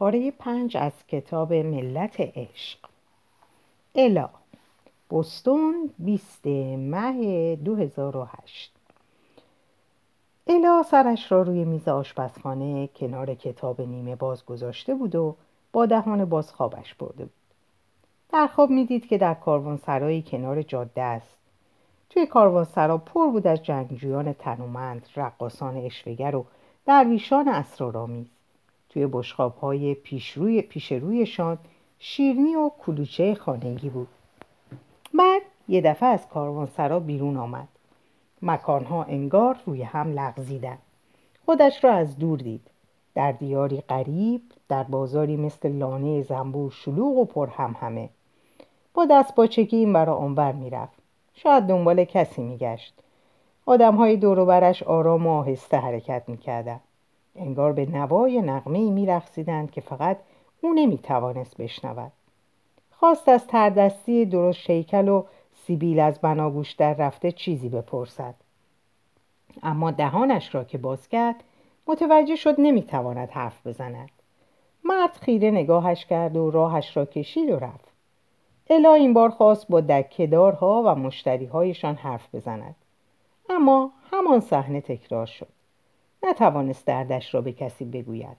پاره 0.00 0.30
پنج 0.30 0.76
از 0.76 0.92
کتاب 1.08 1.52
ملت 1.52 2.20
عشق. 2.20 2.78
الا 3.94 4.28
بستون 5.10 5.90
20 5.98 6.46
مه 6.46 7.56
2008 7.56 8.72
الا 10.46 10.82
سرش 10.82 11.32
را 11.32 11.42
روی 11.42 11.64
میز 11.64 11.88
آشپزخانه 11.88 12.86
کنار 12.86 13.34
کتاب 13.34 13.80
نیمه 13.80 14.16
باز 14.16 14.44
گذاشته 14.44 14.94
بود 14.94 15.14
و 15.14 15.36
با 15.72 15.86
دهان 15.86 16.24
باز 16.24 16.52
خوابش 16.52 16.94
برده 16.94 17.24
بود. 17.24 17.32
در 18.32 18.46
خواب 18.46 18.70
می‌دید 18.70 19.06
که 19.06 19.18
در 19.18 19.34
کاروانسرایی 19.34 20.22
کنار 20.22 20.62
جاده 20.62 21.02
است. 21.02 21.38
توی 22.10 22.26
کاروانسرا 22.26 22.98
پر 22.98 23.26
بود 23.26 23.46
از 23.46 23.62
جنگجویان 23.62 24.32
تنومند 24.32 25.06
رقاسان 25.16 25.76
اشوگر 25.76 26.36
و 26.36 26.46
درویشان 26.86 27.48
اسرارآمیز. 27.48 28.39
توی 28.90 29.06
بشخاب 29.06 29.56
های 29.58 29.94
پیش, 29.94 30.32
روی 30.32 30.62
پیش 30.62 30.92
رویشان 30.92 31.58
شیرنی 31.98 32.56
و 32.56 32.70
کلوچه 32.78 33.34
خانگی 33.34 33.88
بود. 33.88 34.08
بعد 35.14 35.42
یه 35.68 35.80
دفعه 35.80 36.08
از 36.08 36.28
کاروانسرا 36.28 37.00
بیرون 37.00 37.36
آمد. 37.36 37.68
مکانها 38.42 39.04
انگار 39.04 39.56
روی 39.66 39.82
هم 39.82 40.12
لغزیدن. 40.12 40.78
خودش 41.46 41.84
را 41.84 41.92
از 41.92 42.18
دور 42.18 42.38
دید. 42.38 42.66
در 43.14 43.32
دیاری 43.32 43.80
غریب 43.80 44.42
در 44.68 44.82
بازاری 44.82 45.36
مثل 45.36 45.72
لانه 45.72 46.22
زنبور 46.22 46.70
شلوغ 46.70 47.16
و 47.16 47.24
پر 47.24 47.46
هم 47.46 47.76
همه. 47.80 48.08
با 48.94 49.06
دست 49.10 49.34
باچگی 49.34 49.76
این 49.76 49.92
برا 49.92 50.14
آنور 50.16 50.52
می‌رفت. 50.52 50.98
شاید 51.34 51.64
دنبال 51.64 52.04
کسی 52.04 52.42
میگشت. 52.42 52.94
آدم 53.66 53.96
های 53.96 54.16
دوروبرش 54.16 54.82
آرام 54.82 55.26
و 55.26 55.30
آهسته 55.30 55.76
حرکت 55.76 56.22
می‌کردن. 56.28 56.80
انگار 57.36 57.72
به 57.72 57.86
نوای 57.86 58.42
نغمه 58.42 58.78
ای 58.78 59.66
که 59.66 59.80
فقط 59.80 60.16
او 60.60 60.74
نمی‌توانست 60.74 61.56
بشنود. 61.56 62.12
خواست 62.90 63.28
از 63.28 63.46
تردستی 63.46 64.24
درست 64.24 64.58
شیکل 64.58 65.08
و 65.08 65.24
سیبیل 65.66 66.00
از 66.00 66.20
بناگوش 66.20 66.72
در 66.72 66.94
رفته 66.94 67.32
چیزی 67.32 67.68
بپرسد. 67.68 68.34
اما 69.62 69.90
دهانش 69.90 70.54
را 70.54 70.64
که 70.64 70.78
باز 70.78 71.08
کرد 71.08 71.44
متوجه 71.86 72.36
شد 72.36 72.54
نمی‌تواند 72.58 73.30
حرف 73.30 73.66
بزند. 73.66 74.10
مرد 74.84 75.12
خیره 75.12 75.50
نگاهش 75.50 76.04
کرد 76.06 76.36
و 76.36 76.50
راهش 76.50 76.96
را 76.96 77.04
کشید 77.04 77.50
و 77.50 77.58
رفت. 77.58 77.88
الا 78.70 78.94
این 78.94 79.14
بار 79.14 79.30
خواست 79.30 79.68
با 79.68 79.80
دکهدارها 79.80 80.82
و 80.86 80.94
مشتریهایشان 80.94 81.94
حرف 81.94 82.34
بزند. 82.34 82.74
اما 83.50 83.90
همان 84.10 84.40
صحنه 84.40 84.80
تکرار 84.80 85.26
شد. 85.26 85.48
نتوانست 86.22 86.86
دردش 86.86 87.34
را 87.34 87.40
به 87.40 87.52
کسی 87.52 87.84
بگوید. 87.84 88.36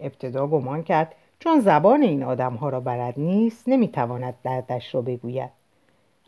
ابتدا 0.00 0.46
گمان 0.46 0.82
کرد 0.82 1.14
چون 1.38 1.60
زبان 1.60 2.02
این 2.02 2.22
آدمها 2.22 2.68
را 2.68 2.80
بلد 2.80 3.14
نیست 3.16 3.68
نمی‌تواند 3.68 4.34
دردش 4.42 4.94
را 4.94 5.02
بگوید. 5.02 5.50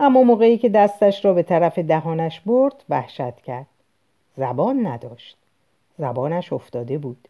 اما 0.01 0.23
موقعی 0.23 0.59
که 0.59 0.69
دستش 0.69 1.25
را 1.25 1.35
به 1.35 1.43
طرف 1.43 1.79
دهانش 1.79 2.41
برد 2.41 2.85
وحشت 2.89 3.37
کرد. 3.37 3.67
زبان 4.37 4.87
نداشت. 4.87 5.37
زبانش 5.99 6.53
افتاده 6.53 6.99
بود. 6.99 7.29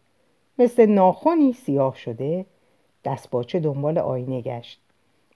مثل 0.59 0.85
ناخونی 0.85 1.53
سیاه 1.53 1.95
شده 1.95 2.45
دستباچه 3.05 3.59
دنبال 3.59 3.97
آینه 3.97 4.41
گشت. 4.41 4.79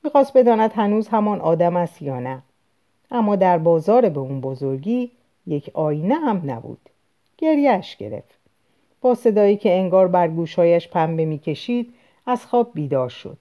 می‌خواست 0.04 0.38
بداند 0.38 0.72
هنوز 0.74 1.08
همان 1.08 1.42
آدم 1.42 1.76
است 1.76 2.02
یا 2.02 2.20
نه. 2.20 2.42
اما 3.12 3.36
در 3.36 3.58
بازار 3.58 4.10
به 4.10 4.20
اون 4.20 4.42
بزرگی 4.42 5.12
یک 5.48 5.72
آینه 5.74 6.16
هم 6.16 6.42
نبود. 6.46 6.90
گریهش 7.42 7.96
گرفت. 7.96 8.40
با 9.02 9.16
صدایی 9.16 9.58
که 9.58 9.74
انگار 9.78 10.08
بر 10.08 10.28
گوشهایش 10.28 10.88
پنبه 10.88 11.26
می‌کشید 11.26 11.94
از 12.26 12.46
خواب 12.46 12.72
بیدار 12.74 13.10
شد. 13.10 13.38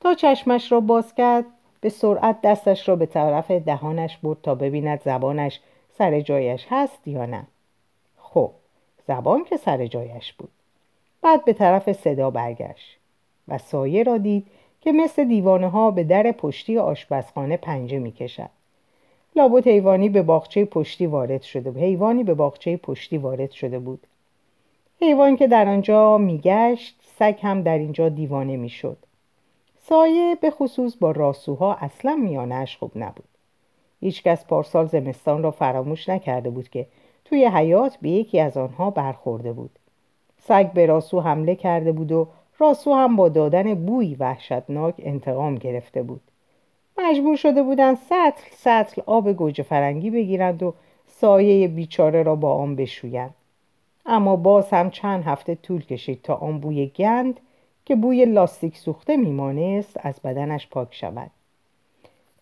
تا 0.00 0.14
چشمش 0.14 0.72
را 0.72 0.80
باز 0.80 1.14
کرد 1.14 1.44
به 1.80 1.88
سرعت 1.88 2.40
دستش 2.40 2.88
را 2.88 2.96
به 2.96 3.06
طرف 3.06 3.50
دهانش 3.50 4.16
برد 4.16 4.42
تا 4.42 4.54
ببیند 4.54 5.02
زبانش 5.02 5.60
سر 5.98 6.20
جایش 6.20 6.66
هست 6.70 7.08
یا 7.08 7.26
نه. 7.26 7.46
خب 8.18 8.50
زبان 9.08 9.44
که 9.44 9.56
سر 9.56 9.86
جایش 9.86 10.32
بود. 10.32 10.50
بعد 11.22 11.44
به 11.44 11.52
طرف 11.52 11.92
صدا 11.92 12.30
برگشت 12.30 12.98
و 13.48 13.58
سایه 13.58 14.02
را 14.02 14.18
دید 14.18 14.46
که 14.80 14.92
مثل 14.92 15.24
دیوانه 15.24 15.68
ها 15.68 15.90
به 15.90 16.04
در 16.04 16.32
پشتی 16.32 16.78
آشپزخانه 16.78 17.56
پنجه 17.56 17.98
می 17.98 18.12
کشد. 18.12 18.50
لابد 19.38 19.66
حیوانی 19.66 20.08
به 20.08 20.22
باغچه 20.22 20.64
پشتی 20.64 21.06
وارد 21.06 21.42
شده 21.42 21.70
بود. 21.70 21.82
حیوانی 21.82 22.24
به 22.24 22.34
باغچه 22.34 22.76
پشتی 22.76 23.18
وارد 23.18 23.50
شده 23.50 23.78
بود. 23.78 24.06
حیوان 25.00 25.36
که 25.36 25.46
در 25.46 25.68
آنجا 25.68 26.18
میگشت 26.18 27.00
سگ 27.18 27.38
هم 27.42 27.62
در 27.62 27.78
اینجا 27.78 28.08
دیوانه 28.08 28.56
می‌شد. 28.56 28.96
سایه 29.80 30.34
به 30.40 30.50
خصوص 30.50 30.96
با 30.96 31.10
راسوها 31.10 31.74
اصلا 31.74 32.16
میانش 32.16 32.76
خوب 32.76 32.92
نبود. 32.96 33.28
هیچکس 34.00 34.46
پارسال 34.46 34.86
زمستان 34.86 35.42
را 35.42 35.50
فراموش 35.50 36.08
نکرده 36.08 36.50
بود 36.50 36.68
که 36.68 36.86
توی 37.24 37.44
حیات 37.44 37.96
به 38.02 38.08
یکی 38.08 38.40
از 38.40 38.56
آنها 38.56 38.90
برخورده 38.90 39.52
بود. 39.52 39.70
سگ 40.38 40.72
به 40.72 40.86
راسو 40.86 41.20
حمله 41.20 41.54
کرده 41.54 41.92
بود 41.92 42.12
و 42.12 42.28
راسو 42.58 42.94
هم 42.94 43.16
با 43.16 43.28
دادن 43.28 43.74
بوی 43.74 44.14
وحشتناک 44.14 44.94
انتقام 44.98 45.54
گرفته 45.54 46.02
بود 46.02 46.20
مجبور 46.98 47.36
شده 47.36 47.62
بودند 47.62 47.96
سطل 47.96 48.44
سطل 48.50 49.02
آب 49.06 49.32
گوجه 49.32 49.62
فرنگی 49.62 50.10
بگیرند 50.10 50.62
و 50.62 50.74
سایه 51.06 51.68
بیچاره 51.68 52.22
را 52.22 52.36
با 52.36 52.54
آن 52.54 52.76
بشویند. 52.76 53.34
اما 54.06 54.36
باز 54.36 54.70
هم 54.70 54.90
چند 54.90 55.24
هفته 55.24 55.54
طول 55.54 55.84
کشید 55.84 56.22
تا 56.22 56.34
آن 56.34 56.60
بوی 56.60 56.86
گند 56.86 57.40
که 57.84 57.96
بوی 57.96 58.24
لاستیک 58.24 58.76
سوخته 58.76 59.16
میمانست 59.16 59.96
از 60.00 60.20
بدنش 60.20 60.68
پاک 60.68 60.94
شود. 60.94 61.30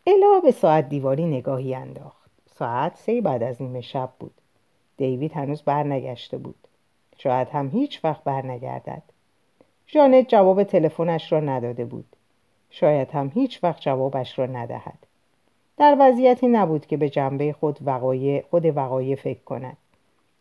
الا 0.06 0.40
به 0.40 0.50
ساعت 0.50 0.88
دیواری 0.88 1.24
نگاهی 1.24 1.74
انداخت. 1.74 2.30
ساعت 2.58 2.96
سه 2.96 3.20
بعد 3.20 3.42
از 3.42 3.62
نیمه 3.62 3.80
شب 3.80 4.10
بود. 4.18 4.34
دیوید 4.96 5.32
هنوز 5.32 5.62
برنگشته 5.62 6.38
بود. 6.38 6.68
شاید 7.18 7.48
هم 7.48 7.70
هیچ 7.70 8.04
وقت 8.04 8.24
برنگردد. 8.24 9.02
ژانت 9.88 10.28
جواب 10.28 10.64
تلفنش 10.64 11.32
را 11.32 11.40
نداده 11.40 11.84
بود. 11.84 12.15
شاید 12.80 13.10
هم 13.10 13.30
هیچ 13.34 13.64
وقت 13.64 13.80
جوابش 13.80 14.38
را 14.38 14.46
ندهد. 14.46 14.98
در 15.76 15.96
وضعیتی 16.00 16.46
نبود 16.46 16.86
که 16.86 16.96
به 16.96 17.08
جنبه 17.08 17.52
خود 17.52 17.78
وقایع 17.80 18.44
خود 18.50 18.76
وقایع 18.76 19.16
فکر 19.16 19.42
کند. 19.42 19.76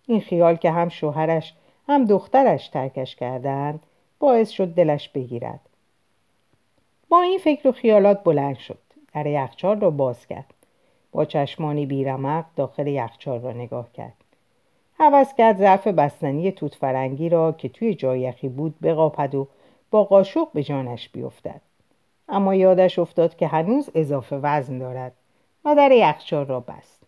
این 0.08 0.22
خیال 0.22 0.56
که 0.56 0.72
هم 0.72 0.90
شوهرش 0.90 1.54
هم 1.88 2.06
دخترش 2.06 2.68
ترکش 2.68 3.16
کردند 3.16 3.80
باعث 4.20 4.50
شد 4.50 4.68
دلش 4.68 5.10
بگیرد. 5.10 5.60
با 7.10 7.22
این 7.22 7.40
فکر 7.40 7.68
و 7.68 7.72
خیالات 7.72 8.24
بلند 8.24 8.58
شد. 8.58 8.80
در 9.14 9.26
یخچال 9.26 9.80
را 9.80 9.90
باز 9.90 10.28
کرد. 10.28 10.54
با 11.12 11.26
چشمانی 11.26 11.86
بیرمق 11.86 12.46
داخل 12.56 12.88
یخچال 12.88 13.42
را 13.42 13.52
نگاه 13.52 13.92
کرد. 13.94 14.14
حوض 15.00 15.34
کرد 15.34 15.58
ظرف 15.58 15.88
بستنی 15.88 16.52
توت 16.52 16.76
فرنگی 16.76 17.30
را 17.30 17.52
که 17.52 17.70
توی 17.70 17.96
جای 17.96 18.20
یخی 18.20 18.50
بود 18.50 18.76
بقاپد 18.84 19.36
و 19.36 19.48
با 19.92 20.04
قاشق 20.04 20.48
به 20.54 20.64
جانش 20.64 21.10
بیفتد. 21.10 21.62
اما 22.30 22.56
یادش 22.56 23.00
افتاد 23.00 23.36
که 23.36 23.48
هنوز 23.48 23.90
اضافه 23.96 24.36
وزن 24.36 24.78
دارد 24.78 25.14
و 25.66 25.76
در 25.76 25.92
یخچال 25.92 26.46
را 26.46 26.60
بست. 26.60 27.04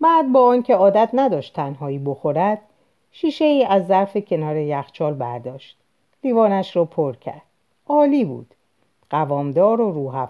بعد 0.00 0.32
با 0.32 0.48
آنکه 0.48 0.74
عادت 0.74 1.10
نداشت 1.12 1.54
تنهایی 1.54 1.98
بخورد 1.98 2.60
شیشه 3.12 3.44
ای 3.44 3.64
از 3.64 3.86
ظرف 3.86 4.16
کنار 4.16 4.56
یخچال 4.56 5.14
برداشت. 5.14 5.78
لیوانش 6.24 6.76
را 6.76 6.84
پر 6.84 7.16
کرد. 7.16 7.42
عالی 7.86 8.24
بود. 8.24 8.54
قوامدار 9.10 9.80
و 9.80 9.92
روح 9.92 10.28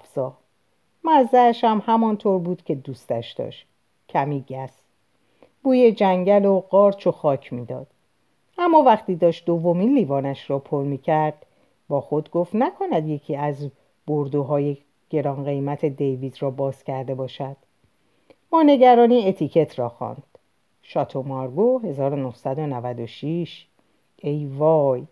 مزهش 1.04 1.64
هم 1.64 1.82
همانطور 1.86 2.38
بود 2.38 2.62
که 2.62 2.74
دوستش 2.74 3.32
داشت. 3.32 3.66
کمی 4.08 4.44
گس. 4.48 4.80
بوی 5.62 5.92
جنگل 5.92 6.44
و 6.44 6.60
قارچ 6.60 7.06
و 7.06 7.12
خاک 7.12 7.52
می‌داد. 7.52 7.86
اما 8.58 8.82
وقتی 8.82 9.14
داشت 9.14 9.46
دومین 9.46 9.94
لیوانش 9.94 10.50
را 10.50 10.58
پر 10.58 10.82
می 10.82 10.98
کرد 10.98 11.46
با 11.88 12.00
خود 12.00 12.30
گفت 12.30 12.54
نکند 12.54 13.08
یکی 13.08 13.36
از 13.36 13.70
بردوهای 14.06 14.76
گران 15.10 15.44
قیمت 15.44 15.84
دیوید 15.84 16.36
را 16.40 16.50
باز 16.50 16.84
کرده 16.84 17.14
باشد. 17.14 17.56
با 18.50 18.62
نگرانی 18.62 19.28
اتیکت 19.28 19.78
را 19.78 19.88
خواند. 19.88 20.22
شاتو 20.82 21.22
مارگو 21.22 21.78
1996 21.78 23.66
ای 24.16 24.46
وای 24.46 25.06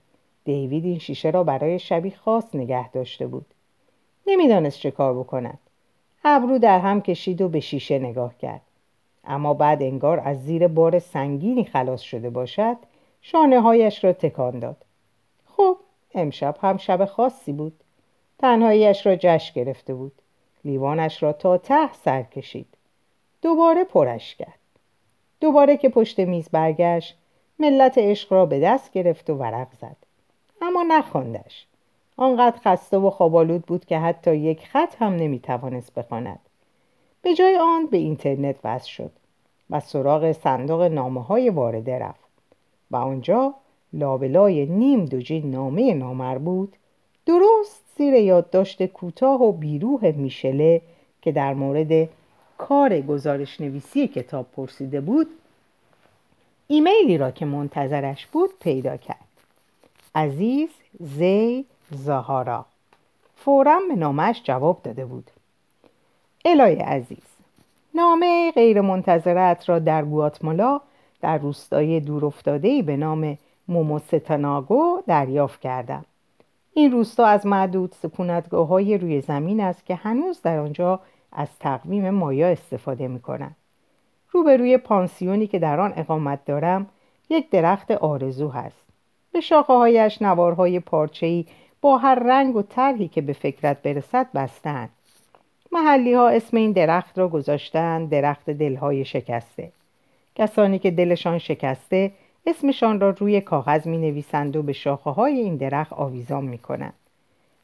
دیوید 0.44 0.84
این 0.84 0.98
شیشه 0.98 1.30
را 1.30 1.44
برای 1.44 1.78
شبی 1.78 2.10
خاص 2.10 2.54
نگه 2.54 2.90
داشته 2.90 3.26
بود. 3.26 3.46
نمی‌دانست 4.26 4.78
چه 4.78 4.90
کار 4.90 5.14
بکند. 5.14 5.58
ابرو 6.24 6.58
در 6.58 6.78
هم 6.78 7.00
کشید 7.00 7.40
و 7.40 7.48
به 7.48 7.60
شیشه 7.60 7.98
نگاه 7.98 8.38
کرد. 8.38 8.60
اما 9.24 9.54
بعد 9.54 9.82
انگار 9.82 10.20
از 10.24 10.44
زیر 10.44 10.68
بار 10.68 10.98
سنگینی 10.98 11.64
خلاص 11.64 12.00
شده 12.00 12.30
باشد 12.30 12.76
شانه 13.22 13.60
هایش 13.60 14.04
را 14.04 14.12
تکان 14.12 14.58
داد. 14.58 14.76
خب 15.46 15.76
امشب 16.14 16.56
هم 16.62 16.76
شب 16.76 17.04
خاصی 17.04 17.52
بود. 17.52 17.72
تنهاییش 18.42 19.06
را 19.06 19.16
جشن 19.16 19.52
گرفته 19.54 19.94
بود. 19.94 20.12
لیوانش 20.64 21.22
را 21.22 21.32
تا 21.32 21.58
ته 21.58 21.92
سر 21.92 22.22
کشید. 22.22 22.66
دوباره 23.42 23.84
پرش 23.84 24.36
کرد. 24.36 24.58
دوباره 25.40 25.76
که 25.76 25.88
پشت 25.88 26.20
میز 26.20 26.48
برگشت 26.48 27.18
ملت 27.58 27.98
عشق 27.98 28.32
را 28.32 28.46
به 28.46 28.60
دست 28.60 28.92
گرفت 28.92 29.30
و 29.30 29.34
ورق 29.34 29.68
زد. 29.80 29.96
اما 30.62 30.82
نخواندش. 30.82 31.66
آنقدر 32.16 32.58
خسته 32.64 32.96
و 32.96 33.10
خوابالود 33.10 33.62
بود 33.62 33.84
که 33.84 33.98
حتی 33.98 34.36
یک 34.36 34.66
خط 34.66 34.94
هم 34.98 35.16
نمی‌توانست 35.16 35.94
بخواند. 35.94 36.40
به 37.22 37.34
جای 37.34 37.56
آن 37.56 37.86
به 37.86 37.96
اینترنت 37.96 38.56
وصل 38.64 38.88
شد 38.88 39.12
و 39.70 39.80
سراغ 39.80 40.32
صندوق 40.32 40.82
نامه 40.82 41.22
های 41.22 41.50
وارده 41.50 41.98
رفت. 41.98 42.30
و 42.90 42.96
آنجا 42.96 43.54
لابلای 43.92 44.66
نیم 44.66 45.04
دوجین 45.04 45.50
نامه 45.50 45.94
نامربوط 45.94 46.70
درست 47.26 47.81
زیر 47.96 48.14
یادداشت 48.14 48.86
کوتاه 48.86 49.42
و 49.42 49.52
بیروح 49.52 50.10
میشله 50.10 50.80
که 51.22 51.32
در 51.32 51.54
مورد 51.54 52.08
کار 52.58 53.00
گزارش 53.00 53.60
نویسی 53.60 54.08
کتاب 54.08 54.46
پرسیده 54.56 55.00
بود 55.00 55.26
ایمیلی 56.68 57.18
را 57.18 57.30
که 57.30 57.44
منتظرش 57.44 58.26
بود 58.26 58.50
پیدا 58.60 58.96
کرد. 58.96 59.28
عزیز 60.14 60.68
زی 61.00 61.64
زهارا. 61.90 62.66
فورا 63.36 63.80
به 63.88 63.96
نامش 63.96 64.42
جواب 64.44 64.80
داده 64.82 65.04
بود. 65.04 65.30
الای 66.44 66.74
عزیز 66.74 67.26
نامه 67.94 68.52
غیر 68.54 68.80
منتظرت 68.80 69.68
را 69.68 69.78
در 69.78 70.04
گواتمالا 70.04 70.80
در 71.20 71.38
روستای 71.38 72.00
دورافتاده‌ای 72.00 72.82
به 72.82 72.96
نام 72.96 73.38
موموستاناگو 73.68 75.02
دریافت 75.06 75.60
کردم. 75.60 76.04
این 76.74 76.92
روستا 76.92 77.26
از 77.26 77.46
معدود 77.46 77.94
سکونتگاه 78.02 78.68
های 78.68 78.98
روی 78.98 79.20
زمین 79.20 79.60
است 79.60 79.86
که 79.86 79.94
هنوز 79.94 80.42
در 80.42 80.58
آنجا 80.58 81.00
از 81.32 81.48
تقویم 81.60 82.10
مایا 82.10 82.48
استفاده 82.48 83.08
می 83.08 83.20
کنند. 83.20 83.56
روبروی 84.30 84.76
پانسیونی 84.76 85.46
که 85.46 85.58
در 85.58 85.80
آن 85.80 85.92
اقامت 85.96 86.44
دارم 86.44 86.86
یک 87.30 87.50
درخت 87.50 87.90
آرزو 87.90 88.48
هست. 88.48 88.86
به 89.32 89.40
شاخه 89.40 89.72
هایش 89.72 90.22
نوارهای 90.22 90.80
پارچه‌ای 90.80 91.46
با 91.80 91.98
هر 91.98 92.14
رنگ 92.14 92.56
و 92.56 92.62
طرحی 92.62 93.08
که 93.08 93.20
به 93.20 93.32
فکرت 93.32 93.82
برسد 93.82 94.26
بستند. 94.34 94.90
محلی 95.72 96.14
ها 96.14 96.28
اسم 96.28 96.56
این 96.56 96.72
درخت 96.72 97.18
را 97.18 97.28
گذاشتن 97.28 98.06
درخت 98.06 98.50
دلهای 98.50 99.04
شکسته. 99.04 99.72
کسانی 100.34 100.78
که 100.78 100.90
دلشان 100.90 101.38
شکسته 101.38 102.12
اسمشان 102.46 103.00
را 103.00 103.10
روی 103.10 103.40
کاغذ 103.40 103.86
می 103.86 103.98
نویسند 103.98 104.56
و 104.56 104.62
به 104.62 104.72
شاخه 104.72 105.10
های 105.10 105.38
این 105.38 105.56
درخت 105.56 105.92
آویزان 105.92 106.44
می 106.44 106.58
کنند. 106.58 106.94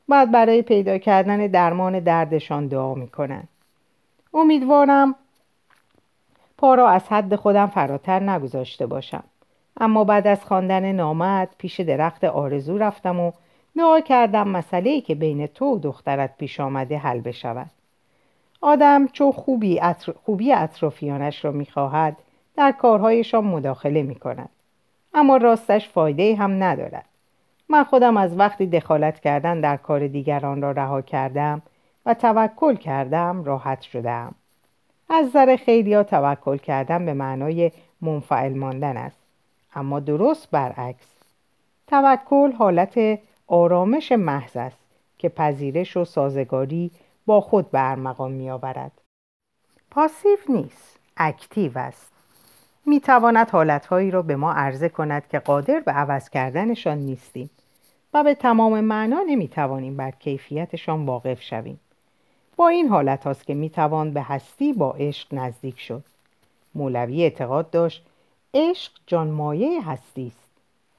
بعد 0.08 0.30
برای 0.30 0.62
پیدا 0.62 0.98
کردن 0.98 1.46
درمان 1.46 2.00
دردشان 2.00 2.66
دعا 2.66 2.94
می 2.94 3.08
کنند. 3.08 3.48
امیدوارم 4.34 5.14
پا 6.58 6.74
را 6.74 6.88
از 6.88 7.02
حد 7.08 7.36
خودم 7.36 7.66
فراتر 7.66 8.20
نگذاشته 8.20 8.86
باشم. 8.86 9.24
اما 9.80 10.04
بعد 10.04 10.26
از 10.26 10.44
خواندن 10.44 10.92
نامت 10.92 11.48
پیش 11.58 11.80
درخت 11.80 12.24
آرزو 12.24 12.78
رفتم 12.78 13.20
و 13.20 13.32
دعا 13.76 14.00
کردم 14.00 14.48
مسئله 14.48 15.00
که 15.00 15.14
بین 15.14 15.46
تو 15.46 15.64
و 15.64 15.78
دخترت 15.78 16.36
پیش 16.36 16.60
آمده 16.60 16.98
حل 16.98 17.20
بشود. 17.20 17.70
آدم 18.60 19.06
چون 19.06 19.32
خوبی, 19.32 19.80
خوبی 20.24 20.52
اطرافیانش 20.52 21.44
را 21.44 21.52
می‌خواهد 21.52 22.16
در 22.56 22.72
کارهایشان 22.72 23.44
مداخله 23.44 24.02
می 24.02 24.14
کند. 24.14 24.48
اما 25.14 25.36
راستش 25.36 25.88
فایده 25.88 26.36
هم 26.36 26.62
ندارد. 26.62 27.04
من 27.68 27.84
خودم 27.84 28.16
از 28.16 28.38
وقتی 28.38 28.66
دخالت 28.66 29.20
کردن 29.20 29.60
در 29.60 29.76
کار 29.76 30.06
دیگران 30.06 30.62
را 30.62 30.70
رها 30.72 31.02
کردم 31.02 31.62
و 32.06 32.14
توکل 32.14 32.74
کردم 32.74 33.44
راحت 33.44 33.80
شدم. 33.80 34.34
از 35.10 35.26
نظر 35.26 35.56
خیلی 35.56 36.04
توکل 36.04 36.56
کردن 36.56 37.06
به 37.06 37.14
معنای 37.14 37.72
منفعل 38.00 38.54
ماندن 38.54 38.96
است. 38.96 39.18
اما 39.74 40.00
درست 40.00 40.50
برعکس. 40.50 41.06
توکل 41.86 42.52
حالت 42.52 43.20
آرامش 43.46 44.12
محض 44.12 44.56
است 44.56 44.78
که 45.18 45.28
پذیرش 45.28 45.96
و 45.96 46.04
سازگاری 46.04 46.90
با 47.26 47.40
خود 47.40 47.70
به 47.70 47.90
ارمغان 47.90 48.32
می 48.32 48.50
آورد 48.50 48.92
پاسیو 49.90 50.38
نیست. 50.48 50.98
اکتیو 51.16 51.78
است. 51.78 52.17
می 52.88 53.00
تواند 53.00 53.50
حالتهایی 53.50 54.10
را 54.10 54.22
به 54.22 54.36
ما 54.36 54.52
عرضه 54.52 54.88
کند 54.88 55.28
که 55.28 55.38
قادر 55.38 55.80
به 55.80 55.92
عوض 55.92 56.28
کردنشان 56.28 56.98
نیستیم 56.98 57.50
و 58.14 58.24
به 58.24 58.34
تمام 58.34 58.80
معنا 58.80 59.22
نمی 59.26 59.48
توانیم 59.48 59.96
بر 59.96 60.10
کیفیتشان 60.10 61.06
واقف 61.06 61.42
شویم. 61.42 61.80
با 62.56 62.68
این 62.68 62.88
حالت 62.88 63.24
هاست 63.24 63.46
که 63.46 63.54
می 63.54 63.70
توان 63.70 64.12
به 64.12 64.22
هستی 64.22 64.72
با 64.72 64.92
عشق 64.92 65.34
نزدیک 65.34 65.80
شد. 65.80 66.04
مولوی 66.74 67.22
اعتقاد 67.22 67.70
داشت 67.70 68.06
عشق 68.54 68.92
جانمایه 69.06 69.90
هستی 69.90 70.26
است. 70.26 70.50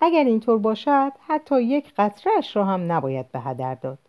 اگر 0.02 0.24
اینطور 0.24 0.58
باشد 0.58 1.12
حتی 1.28 1.62
یک 1.64 1.94
قطرهش 1.98 2.56
را 2.56 2.66
هم 2.66 2.92
نباید 2.92 3.32
به 3.32 3.40
هدر 3.40 3.76
داد. 3.76 4.00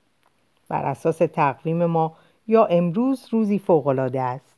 بر 0.69 0.85
اساس 0.85 1.19
تقویم 1.19 1.87
ما 1.87 2.17
یا 2.49 2.65
امروز 2.65 3.27
روزی 3.31 3.59
فوقالعاده 3.59 4.21
است 4.21 4.50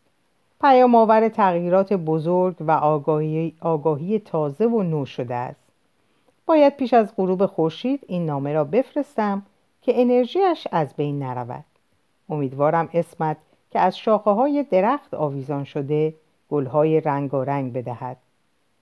پیام 0.63 0.95
آور 0.95 1.29
تغییرات 1.29 1.93
بزرگ 1.93 2.57
و 2.61 2.71
آگاهی, 2.71 3.55
آگاهی 3.61 4.19
تازه 4.19 4.67
و 4.67 4.83
نو 4.83 5.07
شده 5.07 5.35
است. 5.35 5.61
باید 6.47 6.77
پیش 6.77 6.95
از 6.95 7.17
غروب 7.17 7.47
خورشید 7.47 8.05
این 8.07 8.27
نامه 8.27 8.53
را 8.53 8.65
بفرستم 8.65 9.43
که 9.83 10.01
انرژیش 10.01 10.67
از 10.73 10.95
بین 10.97 11.23
نرود. 11.23 11.65
امیدوارم 12.29 12.89
اسمت 12.95 13.37
که 13.71 13.81
از 13.81 13.99
شاخه 13.99 14.31
های 14.31 14.63
درخت 14.71 15.15
آویزان 15.15 15.65
شده 15.65 16.15
گلهای 16.51 17.01
رنگارنگ 17.01 17.73
بدهد. 17.73 18.17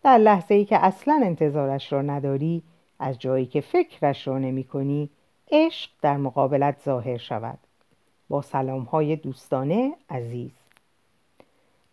در 0.03 0.19
لحظه 0.19 0.55
ای 0.55 0.65
که 0.65 0.79
اصلا 0.79 1.21
انتظارش 1.25 1.93
را 1.93 2.03
نداری 2.03 2.63
از 2.99 3.19
جایی 3.19 3.47
که 3.47 3.61
فکرش 3.61 4.29
را 4.29 4.39
نمی 4.39 4.65
کنی 4.65 5.09
عشق 5.53 5.91
در 6.03 6.17
مقابلت 6.17 6.77
ظاهر 6.85 7.17
شود. 7.17 7.59
با 8.29 8.43
سلام 8.43 8.83
های 8.83 9.17
دوستانه 9.17 9.93
عزیز. 10.11 10.60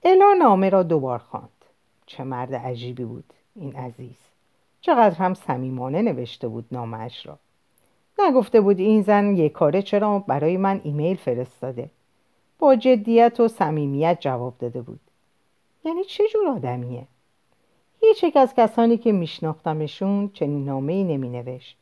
الا 0.07 0.33
نامه 0.33 0.69
را 0.69 0.83
دوبار 0.83 1.19
خواند. 1.19 1.49
چه 2.05 2.23
مرد 2.23 2.55
عجیبی 2.55 3.05
بود 3.05 3.33
این 3.55 3.75
عزیز. 3.75 4.17
چقدر 4.81 5.15
هم 5.15 5.33
صمیمانه 5.33 6.01
نوشته 6.01 6.47
بود 6.47 6.65
نامش 6.71 7.25
را. 7.25 7.37
نگفته 8.19 8.61
بود 8.61 8.79
این 8.79 9.01
زن 9.01 9.35
یک 9.35 9.51
کاره 9.51 9.81
چرا 9.81 10.19
برای 10.19 10.57
من 10.57 10.81
ایمیل 10.83 11.17
فرستاده. 11.17 11.89
با 12.59 12.75
جدیت 12.75 13.39
و 13.39 13.47
صمیمیت 13.47 14.17
جواب 14.19 14.53
داده 14.59 14.81
بود. 14.81 14.99
یعنی 15.85 16.03
چه 16.03 16.23
جور 16.33 16.47
آدمیه؟ 16.47 17.07
هیچ 18.01 18.23
یک 18.23 18.37
از 18.37 18.53
کسانی 18.55 18.97
که 18.97 19.11
میشناختمشون 19.11 20.29
چنین 20.33 20.65
نامه 20.65 20.93
ای 20.93 21.03
نمی 21.03 21.29
نوشت 21.29 21.77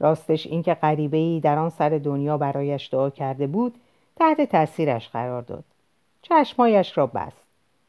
راستش 0.00 0.46
اینکه 0.46 0.74
غریبه 0.74 1.16
ای 1.16 1.40
در 1.40 1.58
آن 1.58 1.70
سر 1.70 1.88
دنیا 1.88 2.38
برایش 2.38 2.88
دعا 2.92 3.10
کرده 3.10 3.46
بود 3.46 3.74
تحت 4.16 4.40
تاثیرش 4.40 5.08
قرار 5.08 5.42
داد. 5.42 5.64
چشمایش 6.22 6.98
را 6.98 7.06
بست. 7.06 7.45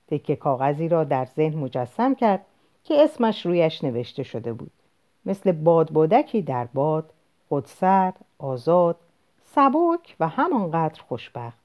تکه 0.08 0.36
کاغذی 0.36 0.90
را 0.90 1.04
در 1.04 1.26
ذهن 1.26 1.60
مجسم 1.60 2.16
کرد 2.16 2.46
که 2.84 3.04
اسمش 3.04 3.46
رویش 3.46 3.84
نوشته 3.84 4.24
شده 4.24 4.54
بود. 4.54 4.72
مثل 5.26 5.52
بادبادکی 5.52 6.42
در 6.42 6.66
باد 6.66 7.14
خودسر 7.50 8.14
آزاد 8.40 8.96
سبک 9.56 10.16
و 10.20 10.28
همانقدر 10.28 11.02
خوشبخت. 11.02 11.58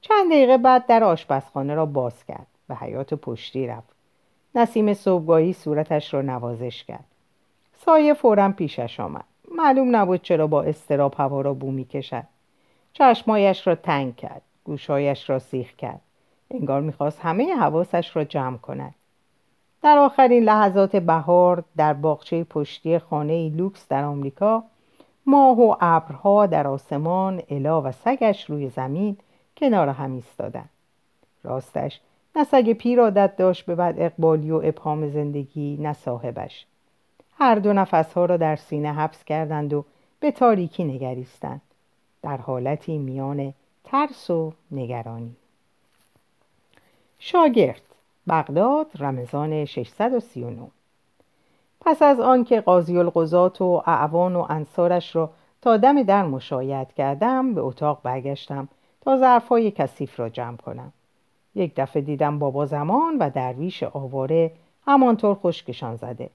چند 0.00 0.30
دقیقه 0.30 0.58
بعد 0.58 0.86
در 0.86 1.04
آشپزخانه 1.04 1.74
را 1.74 1.86
باز 1.86 2.24
کرد 2.24 2.46
به 2.68 2.74
حیات 2.74 3.14
پشتی 3.14 3.66
رفت. 3.66 3.94
نسیم 4.54 4.94
صبحگاهی 4.94 5.52
صورتش 5.52 6.14
را 6.14 6.22
نوازش 6.22 6.84
کرد. 6.84 7.04
سایه 7.84 8.14
فورا 8.14 8.52
پیشش 8.52 9.00
آمد. 9.00 9.24
معلوم 9.56 9.96
نبود 9.96 10.22
چرا 10.22 10.46
با 10.46 10.62
استراب 10.62 11.14
هوا 11.18 11.40
را 11.40 11.54
بو 11.54 11.70
می‌کشد. 11.70 12.24
چشمایش 12.92 13.66
را 13.66 13.74
تنگ 13.74 14.16
کرد. 14.16 14.42
گوشایش 14.64 15.30
را 15.30 15.38
سیخ 15.38 15.76
کرد. 15.76 16.00
انگار 16.50 16.80
می‌خواست 16.80 17.20
همه 17.20 17.54
حواسش 17.54 18.16
را 18.16 18.24
جمع 18.24 18.56
کند. 18.56 18.94
در 19.82 19.98
آخرین 19.98 20.42
لحظات 20.42 20.96
بهار 20.96 21.64
در 21.76 21.92
باغچه 21.92 22.44
پشتی 22.44 22.98
خانه 22.98 23.48
لوکس 23.48 23.88
در 23.88 24.04
آمریکا 24.04 24.64
ماه 25.26 25.60
و 25.60 25.76
ابرها 25.80 26.46
در 26.46 26.66
آسمان 26.66 27.42
الا 27.50 27.82
و 27.82 27.92
سگش 27.92 28.50
روی 28.50 28.68
زمین 28.68 29.16
کنار 29.56 29.88
هم 29.88 30.14
ایستادند. 30.14 30.70
راستش 31.42 32.00
نه 32.36 32.44
سگ 32.44 32.72
پیر 32.72 33.00
عادت 33.00 33.36
داشت 33.36 33.66
به 33.66 33.74
بعد 33.74 34.00
اقبالی 34.00 34.50
و 34.50 34.60
ابهام 34.64 35.08
زندگی 35.08 35.78
نه 35.80 35.92
صاحبش. 35.92 36.66
هر 37.38 37.54
دو 37.54 37.72
نفسها 37.72 38.24
را 38.24 38.36
در 38.36 38.56
سینه 38.56 38.92
حبس 38.92 39.24
کردند 39.24 39.72
و 39.72 39.84
به 40.20 40.30
تاریکی 40.30 40.84
نگریستند. 40.84 41.60
در 42.22 42.36
حالتی 42.36 42.98
میان 42.98 43.54
ترس 43.84 44.30
و 44.30 44.52
نگرانی. 44.70 45.36
شاگرد 47.26 47.82
بغداد 48.28 48.86
رمضان 48.98 49.64
639 49.64 50.68
پس 51.80 52.02
از 52.02 52.20
آنکه 52.20 52.60
قاضی 52.60 52.98
القضات 52.98 53.60
و 53.60 53.82
اعوان 53.86 54.36
و 54.36 54.46
انصارش 54.48 55.16
را 55.16 55.30
تا 55.62 55.76
دم 55.76 56.02
در 56.02 56.22
مشایعت 56.22 56.92
کردم 56.92 57.54
به 57.54 57.60
اتاق 57.60 58.00
برگشتم 58.02 58.68
تا 59.00 59.16
ظرفهای 59.16 59.70
کثیف 59.70 60.20
را 60.20 60.28
جمع 60.28 60.56
کنم. 60.56 60.92
یک 61.54 61.72
دفعه 61.76 62.02
دیدم 62.02 62.38
بابا 62.38 62.66
زمان 62.66 63.18
و 63.18 63.30
درویش 63.30 63.82
آواره 63.82 64.52
همانطور 64.86 65.34
خشکشان 65.34 65.96
زده. 65.96 66.30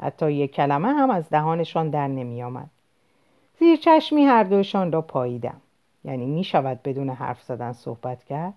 حتی 0.00 0.32
یک 0.32 0.54
کلمه 0.54 0.88
هم 0.88 1.10
از 1.10 1.30
دهانشان 1.30 1.90
در 1.90 2.08
نمی 2.08 2.42
آمد. 2.42 2.70
زیر 3.58 3.76
چشمی 3.76 4.24
هر 4.24 4.44
دوشان 4.44 4.92
را 4.92 5.02
پاییدم. 5.02 5.60
یعنی 6.04 6.26
می 6.26 6.44
شود 6.44 6.82
بدون 6.82 7.08
حرف 7.08 7.42
زدن 7.42 7.72
صحبت 7.72 8.24
کرد. 8.24 8.54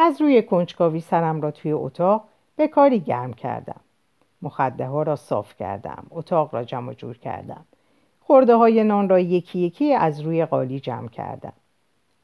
از 0.00 0.20
روی 0.20 0.42
کنجکاوی 0.42 1.00
سرم 1.00 1.40
را 1.40 1.50
توی 1.50 1.72
اتاق 1.72 2.24
به 2.56 2.68
کاری 2.68 3.00
گرم 3.00 3.32
کردم. 3.32 3.80
مخده 4.42 4.86
ها 4.86 5.02
را 5.02 5.16
صاف 5.16 5.56
کردم 5.56 6.06
اتاق 6.10 6.54
را 6.54 6.64
جمع 6.64 6.94
جور 6.94 7.18
کردم. 7.18 7.64
خورده 8.20 8.54
های 8.54 8.84
نان 8.84 9.08
را 9.08 9.18
یکی 9.18 9.58
یکی 9.58 9.94
از 9.94 10.20
روی 10.20 10.44
قالی 10.44 10.80
جمع 10.80 11.08
کردم. 11.08 11.52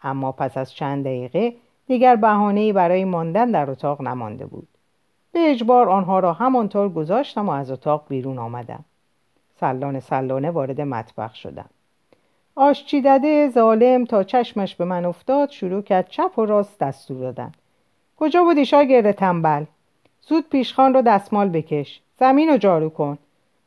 اما 0.03 0.33
پس 0.33 0.57
از 0.57 0.73
چند 0.73 1.05
دقیقه 1.05 1.55
دیگر 1.87 2.17
بهانه‌ای 2.17 2.73
برای 2.73 3.05
ماندن 3.05 3.51
در 3.51 3.71
اتاق 3.71 4.03
نمانده 4.03 4.47
بود. 4.47 4.69
به 5.33 5.51
اجبار 5.51 5.89
آنها 5.89 6.19
را 6.19 6.33
همانطور 6.33 6.89
گذاشتم 6.89 7.49
و 7.49 7.53
از 7.53 7.71
اتاق 7.71 8.05
بیرون 8.09 8.39
آمدم. 8.39 8.85
سلانه 9.61 10.01
سلانه 10.01 10.51
وارد 10.51 10.81
مطبخ 10.81 11.35
شدم. 11.35 11.69
آشچی 12.57 13.01
دده 13.01 13.49
ظالم 13.49 14.05
تا 14.05 14.23
چشمش 14.23 14.77
به 14.77 14.85
من 14.85 15.05
افتاد 15.05 15.51
شروع 15.51 15.83
کرد 15.83 16.09
چپ 16.09 16.39
و 16.39 16.45
راست 16.45 16.79
دستور 16.79 17.21
دادن. 17.21 17.53
کجا 18.19 18.45
بودی 18.45 18.67
شاگرد 18.67 19.13
تنبل؟ 19.13 19.65
زود 20.21 20.49
پیشخان 20.49 20.95
رو 20.95 21.03
دستمال 21.03 21.49
بکش. 21.49 22.01
زمین 22.21 22.49
رو 22.49 22.57
جارو 22.57 22.91
کن. 22.91 23.19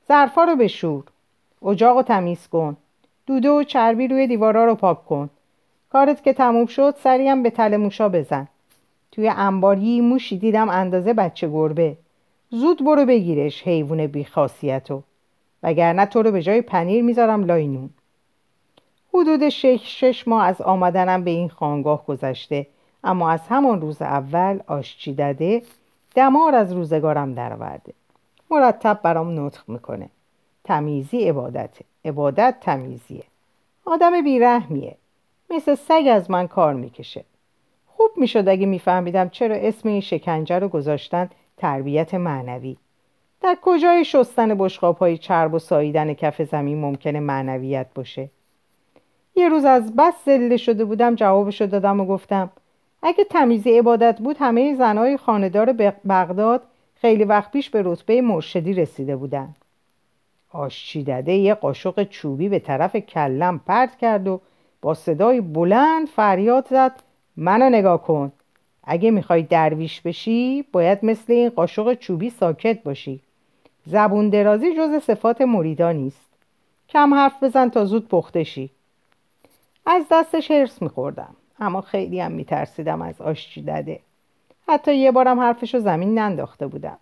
ظرفا 0.08 0.44
رو 0.44 0.56
بشور. 0.56 1.04
اجاق 1.66 1.98
رو 1.98 2.04
تمیز 2.04 2.48
کن. 2.48 2.78
دوده 3.26 3.50
و 3.50 3.64
چربی 3.64 4.08
روی 4.08 4.28
دیوارا 4.28 4.66
رو 4.66 4.76
پاک 4.76 5.06
کن. 5.06 5.30
کارت 5.92 6.24
که 6.24 6.34
تموم 6.34 6.66
شد 6.66 6.96
سری 7.04 7.28
هم 7.28 7.44
به 7.44 7.50
تله 7.50 7.78
موشا 7.78 8.10
بزن. 8.10 8.48
توی 9.12 9.28
انباری 9.28 10.02
موشی 10.02 10.38
دیدم 10.38 10.70
اندازه 10.70 11.14
بچه 11.14 11.48
گربه. 11.48 11.98
زود 12.50 12.86
برو 12.86 13.06
بگیرش 13.06 13.64
حیوان 13.64 14.08
بیخاصیتو. 14.08 15.04
وگرنه 15.64 16.06
تو 16.06 16.22
رو 16.22 16.32
به 16.32 16.42
جای 16.42 16.62
پنیر 16.62 17.04
می‌ذارم 17.04 17.44
لای 17.44 17.62
نون 17.62 17.90
حدود 19.14 19.50
شش, 19.50 19.82
شش 19.84 20.28
ماه 20.28 20.46
از 20.46 20.62
آمدنم 20.62 21.24
به 21.24 21.32
این 21.32 21.50
خانقاه 21.50 22.06
گذشته. 22.06 22.68
اما 23.08 23.32
از 23.32 23.40
همان 23.50 23.82
روز 23.82 24.02
اول 24.02 24.60
آشچی 24.68 25.14
دده 25.14 25.62
دمار 26.16 26.56
از 26.56 26.74
روزگارم 26.74 27.34
درآورده. 27.34 27.94
مرتب 28.52 29.00
برام 29.04 29.46
نطخ 29.46 29.70
می‌کنه. 29.70 30.10
تمیزی 30.64 31.30
عبادته. 31.30 31.86
عبادت 32.06 32.56
تمیزیه. 32.62 33.24
آدم 33.86 34.22
بیرحمیه. 34.24 34.96
مثل 35.50 35.76
سگ 35.76 36.04
از 36.12 36.32
من 36.32 36.48
کار 36.48 36.74
می‌کشه. 36.74 37.24
خوب 37.88 38.12
می‌شد 38.18 38.48
اگه 38.48 38.66
میفهمیدم 38.66 39.30
چرا 39.30 39.56
اسم 39.56 39.90
این 39.90 40.02
شکنجه 40.02 40.60
رو 40.60 40.68
گذاشتن 40.68 41.30
تربیت 41.58 42.14
معنوی. 42.14 42.78
در 43.42 43.58
کجای 43.62 44.06
شستن 44.06 44.56
بشقاب 44.56 44.98
های 44.98 45.18
چرب 45.18 45.54
و 45.54 45.60
ساییدن 45.60 46.14
کف 46.14 46.42
زمین 46.42 46.82
ممکنه 46.82 47.20
معنویت 47.20 47.88
باشه؟ 47.96 48.30
یه 49.36 49.50
روز 49.50 49.66
از 49.66 49.96
بس 49.96 50.14
زله 50.26 50.58
شده 50.58 50.86
بودم 50.86 51.16
جوابشو 51.16 51.66
دادم 51.66 52.00
و 52.00 52.06
گفتم 52.06 52.50
اگه 53.04 53.24
تمیزی 53.24 53.78
عبادت 53.78 54.20
بود 54.20 54.38
همه 54.40 54.76
زنهای 54.76 55.18
خاندار 55.18 55.74
بغداد 56.10 56.64
خیلی 56.96 57.24
وقت 57.24 57.52
پیش 57.52 57.70
به 57.70 57.82
رتبه 57.86 58.22
مرشدی 58.22 58.74
رسیده 58.74 59.16
بودن. 59.16 59.50
آشچی 60.52 61.04
دده 61.04 61.34
یه 61.34 61.54
قاشق 61.54 62.04
چوبی 62.04 62.50
به 62.50 62.60
طرف 62.60 62.96
کلم 62.96 63.60
پرت 63.60 63.98
کرد 63.98 64.28
و 64.28 64.42
با 64.82 64.94
صدای 64.94 65.42
بلند 65.42 66.08
فریاد 66.08 66.68
زد 66.70 66.92
منو 67.38 67.70
نگاه 67.70 68.04
کن. 68.04 68.32
اگه 68.84 69.12
می‌خوای 69.12 69.42
درویش 69.42 70.02
بشی 70.02 70.66
باید 70.72 71.06
مثل 71.06 71.34
این 71.34 71.50
قاشق 71.50 71.94
چوبی 71.94 72.30
ساکت 72.30 72.84
باشی. 72.84 73.20
زبون 73.86 74.30
درازی 74.30 74.76
جز 74.76 75.04
صفات 75.04 75.42
مریدا 75.42 75.92
نیست. 75.92 76.28
کم 76.90 77.14
حرف 77.14 77.44
بزن 77.44 77.70
تا 77.70 77.86
زود 77.86 78.08
پخته 78.08 78.44
شی. 78.44 78.70
از 79.86 80.06
دستش 80.12 80.52
حرس 80.52 80.82
میخوردم. 80.82 81.36
اما 81.60 81.82
خیلی 81.82 82.20
هم 82.20 82.32
میترسیدم 82.32 83.02
از 83.02 83.22
آشچی 83.22 83.62
دده 83.62 84.00
حتی 84.68 84.96
یه 84.96 85.12
بارم 85.12 85.40
حرفشو 85.40 85.80
زمین 85.80 86.20
ننداخته 86.20 86.68
بودم 86.68 86.98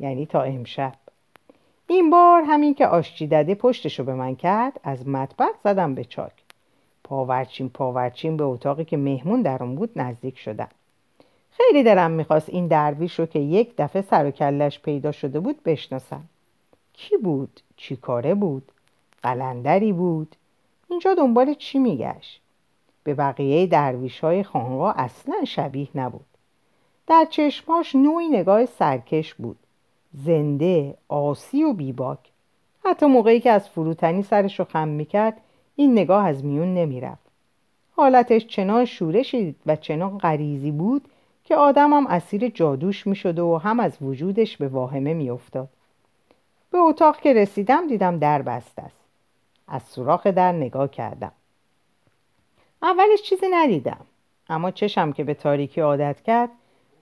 یعنی 0.00 0.26
تا 0.26 0.42
امشب 0.42 0.92
این 1.86 2.10
بار 2.10 2.42
همین 2.42 2.74
که 2.74 2.86
آشچی 2.86 3.26
دده 3.26 3.54
پشتشو 3.54 4.04
به 4.04 4.14
من 4.14 4.36
کرد 4.36 4.80
از 4.84 5.08
مطبخ 5.08 5.50
زدم 5.64 5.94
به 5.94 6.04
چاک 6.04 6.32
پاورچین 7.04 7.68
پاورچین 7.68 8.36
به 8.36 8.44
اتاقی 8.44 8.84
که 8.84 8.96
مهمون 8.96 9.42
در 9.42 9.62
اون 9.62 9.74
بود 9.74 9.90
نزدیک 9.96 10.38
شدم 10.38 10.68
خیلی 11.50 11.82
دلم 11.82 12.10
می‌خواست 12.10 12.48
این 12.48 12.66
درویش 12.66 13.18
رو 13.18 13.26
که 13.26 13.38
یک 13.38 13.74
دفعه 13.78 14.02
سر 14.02 14.26
و 14.26 14.30
کلش 14.30 14.80
پیدا 14.80 15.12
شده 15.12 15.40
بود 15.40 15.62
بشناسم 15.62 16.24
کی 16.92 17.16
بود؟ 17.16 17.60
چی 17.76 17.96
کاره 17.96 18.34
بود؟ 18.34 18.72
قلندری 19.22 19.92
بود؟ 19.92 20.36
اینجا 20.90 21.14
دنبال 21.14 21.54
چی 21.54 21.78
میگشت؟ 21.78 22.40
به 23.04 23.14
بقیه 23.14 23.66
درویش 23.66 24.20
های 24.20 24.42
خانقا 24.42 24.90
اصلا 24.90 25.44
شبیه 25.44 25.88
نبود. 25.94 26.26
در 27.06 27.26
چشماش 27.30 27.94
نوعی 27.94 28.28
نگاه 28.28 28.66
سرکش 28.66 29.34
بود. 29.34 29.58
زنده، 30.12 30.94
آسی 31.08 31.64
و 31.64 31.72
بیباک. 31.72 32.18
حتی 32.84 33.06
موقعی 33.06 33.40
که 33.40 33.50
از 33.50 33.68
فروتنی 33.68 34.22
سرش 34.22 34.58
رو 34.58 34.64
خم 34.64 34.88
می‌کرد 34.88 35.40
این 35.76 35.92
نگاه 35.92 36.26
از 36.26 36.44
میون 36.44 36.74
نمی‌رفت. 36.74 37.28
حالتش 37.96 38.46
چنان 38.46 38.84
شورشی 38.84 39.54
و 39.66 39.76
چنان 39.76 40.18
غریزی 40.18 40.70
بود 40.70 41.08
که 41.44 41.56
آدمم 41.56 42.06
اسیر 42.06 42.48
جادوش 42.48 43.06
می‌شد 43.06 43.38
و 43.38 43.58
هم 43.58 43.80
از 43.80 43.92
وجودش 44.00 44.56
به 44.56 44.68
واهمه 44.68 45.14
میافتاد. 45.14 45.68
به 46.70 46.78
اتاق 46.78 47.20
که 47.20 47.34
رسیدم 47.34 47.86
دیدم 47.86 48.18
در 48.18 48.42
بسته 48.42 48.82
است. 48.82 48.96
از 49.68 49.82
سوراخ 49.82 50.26
در 50.26 50.52
نگاه 50.52 50.90
کردم. 50.90 51.32
اولش 52.82 53.22
چیزی 53.22 53.46
ندیدم. 53.50 54.00
اما 54.48 54.70
چشم 54.70 55.12
که 55.12 55.24
به 55.24 55.34
تاریکی 55.34 55.80
عادت 55.80 56.22
کرد 56.22 56.50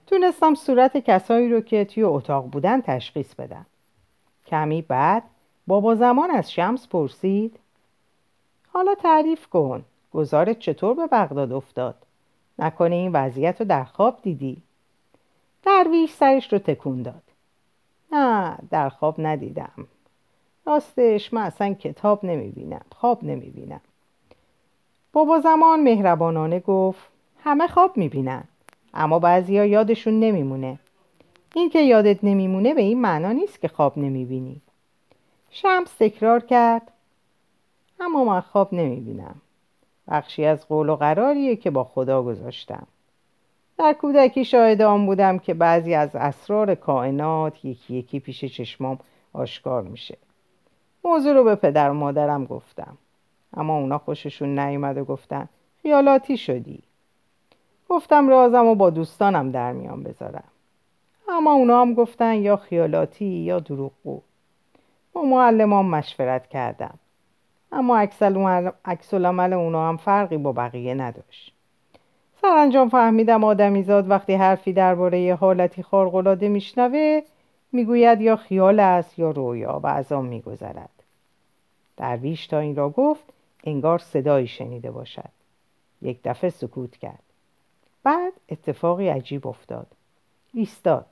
تونستم 0.07 0.55
صورت 0.55 0.97
کسایی 0.97 1.49
رو 1.49 1.61
که 1.61 1.85
توی 1.85 2.03
اتاق 2.03 2.45
بودن 2.45 2.81
تشخیص 2.81 3.35
بدم. 3.35 3.65
کمی 4.47 4.81
بعد 4.81 5.23
بابا 5.67 5.95
زمان 5.95 6.31
از 6.31 6.51
شمس 6.51 6.87
پرسید 6.87 7.59
حالا 8.73 8.95
تعریف 8.95 9.47
کن 9.47 9.85
گزارت 10.13 10.59
چطور 10.59 10.93
به 10.93 11.07
بغداد 11.07 11.51
افتاد؟ 11.51 11.95
نکنه 12.59 12.95
این 12.95 13.11
وضعیت 13.11 13.61
رو 13.61 13.67
در 13.67 13.83
خواب 13.83 14.19
دیدی؟ 14.21 14.57
درویش 15.63 16.11
سرش 16.11 16.53
رو 16.53 16.59
تکون 16.59 17.01
داد. 17.01 17.23
نه 18.11 18.57
در 18.69 18.89
خواب 18.89 19.15
ندیدم. 19.19 19.87
راستش 20.65 21.33
من 21.33 21.41
اصلا 21.41 21.73
کتاب 21.73 22.25
نمی‌بینم 22.25 22.85
خواب 22.95 23.23
نمی‌بینم. 23.23 23.81
بابا 25.17 25.39
زمان 25.39 25.83
مهربانانه 25.83 26.59
گفت 26.59 26.99
همه 27.43 27.67
خواب 27.67 27.97
می‌بینن 27.97 28.43
اما 28.93 29.19
بعضیا 29.19 29.65
یادشون 29.65 30.19
نمیمونه. 30.19 30.79
این 31.55 31.69
که 31.69 31.81
یادت 31.81 32.23
نمیمونه 32.23 32.73
به 32.73 32.81
این 32.81 33.01
معنا 33.01 33.31
نیست 33.31 33.61
که 33.61 33.67
خواب 33.67 33.97
نمی‌بینی. 33.97 34.61
شمس 35.49 35.93
تکرار 35.99 36.39
کرد 36.39 36.91
اما 37.99 38.23
من 38.23 38.41
خواب 38.41 38.73
نمی‌بینم 38.73 39.35
بخشی 40.07 40.45
از 40.45 40.67
قول 40.67 40.89
و 40.89 40.95
قراریه 40.95 41.55
که 41.55 41.71
با 41.71 41.83
خدا 41.83 42.23
گذاشتم. 42.23 42.87
در 43.77 43.93
کودکی 43.93 44.45
شاهد 44.45 44.81
آن 44.81 45.05
بودم 45.05 45.39
که 45.39 45.53
بعضی 45.53 45.93
از 45.93 46.15
اسرار 46.15 46.75
کائنات 46.75 47.65
یکی 47.65 47.95
یکی 47.95 48.19
پیش 48.19 48.45
چشمام 48.45 48.99
آشکار 49.33 49.81
میشه. 49.81 50.17
موضوع 51.03 51.33
رو 51.33 51.43
به 51.43 51.55
پدر 51.55 51.89
و 51.89 51.93
مادرم 51.93 52.45
گفتم. 52.45 52.97
اما 53.53 53.77
اونا 53.77 53.97
خوششون 53.97 54.59
نیومد 54.59 54.97
و 54.97 55.05
گفتن 55.05 55.49
خیالاتی 55.81 56.37
شدی. 56.37 56.79
گفتم 57.89 58.29
رازم 58.29 58.65
و 58.65 58.75
با 58.75 58.89
دوستانم 58.89 59.51
در 59.51 59.71
میان 59.71 60.03
بذارم. 60.03 60.43
اما 61.29 61.53
اونا 61.53 61.81
هم 61.81 61.93
گفتن 61.93 62.33
یا 62.33 62.57
خیالاتی 62.57 63.25
یا 63.25 63.59
دروغگو. 63.59 64.21
با 65.13 65.21
معلمان 65.21 65.85
مشورت 65.85 66.47
کردم. 66.47 66.93
اما 67.71 67.97
عکس 68.85 69.13
العمل 69.13 69.53
اونا 69.53 69.89
هم 69.89 69.97
فرقی 69.97 70.37
با 70.37 70.51
بقیه 70.51 70.93
نداشت. 70.93 71.53
سرانجام 72.41 72.89
فهمیدم 72.89 73.43
آدمیزاد 73.43 74.09
وقتی 74.09 74.33
حرفی 74.33 74.73
درباره 74.73 75.35
حالتی 75.35 75.83
خارق‌العاده 75.83 76.49
میشنوه 76.49 77.21
می‌گوید 77.71 78.21
یا 78.21 78.35
خیال 78.35 78.79
است 78.79 79.19
یا 79.19 79.31
رویا 79.31 79.79
و 79.83 79.87
از 79.87 80.11
آن 80.11 80.25
میگذرد. 80.25 80.89
درویش 81.97 82.47
تا 82.47 82.59
این 82.59 82.75
را 82.75 82.89
گفت 82.89 83.33
انگار 83.67 83.99
صدایی 83.99 84.47
شنیده 84.47 84.91
باشد. 84.91 85.29
یک 86.01 86.19
دفعه 86.23 86.49
سکوت 86.49 86.97
کرد. 86.97 87.23
بعد 88.03 88.33
اتفاقی 88.49 89.07
عجیب 89.07 89.47
افتاد. 89.47 89.87
ایستاد. 90.53 91.05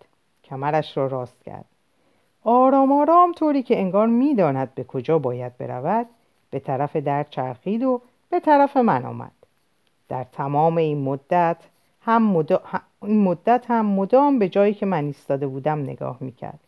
کمرش 0.44 0.98
را 0.98 1.08
راست 1.08 1.44
کرد. 1.44 1.66
آرام 2.44 2.92
آرام 2.92 3.32
طوری 3.34 3.64
که 3.64 3.80
انگار 3.80 4.08
می‌داند 4.08 4.76
به 4.76 4.84
کجا 4.84 5.20
باید 5.20 5.58
برود 5.58 6.06
به 6.50 6.60
طرف 6.60 6.96
در 6.96 7.24
چرخید 7.24 7.84
و 7.84 8.02
به 8.30 8.40
طرف 8.40 8.78
من 8.78 9.06
آمد. 9.06 9.32
در 10.08 10.24
تمام 10.24 10.78
این 10.78 11.02
مدت 11.02 11.58
هم, 12.02 12.24
مدا... 12.24 12.62
این 13.02 13.24
مدت 13.24 13.66
هم 13.68 13.86
مدام 13.86 14.40
به 14.40 14.50
جایی 14.50 14.74
که 14.74 14.86
من 14.86 15.06
ایستاده 15.06 15.48
بودم 15.48 15.80
نگاه 15.80 16.18
می‌کرد. 16.20 16.60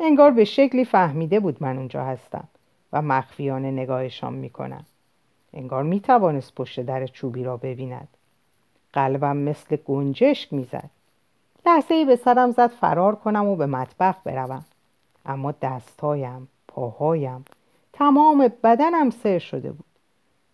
انگار 0.00 0.30
به 0.30 0.44
شکلی 0.44 0.84
فهمیده 0.84 1.40
بود 1.40 1.62
من 1.62 1.76
اونجا 1.78 2.04
هستم 2.04 2.48
و 2.92 3.02
مخفیانه 3.02 3.70
نگاهشان 3.70 4.32
می‌کنم. 4.32 4.84
انگار 5.54 5.82
می 5.82 6.00
توانست 6.00 6.54
پشت 6.54 6.80
در 6.80 7.06
چوبی 7.06 7.44
را 7.44 7.56
ببیند. 7.56 8.08
قلبم 8.92 9.36
مثل 9.36 9.76
گنجشک 9.76 10.52
می‌زد. 10.52 10.90
لحظه 11.66 11.94
ای 11.94 12.04
به 12.04 12.16
سرم 12.16 12.50
زد 12.50 12.70
فرار 12.70 13.14
کنم 13.14 13.46
و 13.46 13.56
به 13.56 13.66
مطبخ 13.66 14.16
بروم. 14.24 14.64
اما 15.26 15.52
دستهایم 15.52 16.48
پاهایم 16.68 17.44
تمام 17.92 18.52
بدنم 18.62 19.10
سر 19.10 19.38
شده 19.38 19.72
بود. 19.72 19.84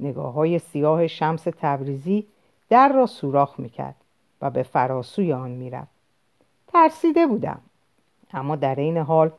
نگاه 0.01 0.33
های 0.33 0.59
سیاه 0.59 1.07
شمس 1.07 1.43
تبریزی 1.43 2.27
در 2.69 2.93
را 2.93 3.07
سوراخ 3.07 3.61
می‌کرد 3.61 3.95
و 4.43 4.51
به 4.51 4.63
فراسوی 4.63 5.33
آن 5.33 5.51
می‌رفت. 5.51 5.91
ترسیده 6.73 7.27
بودم. 7.27 7.61
اما 8.33 8.57
در 8.57 8.75
این 8.75 8.97
حال 8.97 9.31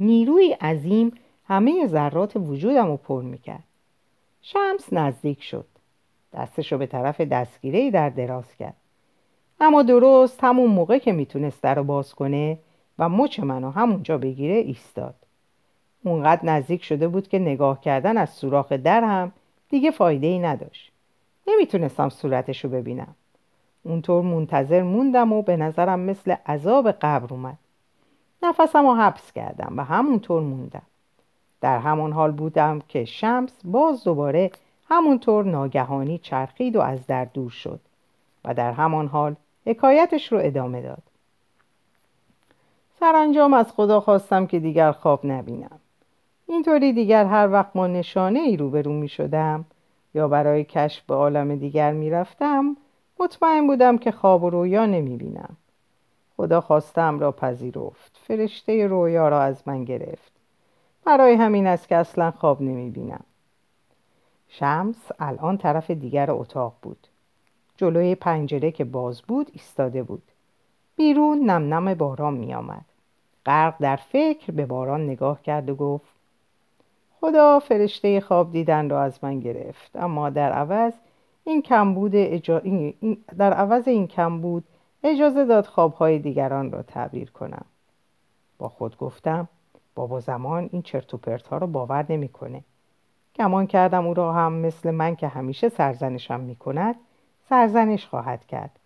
نیروی 0.00 0.52
عظیم 0.52 1.12
همه 1.48 1.86
ذرات 1.86 2.36
وجودم 2.36 2.86
رو 2.86 2.96
پر 2.96 3.22
می‌کرد. 3.22 3.64
شمس 4.46 4.92
نزدیک 4.92 5.42
شد. 5.42 5.66
دستش 6.32 6.72
رو 6.72 6.78
به 6.78 6.86
طرف 6.86 7.20
دستگیره 7.20 7.90
در 7.90 8.10
دراز 8.10 8.54
کرد. 8.54 8.76
اما 9.60 9.82
درست 9.82 10.44
همون 10.44 10.70
موقع 10.70 10.98
که 10.98 11.12
می‌تونست 11.12 11.62
در 11.62 11.74
رو 11.74 11.84
باز 11.84 12.14
کنه 12.14 12.58
و 12.98 13.08
مچ 13.08 13.40
منو 13.40 13.70
همونجا 13.70 14.18
بگیره 14.18 14.54
ایستاد. 14.54 15.14
اونقدر 16.04 16.44
نزدیک 16.44 16.84
شده 16.84 17.08
بود 17.08 17.28
که 17.28 17.38
نگاه 17.38 17.80
کردن 17.80 18.16
از 18.16 18.30
سوراخ 18.30 18.72
در 18.72 19.04
هم 19.04 19.32
دیگه 19.68 19.90
فایده 19.90 20.26
ای 20.26 20.38
نداشت. 20.38 20.92
نمی‌تونستم 21.46 22.08
صورتش 22.08 22.64
رو 22.64 22.70
ببینم. 22.70 23.14
اونطور 23.82 24.22
منتظر 24.22 24.82
موندم 24.82 25.32
و 25.32 25.42
به 25.42 25.56
نظرم 25.56 26.00
مثل 26.00 26.34
عذاب 26.46 26.90
قبر 26.90 27.34
اومد. 27.34 27.58
نفسم 28.42 28.86
رو 28.86 28.94
حبس 28.94 29.32
کردم 29.32 29.74
و 29.76 29.84
همونطور 29.84 30.42
موندم. 30.42 30.82
در 31.64 31.78
همان 31.78 32.12
حال 32.12 32.30
بودم 32.30 32.80
که 32.88 33.04
شمس 33.04 33.52
باز 33.64 34.04
دوباره 34.04 34.50
همونطور 34.88 35.44
ناگهانی 35.44 36.18
چرخید 36.18 36.76
و 36.76 36.80
از 36.80 37.06
در 37.06 37.24
دور 37.24 37.50
شد 37.50 37.80
و 38.44 38.54
در 38.54 38.72
همان 38.72 39.06
حال 39.06 39.36
حکایتش 39.66 40.32
رو 40.32 40.38
ادامه 40.42 40.82
داد. 40.82 41.02
سرانجام 43.00 43.54
از 43.54 43.72
خدا 43.72 44.00
خواستم 44.00 44.46
که 44.46 44.58
دیگر 44.58 44.92
خواب 44.92 45.26
نبینم. 45.26 45.78
اینطوری 46.46 46.92
دیگر 46.92 47.24
هر 47.24 47.48
وقت 47.52 47.70
ما 47.76 47.86
نشانه 47.86 48.40
ای 48.40 48.56
روبرو 48.56 48.92
می 48.92 49.08
شدم 49.08 49.64
یا 50.14 50.28
برای 50.28 50.64
کشف 50.64 51.02
به 51.06 51.14
عالم 51.14 51.56
دیگر 51.56 51.92
می 51.92 52.10
رفتم 52.10 52.76
مطمئن 53.20 53.66
بودم 53.66 53.98
که 53.98 54.10
خواب 54.10 54.44
و 54.44 54.50
رویا 54.50 54.86
نمی 54.86 55.16
بینم 55.16 55.56
خدا 56.36 56.60
خواستم 56.60 57.20
را 57.20 57.32
پذیرفت. 57.32 58.20
فرشته 58.26 58.86
رویا 58.86 59.28
را 59.28 59.42
از 59.42 59.62
من 59.68 59.84
گرفت. 59.84 60.33
برای 61.06 61.34
همین 61.34 61.66
است 61.66 61.88
که 61.88 61.96
اصلا 61.96 62.30
خواب 62.30 62.62
نمی 62.62 62.90
بینم 62.90 63.24
شمس 64.48 64.96
الان 65.18 65.58
طرف 65.58 65.90
دیگر 65.90 66.30
اتاق 66.30 66.74
بود. 66.82 67.06
جلوی 67.76 68.14
پنجره 68.14 68.70
که 68.70 68.84
باز 68.84 69.22
بود 69.22 69.50
ایستاده 69.52 70.02
بود. 70.02 70.22
بیرون 70.96 71.50
نم 71.50 71.74
نم 71.74 71.94
باران 71.94 72.34
می 72.34 72.54
آمد 72.54 72.84
غرق 73.46 73.74
در 73.80 73.96
فکر 73.96 74.52
به 74.52 74.66
باران 74.66 75.04
نگاه 75.04 75.42
کرد 75.42 75.70
و 75.70 75.74
گفت 75.74 76.14
خدا 77.20 77.58
فرشته 77.58 78.20
خواب 78.20 78.52
دیدن 78.52 78.90
را 78.90 79.02
از 79.02 79.24
من 79.24 79.40
گرفت. 79.40 79.96
اما 79.96 80.30
در 80.30 80.52
عوض 80.52 80.92
این 81.44 81.62
کمبود 81.62 82.12
اجا... 82.14 82.62
در 83.38 83.52
عوض 83.52 83.88
این 83.88 84.06
کمبود 84.06 84.64
اجازه 85.02 85.44
داد 85.44 85.66
خوابهای 85.66 86.18
دیگران 86.18 86.70
را 86.70 86.82
تعبیر 86.82 87.30
کنم. 87.30 87.64
با 88.58 88.68
خود 88.68 88.98
گفتم 88.98 89.48
بابا 89.94 90.20
زمان 90.20 90.68
این 90.72 90.82
چرت 90.82 91.14
و 91.14 91.16
پرت 91.16 91.46
ها 91.46 91.58
رو 91.58 91.66
باور 91.66 92.06
نمی‌کنه. 92.08 92.64
گمان 93.36 93.66
کردم 93.66 94.06
او 94.06 94.14
را 94.14 94.32
هم 94.32 94.52
مثل 94.52 94.90
من 94.90 95.16
که 95.16 95.28
همیشه 95.28 95.68
سرزنشم 95.68 96.40
می 96.40 96.56
کند 96.56 96.94
سرزنش 97.48 98.06
خواهد 98.06 98.46
کرد. 98.46 98.78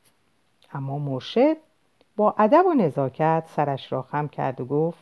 اما 0.72 0.98
مرشد 0.98 1.56
با 2.16 2.34
ادب 2.38 2.66
و 2.66 2.74
نزاکت 2.74 3.44
سرش 3.56 3.92
را 3.92 4.02
خم 4.02 4.28
کرد 4.28 4.60
و 4.60 4.64
گفت 4.64 4.98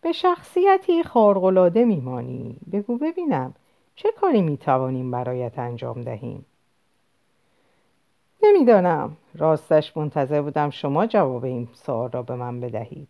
به 0.00 0.12
شخصیتی 0.12 1.02
خارق‌العاده 1.02 1.84
میمانی. 1.84 2.56
بگو 2.72 2.98
ببینم 2.98 3.54
چه 3.96 4.12
کاری 4.20 4.42
می‌توانیم 4.42 5.10
برایت 5.10 5.58
انجام 5.58 6.02
دهیم؟ 6.02 6.46
نمی‌دانم. 8.42 9.16
راستش 9.34 9.96
منتظر 9.96 10.42
بودم 10.42 10.70
شما 10.70 11.06
جواب 11.06 11.44
این 11.44 11.68
سوال 11.74 12.10
را 12.10 12.22
به 12.22 12.34
من 12.34 12.60
بدهید. 12.60 13.08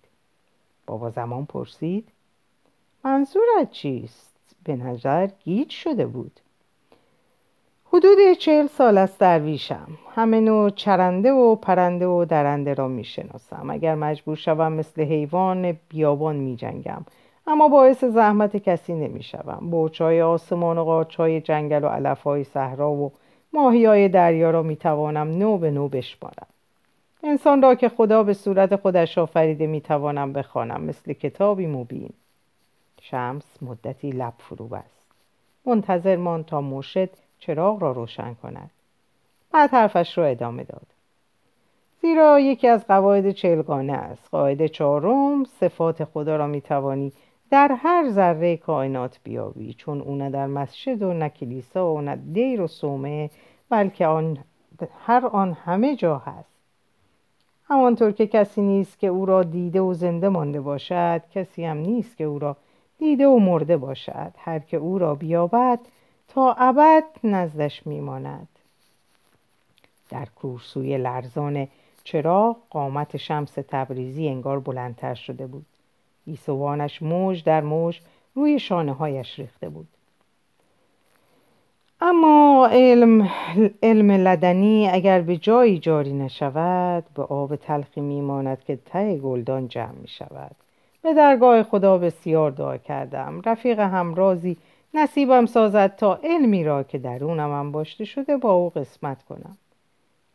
بابا 0.89 1.11
زمان 1.11 1.47
پرسید 1.47 2.09
منظورت 3.05 3.71
چیست؟ 3.71 4.35
به 4.65 4.77
نظر 4.77 5.27
گیج 5.45 5.71
شده 5.71 6.07
بود. 6.07 6.41
حدود 7.85 8.33
چهل 8.39 8.67
سال 8.67 8.99
است 8.99 9.19
درویشم. 9.19 9.89
همه 10.15 10.41
نوع 10.41 10.71
چرنده 10.71 11.33
و 11.33 11.55
پرنده 11.55 12.07
و 12.07 12.25
درنده 12.25 12.75
را 12.75 12.89
می‌شناسم. 12.89 13.71
اگر 13.71 13.95
مجبور 13.95 14.37
شوم 14.37 14.73
مثل 14.73 15.03
حیوان 15.03 15.79
بیابان 15.89 16.37
میجنگم. 16.37 17.05
اما 17.47 17.69
باعث 17.69 18.05
زحمت 18.05 18.57
کسی 18.57 18.95
نمی‌شوم. 18.95 19.71
برچهای 19.71 20.23
آسمان 20.23 20.79
و 20.79 20.85
قارچهای 20.85 21.41
جنگل 21.41 21.85
و 21.85 21.89
علفهای 21.89 22.45
صحرا 22.45 22.93
و 22.93 23.13
ماهیهای 23.53 24.09
دریا 24.09 24.51
را 24.51 24.63
می‌توانم 24.63 25.39
نو 25.39 25.59
به 25.59 25.71
نو 25.71 25.89
بشمارم. 25.89 26.47
انسان 27.25 27.63
را 27.63 27.75
که 27.75 27.89
خدا 27.89 28.23
به 28.23 28.35
صورت 28.35 28.77
خودش 28.77 29.19
آفریده 29.19 29.67
می‌توانم 29.67 30.33
بخوانم. 30.33 30.83
مثل 30.83 31.13
کتابی 31.13 31.67
مبین. 31.67 32.11
شمس 33.01 33.63
مدتی 33.63 34.11
لب 34.11 34.33
فرو 34.39 34.69
بست. 34.69 35.07
منتظر 35.67 36.17
مان 36.17 36.45
تا 36.45 36.61
مرشد 36.61 37.11
چراغ 37.39 37.83
را 37.83 37.93
روشن 37.93 38.35
کند. 38.35 38.71
بعد 39.53 39.71
حرفش 39.71 40.19
را 40.19 40.25
ادامه 40.27 40.65
داد. 40.65 40.87
زیرا 42.03 42.41
یکی 42.41 42.69
از 42.69 42.87
قواعد 42.87 43.31
چلگانه 43.31 43.93
است. 43.93 44.29
قاعده 44.31 44.69
چهارم 44.69 45.45
صفات 45.45 46.05
خدا 46.05 46.37
را 46.37 46.47
می‌توانی 46.47 47.13
در 47.51 47.73
هر 47.83 48.11
ذره 48.11 48.57
کائنات 48.57 49.19
بیابی. 49.25 49.75
چون 49.75 50.01
او 50.01 50.17
نه 50.17 50.31
در 50.31 50.47
مسجد 50.47 51.03
و 51.03 51.13
نه 51.13 51.29
کلیسا 51.29 51.93
و 51.93 52.01
نه 52.01 52.17
دیر 52.17 52.61
و 52.61 52.67
صومه 52.67 53.31
بلکه 53.71 54.07
آن 54.07 54.39
هر 55.07 55.27
آن 55.27 55.53
همه 55.53 55.97
جا 55.97 56.19
هست. 56.19 56.58
همانطور 57.71 58.13
که 58.13 58.27
کسی 58.27 58.61
نیست 58.61 58.99
که 58.99 59.07
او 59.07 59.27
را 59.27 59.43
دیده 59.43 59.81
و 59.81 59.95
زنده 59.95 60.29
مانده 60.29 60.61
باشد 60.61 61.23
کسی 61.35 61.65
هم 61.65 61.77
نیست 61.77 62.17
که 62.17 62.25
او 62.25 62.39
را 62.39 62.57
دیده 62.99 63.27
و 63.27 63.39
مرده 63.39 63.77
باشد. 63.77 64.33
هر 64.39 64.59
که 64.59 64.77
او 64.77 64.99
را 64.99 65.15
بیابد 65.15 65.81
تا 66.29 66.53
ابد 66.53 67.05
نزدش 67.25 67.87
میماند. 67.87 68.49
در 70.11 70.27
کورسوی 70.37 70.99
لرزان 70.99 71.69
چراغ 72.05 72.57
قامت 72.71 73.17
شمس 73.17 73.53
تبریزی 73.53 74.29
انگار 74.29 74.61
بلندتر 74.61 75.15
شده 75.15 75.47
بود. 75.47 75.67
ایسوانش 76.27 77.03
موج 77.03 77.45
در 77.45 77.61
موج 77.61 78.01
روی 78.35 78.59
شانه 78.59 78.93
هایش 78.93 79.39
ریخته 79.39 79.69
بود. 79.69 79.89
اما 82.01 82.69
علم, 82.73 83.31
علم 83.83 84.11
لدنی 84.11 84.89
اگر 84.89 85.21
به 85.21 85.37
جایی 85.37 85.79
جاری 85.79 86.13
نشود 86.13 87.05
به 87.15 87.23
آب 87.23 87.57
تلخی 87.57 88.01
میماند 88.01 88.65
که 88.65 88.77
ته 88.77 89.17
گلدان 89.17 89.69
جمع 89.69 89.99
می 90.01 90.09
شود 90.09 90.57
به 91.03 91.15
درگاه 91.15 91.63
خدا 91.63 91.99
بسیار 91.99 92.51
دعا 92.51 92.77
کردم. 92.77 93.43
رفیق 93.47 93.81
همرازی 93.81 94.57
نصیبم 94.95 95.47
سازد 95.47 95.97
تا 95.97 96.21
علمی 96.25 96.65
را 96.65 96.83
که 96.83 96.99
درونم 96.99 97.51
انباشته 97.51 98.05
شده 98.05 98.37
با 98.37 98.53
او 98.53 98.71
قسمت 98.71 99.23
کنم. 99.23 99.57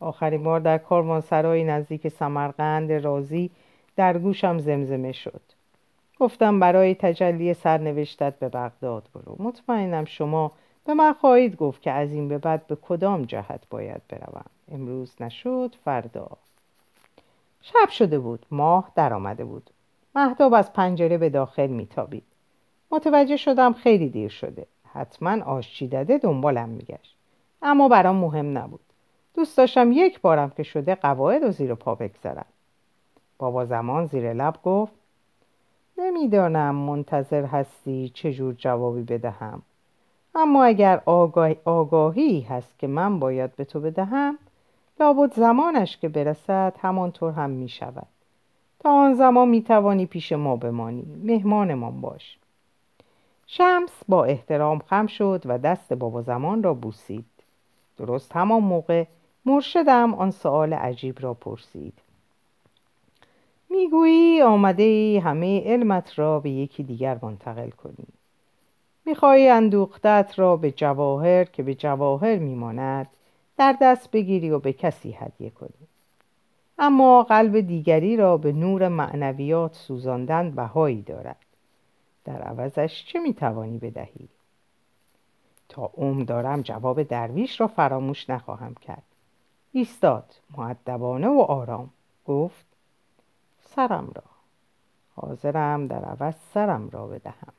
آخرین 0.00 0.42
بار 0.42 0.60
در 0.60 0.78
کاروانسرای 0.78 1.64
نزدیک 1.64 2.08
سمرقند 2.08 2.92
رازی 2.92 3.50
در 3.96 4.18
گوشم 4.18 4.58
زمزمه 4.58 5.12
شد. 5.12 5.40
گفتم 6.20 6.60
برای 6.60 6.94
تجلی 6.94 7.54
سرنوشتت 7.54 8.38
به 8.38 8.48
بغداد 8.48 9.02
برو. 9.14 9.36
مطمئنم 9.38 10.04
شما 10.04 10.52
به 10.84 10.94
من 10.94 11.12
خواهید 11.12 11.56
گفت 11.56 11.82
که 11.82 11.90
از 11.90 12.12
این 12.12 12.28
به 12.28 12.38
بعد 12.38 12.66
به 12.66 12.76
کدام 12.76 13.22
جهت 13.22 13.60
باید 13.70 14.02
بروم. 14.08 14.44
امروز 14.72 15.14
نشد 15.20 15.74
فردا. 15.84 16.28
شب 17.62 17.88
شده 17.88 18.18
بود 18.18 18.46
ماه 18.50 18.92
در 18.94 19.14
آمده 19.14 19.44
بود. 19.44 19.70
مهداب 20.14 20.54
از 20.54 20.72
پنجره 20.72 21.18
به 21.18 21.30
داخل 21.30 21.66
میتابید. 21.66 22.24
متوجه 22.90 23.36
شدم 23.36 23.72
خیلی 23.72 24.08
دیر 24.08 24.28
شده. 24.28 24.66
حتما 24.92 25.44
آشچی 25.44 25.88
داده 25.88 26.18
دنبالم 26.18 26.68
میگشت. 26.68 27.16
اما 27.62 27.88
برام 27.88 28.16
مهم 28.16 28.58
نبود. 28.58 28.80
دوست 29.34 29.56
داشتم 29.56 29.92
یک 29.92 30.20
بارم 30.20 30.50
که 30.50 30.62
شده 30.62 30.94
قواعد 30.94 31.42
و 31.42 31.50
زیر 31.50 31.74
پا 31.74 31.94
بگذارم. 31.94 32.46
بابا 33.38 33.64
زمان 33.64 34.06
زیر 34.06 34.32
لب 34.32 34.56
گفت 34.64 34.92
نمی‌دانم 35.98 36.74
منتظر 36.74 37.44
هستی 37.44 38.10
چجور 38.14 38.54
جوابی 38.54 39.02
بدهم. 39.02 39.62
اما 40.34 40.64
اگر 40.64 41.02
آگاهی 41.64 42.40
هست 42.40 42.78
که 42.78 42.86
من 42.86 43.18
باید 43.18 43.56
به 43.56 43.64
تو 43.64 43.80
بدهم 43.80 44.38
لابد 45.00 45.34
زمانش 45.34 45.96
که 45.96 46.08
برسد 46.08 46.74
همانطور 46.80 47.32
هم 47.32 47.50
می 47.50 47.68
شود 47.68 48.06
تا 48.78 48.90
آن 48.90 49.14
زمان 49.14 49.48
می 49.48 49.62
توانی 49.62 50.06
پیش 50.06 50.32
ما 50.32 50.56
بمانی. 50.56 51.04
مهمانمان 51.24 52.00
باش. 52.00 52.38
شمس 53.46 54.02
با 54.08 54.24
احترام 54.24 54.78
خم 54.78 55.06
شد 55.06 55.42
و 55.44 55.58
دست 55.58 55.92
بابا 55.92 56.22
زمان 56.22 56.62
را 56.62 56.74
بوسید. 56.74 57.24
درست 57.96 58.36
همان 58.36 58.62
موقع 58.62 59.04
مرشدم 59.46 60.14
آن 60.14 60.30
سوال 60.30 60.74
عجیب 60.74 61.16
را 61.20 61.34
پرسید. 61.34 61.94
می‌گویی 63.70 64.42
آمده 64.42 64.82
ای 64.82 65.18
همه 65.18 65.62
علمت 65.66 66.18
را 66.18 66.40
به 66.40 66.50
یکی 66.50 66.82
دیگر 66.82 67.18
منتقل 67.22 67.70
کنی. 67.70 68.06
می‌خواهی 69.06 69.48
اندوختت 69.48 70.32
را 70.36 70.56
به 70.56 70.70
جواهر 70.70 71.44
که 71.44 71.62
به 71.62 71.74
جواهر 71.74 72.36
میماند 72.36 73.08
در 73.56 73.76
دست 73.80 74.10
بگیری 74.10 74.50
و 74.50 74.58
به 74.58 74.72
کسی 74.72 75.12
هدیه 75.12 75.50
کنی. 75.50 75.88
اما 76.78 77.22
قلب 77.22 77.60
دیگری 77.60 78.16
را 78.16 78.36
به 78.36 78.52
نور 78.52 78.88
معنویات 78.88 79.74
سوزاندن 79.74 80.50
بهایی 80.50 81.02
دارد. 81.02 81.36
در 82.24 82.42
عوضش 82.42 83.04
چه 83.06 83.18
می‌توانی 83.18 83.78
بدهی؟ 83.78 84.28
تا 85.68 85.90
عمر 85.96 86.24
دارم 86.24 86.62
جواب 86.62 87.02
درویش 87.02 87.60
را 87.60 87.66
فراموش 87.66 88.30
نخواهم 88.30 88.74
کرد. 88.74 89.02
ایستاد 89.72 90.34
معدبانه 90.56 91.28
و 91.28 91.40
آرام. 91.40 91.90
گفت 92.26 92.66
سرم 93.64 94.12
را. 94.14 94.22
حاضرم 95.16 95.86
در 95.86 96.04
عوض 96.04 96.34
سرم 96.54 96.90
را 96.90 97.06
بدهم. 97.06 97.52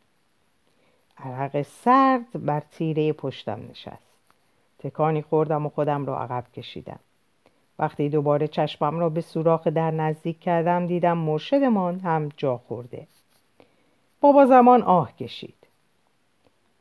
عرق 1.17 1.61
سرد 1.61 2.45
بر 2.45 2.59
تیره 2.59 3.13
پشتم 3.13 3.59
نشست. 3.69 4.15
تکانی 4.79 5.21
خوردم 5.21 5.65
و 5.65 5.69
خودم 5.69 6.05
را 6.05 6.19
عقب 6.19 6.43
کشیدم. 6.53 6.99
وقتی 7.79 8.09
دوباره 8.09 8.47
چشمم 8.47 8.99
را 8.99 9.09
به 9.09 9.21
سوراخ 9.21 9.67
در 9.67 9.91
نزدیک 9.91 10.39
کردم 10.39 10.87
دیدم 10.87 11.17
مرشدمان 11.17 11.99
هم 11.99 12.29
جا 12.37 12.57
خورده. 12.57 13.07
بابا 14.21 14.45
زمان 14.45 14.83
آه 14.83 15.15
کشید. 15.15 15.55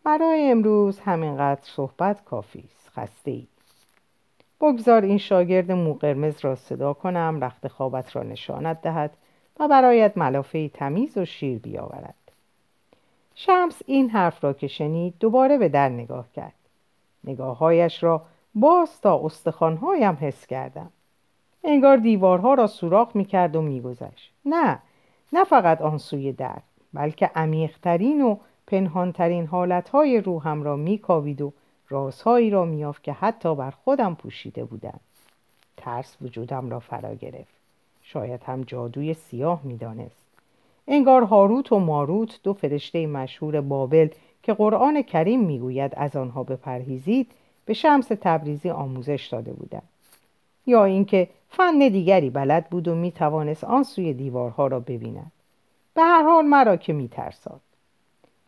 برای 0.05 0.51
امروز 0.51 1.01
همینقدر 1.01 1.61
صحبت 1.63 2.25
کافی 2.25 2.65
است. 2.69 2.91
خسته 2.97 3.31
ای 3.31 3.47
بگذار 4.61 5.03
این 5.03 5.19
شاگرد 5.19 5.73
مو 5.73 5.95
قرمز 5.95 6.45
را 6.45 6.55
صدا 6.55 6.93
کنم 6.93 7.45
رخت 7.45 7.69
خوابت 7.69 8.17
را 8.17 8.23
نشانت 8.23 8.83
دهد 8.83 9.17
و 9.61 9.69
برایت 9.69 10.19
ملافه 10.19 10.69
تمیز 10.69 11.19
و 11.19 11.25
شیر 11.25 11.59
بیاورد. 11.59 12.24
شمس 13.35 13.83
این 13.87 14.11
حرف 14.11 14.45
را 14.45 14.53
که 14.53 14.67
شنید 14.67 15.15
دوباره 15.21 15.59
به 15.59 15.69
در 15.69 15.89
نگاه 15.89 16.27
کرد. 16.33 16.55
نگاههایش 17.25 18.03
را 18.03 18.23
باز 18.55 19.01
تا 19.01 19.21
استخوانهایم 19.25 20.19
حس 20.21 20.47
کردم. 20.47 20.91
انگار 21.65 21.97
دیوارها 21.97 22.55
را 22.55 22.67
سوراخ 22.67 23.17
می‌کرد 23.17 23.57
و 23.57 23.63
میگذشت. 23.63 24.33
نه 24.45 24.79
نه 25.33 25.45
فقط 25.45 25.83
آن 25.83 25.99
سوی 25.99 26.33
در 26.33 26.59
بلکه 26.93 27.31
عمیقترین 27.35 28.23
و 28.23 28.37
پنهانترین 28.67 29.47
حالتهای 29.47 30.21
روحم 30.21 30.63
را 30.63 30.77
میکاوید 30.77 31.43
و 31.43 31.53
رازهایی 31.89 32.51
را 32.51 32.65
میافت 32.65 33.03
که 33.03 33.13
حتی 33.13 33.55
بر 33.55 33.71
خودم 33.71 34.15
پوشیده 34.15 34.65
بودند. 34.65 35.01
ترس 35.77 36.17
وجودم 36.23 36.71
را 36.71 36.81
فرا 36.81 37.15
گرفت. 37.15 37.55
شاید 38.03 38.43
هم 38.43 38.63
جادوی 38.63 39.15
سیاه 39.15 39.61
می‌دانست. 39.65 40.24
انگار 40.89 41.23
هاروت 41.23 41.73
و 41.73 41.79
ماروت 41.79 42.41
دو 42.43 42.53
فرشته 42.53 43.07
مشهور 43.07 43.61
بابل 43.61 44.09
که 44.43 44.55
قرآن 44.55 45.03
کریم 45.03 45.41
می‌گوید 45.41 45.93
از 45.97 46.17
آنها 46.17 46.45
بپرهیزید 46.45 47.33
به 47.65 47.75
شمس 47.75 48.07
تبریزی 48.07 48.71
آموزش 48.71 49.29
داده 49.33 49.53
بودند. 49.53 49.89
یا 50.67 50.85
اینکه 50.85 51.29
فن 51.49 51.79
دیگری 51.79 52.31
بلد 52.31 52.71
بود 52.71 52.89
و 52.89 52.95
می‌توانست 52.95 53.65
آن 53.65 53.83
سوی 53.83 54.13
دیوارها 54.13 54.67
را 54.67 54.81
ببیند. 54.81 55.33
به 55.95 56.03
هر 56.03 56.23
حال 56.23 56.45
مرا 56.45 56.77
که 56.77 56.93
میترساد. 56.93 57.61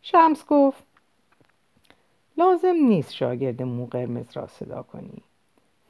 شمس 0.02 0.46
گفت 0.46 0.82
لازم 2.38 2.74
نیست 2.88 3.12
شاگرد 3.12 3.62
مو 3.62 3.86
قرمز 3.86 4.26
را 4.34 4.46
صدا 4.46 4.82
کنی. 4.82 5.22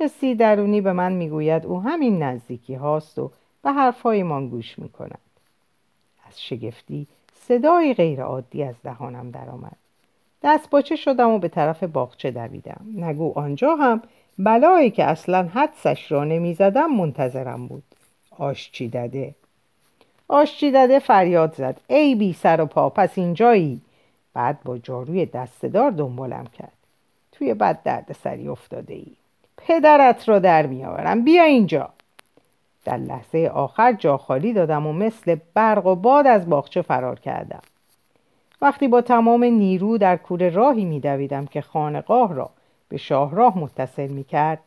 حسی 0.00 0.34
درونی 0.34 0.80
به 0.80 0.92
من 0.92 1.12
می‌گوید 1.12 1.66
او 1.66 1.82
همین 1.82 2.22
نزدیکی 2.22 2.74
هاست 2.74 3.18
و 3.18 3.30
به 3.62 3.72
حرفهایمان 3.72 4.48
گوش 4.48 4.78
می‌کند. 4.78 5.18
از 6.28 6.42
شگفتی 6.42 7.06
صدای 7.48 7.94
غیرعادی 7.94 8.62
از 8.62 8.74
دهانم 8.84 9.30
درآمد. 9.30 9.76
دست 10.42 10.70
باچه 10.70 10.96
شدم 10.96 11.30
و 11.30 11.38
به 11.38 11.48
طرف 11.48 11.84
باغچه 11.84 12.30
دویدم. 12.30 12.86
نگو 12.96 13.32
آنجا 13.36 13.76
هم 13.76 14.02
بلایی 14.38 14.90
که 14.90 15.04
اصلا 15.04 15.48
حدسش 15.54 16.12
را 16.12 16.24
نمی‌زدم 16.24 16.92
منتظرم 16.92 17.66
بود. 17.66 17.82
آشچی 18.38 18.88
دده 18.88 19.34
آشچی 20.28 20.70
دده 20.70 20.98
فریاد 20.98 21.54
زد. 21.54 21.80
ای 21.88 22.14
بی 22.14 22.32
سر 22.32 22.60
و 22.60 22.66
پا 22.66 22.90
پس 22.90 23.18
اینجایی. 23.18 23.80
بعد 24.34 24.62
با 24.64 24.78
جاروی 24.78 25.26
دستدار 25.26 25.90
دنبالم 25.90 26.46
کرد. 26.58 26.72
توی 27.32 27.54
بد 27.54 27.82
درد 27.82 28.16
سری 28.24 28.48
افتاده 28.48 28.94
ای 28.94 29.06
پدرت 29.56 30.28
را 30.28 30.38
در 30.38 30.66
میآورم. 30.66 31.24
بیا 31.24 31.42
اینجا. 31.42 31.90
در 32.86 32.96
لحظه 32.96 33.50
آخر 33.54 33.92
جا 33.92 34.16
خالی 34.18 34.52
دادم 34.52 34.86
و 34.86 34.92
مثل 34.92 35.36
برق 35.54 35.86
و 35.86 35.94
باد 35.94 36.26
از 36.26 36.48
باغچه 36.48 36.82
فرار 36.82 37.20
کردم. 37.20 37.62
وقتی 38.62 38.88
با 38.88 39.00
تمام 39.00 39.44
نیرو 39.44 39.98
در 39.98 40.16
کوره 40.16 40.48
راهی 40.50 40.84
میدویدم 40.84 41.46
که 41.46 41.60
خانقاه 41.60 42.34
را 42.34 42.50
به 42.88 42.96
شاهراه 42.96 43.58
متصل 43.58 44.06
می‌کرد 44.06 44.58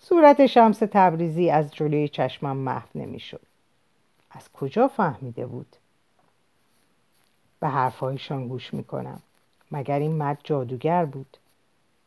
صورت 0.00 0.46
شمس 0.46 0.78
تبریزی 0.78 1.50
از 1.50 1.74
جلوی 1.74 2.08
چشمم 2.08 2.56
محو 2.56 2.88
نمی‌شد 2.94 3.40
از 4.30 4.52
کجا 4.52 4.88
فهمیده 4.88 5.46
بود؟ 5.46 5.76
به 7.60 7.68
حرفهایشان 7.68 8.48
گوش 8.48 8.74
می‌کنم 8.74 9.20
مگر 9.72 9.98
این 9.98 10.12
مرد 10.12 10.38
جادوگر 10.44 11.04
بود؟ 11.04 11.36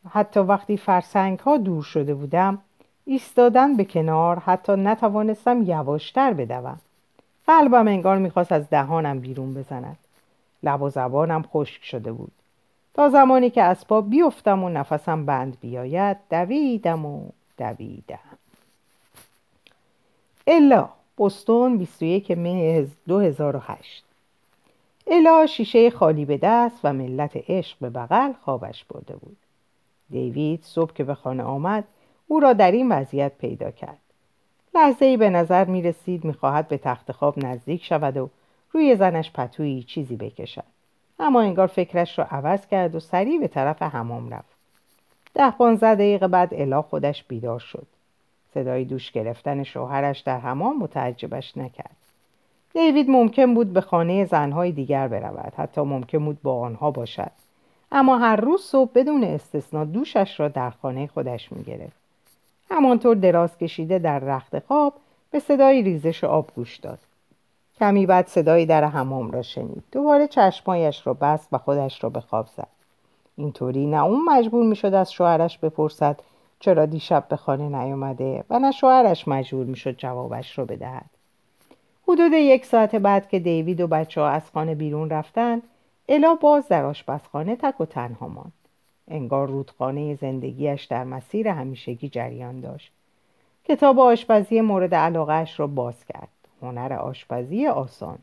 حتی 0.10 0.40
وقتی 0.40 0.78
فرسنگ 0.78 1.40
ها 1.40 1.58
دور 1.58 1.84
شده 1.84 2.14
بودم 2.14 2.62
ایستادن 3.10 3.78
به 3.78 3.86
کنار 3.86 4.40
حتی 4.40 4.74
نتوانستم 4.74 5.62
یواشتر 5.62 6.34
بدوم. 6.34 6.80
قلبم 7.48 7.88
انگار 7.88 8.18
می‌خواست 8.18 8.52
از 8.52 8.70
دهانم 8.70 9.20
بیرون 9.20 9.54
بزند. 9.54 9.98
لب 10.64 10.82
و 10.82 10.90
زبانم 10.90 11.44
خشک 11.44 11.84
شده 11.84 12.12
بود. 12.12 12.32
تا 12.94 13.10
زمانی 13.10 13.50
که 13.50 13.64
اسباب 13.64 14.10
بیفتم 14.10 14.64
و 14.64 14.70
نفسم 14.70 15.26
بند 15.26 15.58
بیاید 15.62 16.18
دویدم 16.30 17.06
و 17.06 17.30
دویدم. 17.58 18.38
الا 20.48 20.90
بستون 21.18 21.78
21 21.78 22.32
مه 22.32 22.88
2008 23.08 24.04
الا 25.08 25.46
شیشه 25.46 25.90
خالی 25.90 26.26
به 26.26 26.38
دست 26.38 26.80
و 26.84 26.94
ملت 26.94 27.32
عشق 27.50 27.78
به 27.82 27.90
بغل 27.90 28.34
خوابش 28.34 28.84
برده 28.84 29.16
بود. 29.16 29.38
دیوید 30.10 30.64
صبح 30.64 30.94
که 30.94 31.04
به 31.04 31.16
خانه 31.16 31.44
آمد 31.44 31.84
او 32.28 32.40
را 32.40 32.54
در 32.54 32.72
این 32.72 32.92
وضعیت 32.92 33.32
پیدا 33.38 33.72
کرد. 33.72 33.98
لحظه 34.76 35.06
ای 35.06 35.18
به 35.18 35.30
نظر 35.30 35.66
می 35.66 35.82
رسید 35.82 36.26
می 36.26 36.34
خواهد 36.34 36.68
به 36.68 36.78
تخت 36.78 37.12
خواب 37.12 37.46
نزدیک 37.46 37.84
شود 37.84 38.18
و 38.18 38.30
روی 38.72 38.96
زنش 38.96 39.32
پتویی 39.32 39.84
چیزی 39.84 40.16
بکشد. 40.16 40.64
اما 41.20 41.42
انگار 41.42 41.68
فکرش 41.68 42.20
را 42.20 42.26
عوض 42.26 42.68
کرد 42.68 42.96
و 42.96 43.00
سریع 43.00 43.40
به 43.40 43.48
طرف 43.48 43.82
حمام 43.82 44.30
رفت. 44.30 44.58
ده 45.34 45.52
پانزده 45.52 45.96
دقیقه 45.96 46.28
بعد 46.28 46.54
الا 46.54 46.82
خودش 46.82 47.24
بیدار 47.24 47.60
شد. 47.60 47.88
صدای 48.54 48.86
دوش 48.86 49.12
گرفتن 49.12 49.64
شوهرش 49.64 50.20
در 50.20 50.40
حمام 50.40 50.78
متعجبش 50.80 51.58
نکرد. 51.58 51.96
دیوید 52.74 53.10
ممکن 53.10 53.54
بود 53.54 53.74
به 53.74 53.82
خانه 53.82 54.26
زنهای 54.26 54.72
دیگر 54.72 55.08
برود 55.08 55.54
حتی 55.58 55.82
ممکن 55.82 56.26
بود 56.26 56.42
با 56.42 56.60
آنها 56.60 56.92
باشد. 56.92 57.32
اما 57.92 58.18
هر 58.18 58.36
روز 58.36 58.62
صبح 58.62 58.92
بدون 58.96 59.24
استثنا 59.24 59.86
دوشش 59.86 60.40
را 60.40 60.48
در 60.48 60.70
خانه 60.70 61.08
خودش 61.08 61.52
می‌گرفت. 61.52 62.07
همانطور 62.70 63.16
دراز 63.16 63.58
کشیده 63.58 64.00
در 64.00 64.20
رخت 64.20 64.60
خواب 64.60 64.94
به 65.32 65.40
صدای 65.40 65.82
ریزش 65.82 66.24
آب 66.24 66.52
گوش 66.56 66.78
داد. 66.78 67.00
کمی 67.80 68.06
بعد 68.06 68.28
صدایی 68.28 68.66
در 68.66 68.84
حمام 68.84 69.32
را 69.32 69.42
شنید. 69.42 69.84
دوباره 69.92 70.28
چشمایش 70.28 71.08
را 71.08 71.14
بست 71.14 71.48
و 71.52 71.58
خودش 71.58 72.04
را 72.04 72.10
به 72.10 72.22
خواب 72.22 72.48
زد. 72.48 72.68
اینطوری 73.36 73.86
نه 73.86 74.04
اون 74.04 74.26
مجبور 74.26 74.66
می‌شد 74.66 74.94
از 74.94 75.14
شوهرش 75.14 75.58
بپرسد 75.58 76.20
چرا 76.60 76.86
دیشب 76.86 77.28
به 77.30 77.36
خانه 77.36 77.70
نیامده 77.70 78.44
و 78.50 78.60
نه 78.60 78.72
شوهرش 78.72 79.28
مجبور 79.28 79.66
می‌شد 79.66 79.98
جوابش 79.98 80.60
را 80.60 80.66
بدهد. 80.66 81.10
حدود 82.08 82.34
یک 82.34 82.66
ساعت 82.66 82.96
بعد 82.96 83.30
که 83.30 83.40
دیوید 83.40 83.82
و 83.82 83.88
بچه 83.88 84.22
ها 84.22 84.28
از 84.28 84.52
خانه 84.54 84.76
بیرون 84.76 85.10
رفتند 85.10 85.64
الا 86.10 86.36
باز 86.36 86.68
در 86.68 86.86
آشپزخانه 86.86 87.56
تک 87.56 87.82
و 87.82 87.86
تنها 87.86 88.28
ماند. 88.28 88.54
انگار 89.08 89.48
رودخانه 89.48 90.16
زندگیش 90.16 90.84
در 90.84 91.04
مسیر 91.04 91.48
همیشگی 91.48 92.10
جریان 92.10 92.60
داشت. 92.60 92.92
کتاب 93.66 94.00
آشپزی 94.00 94.62
مورد 94.62 94.96
علاقهش 94.96 95.60
را 95.60 95.68
باز 95.68 96.06
کرد. 96.06 96.28
هنر 96.62 96.94
آشپزی 96.94 97.68
آسان. 97.68 98.18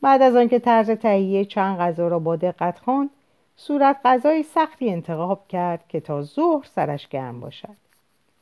بعد 0.00 0.22
از 0.22 0.36
آنکه 0.36 0.58
طرز 0.58 0.90
تهیه 0.90 1.44
چند 1.44 1.78
غذا 1.78 2.08
را 2.08 2.18
با 2.18 2.36
دقت 2.36 2.78
خواند 2.78 3.10
صورت 3.56 4.00
غذای 4.04 4.42
سختی 4.42 4.90
انتخاب 4.90 5.48
کرد 5.48 5.84
که 5.88 6.00
تا 6.00 6.22
ظهر 6.22 6.66
سرش 6.74 7.08
گرم 7.08 7.40
باشد. 7.40 7.76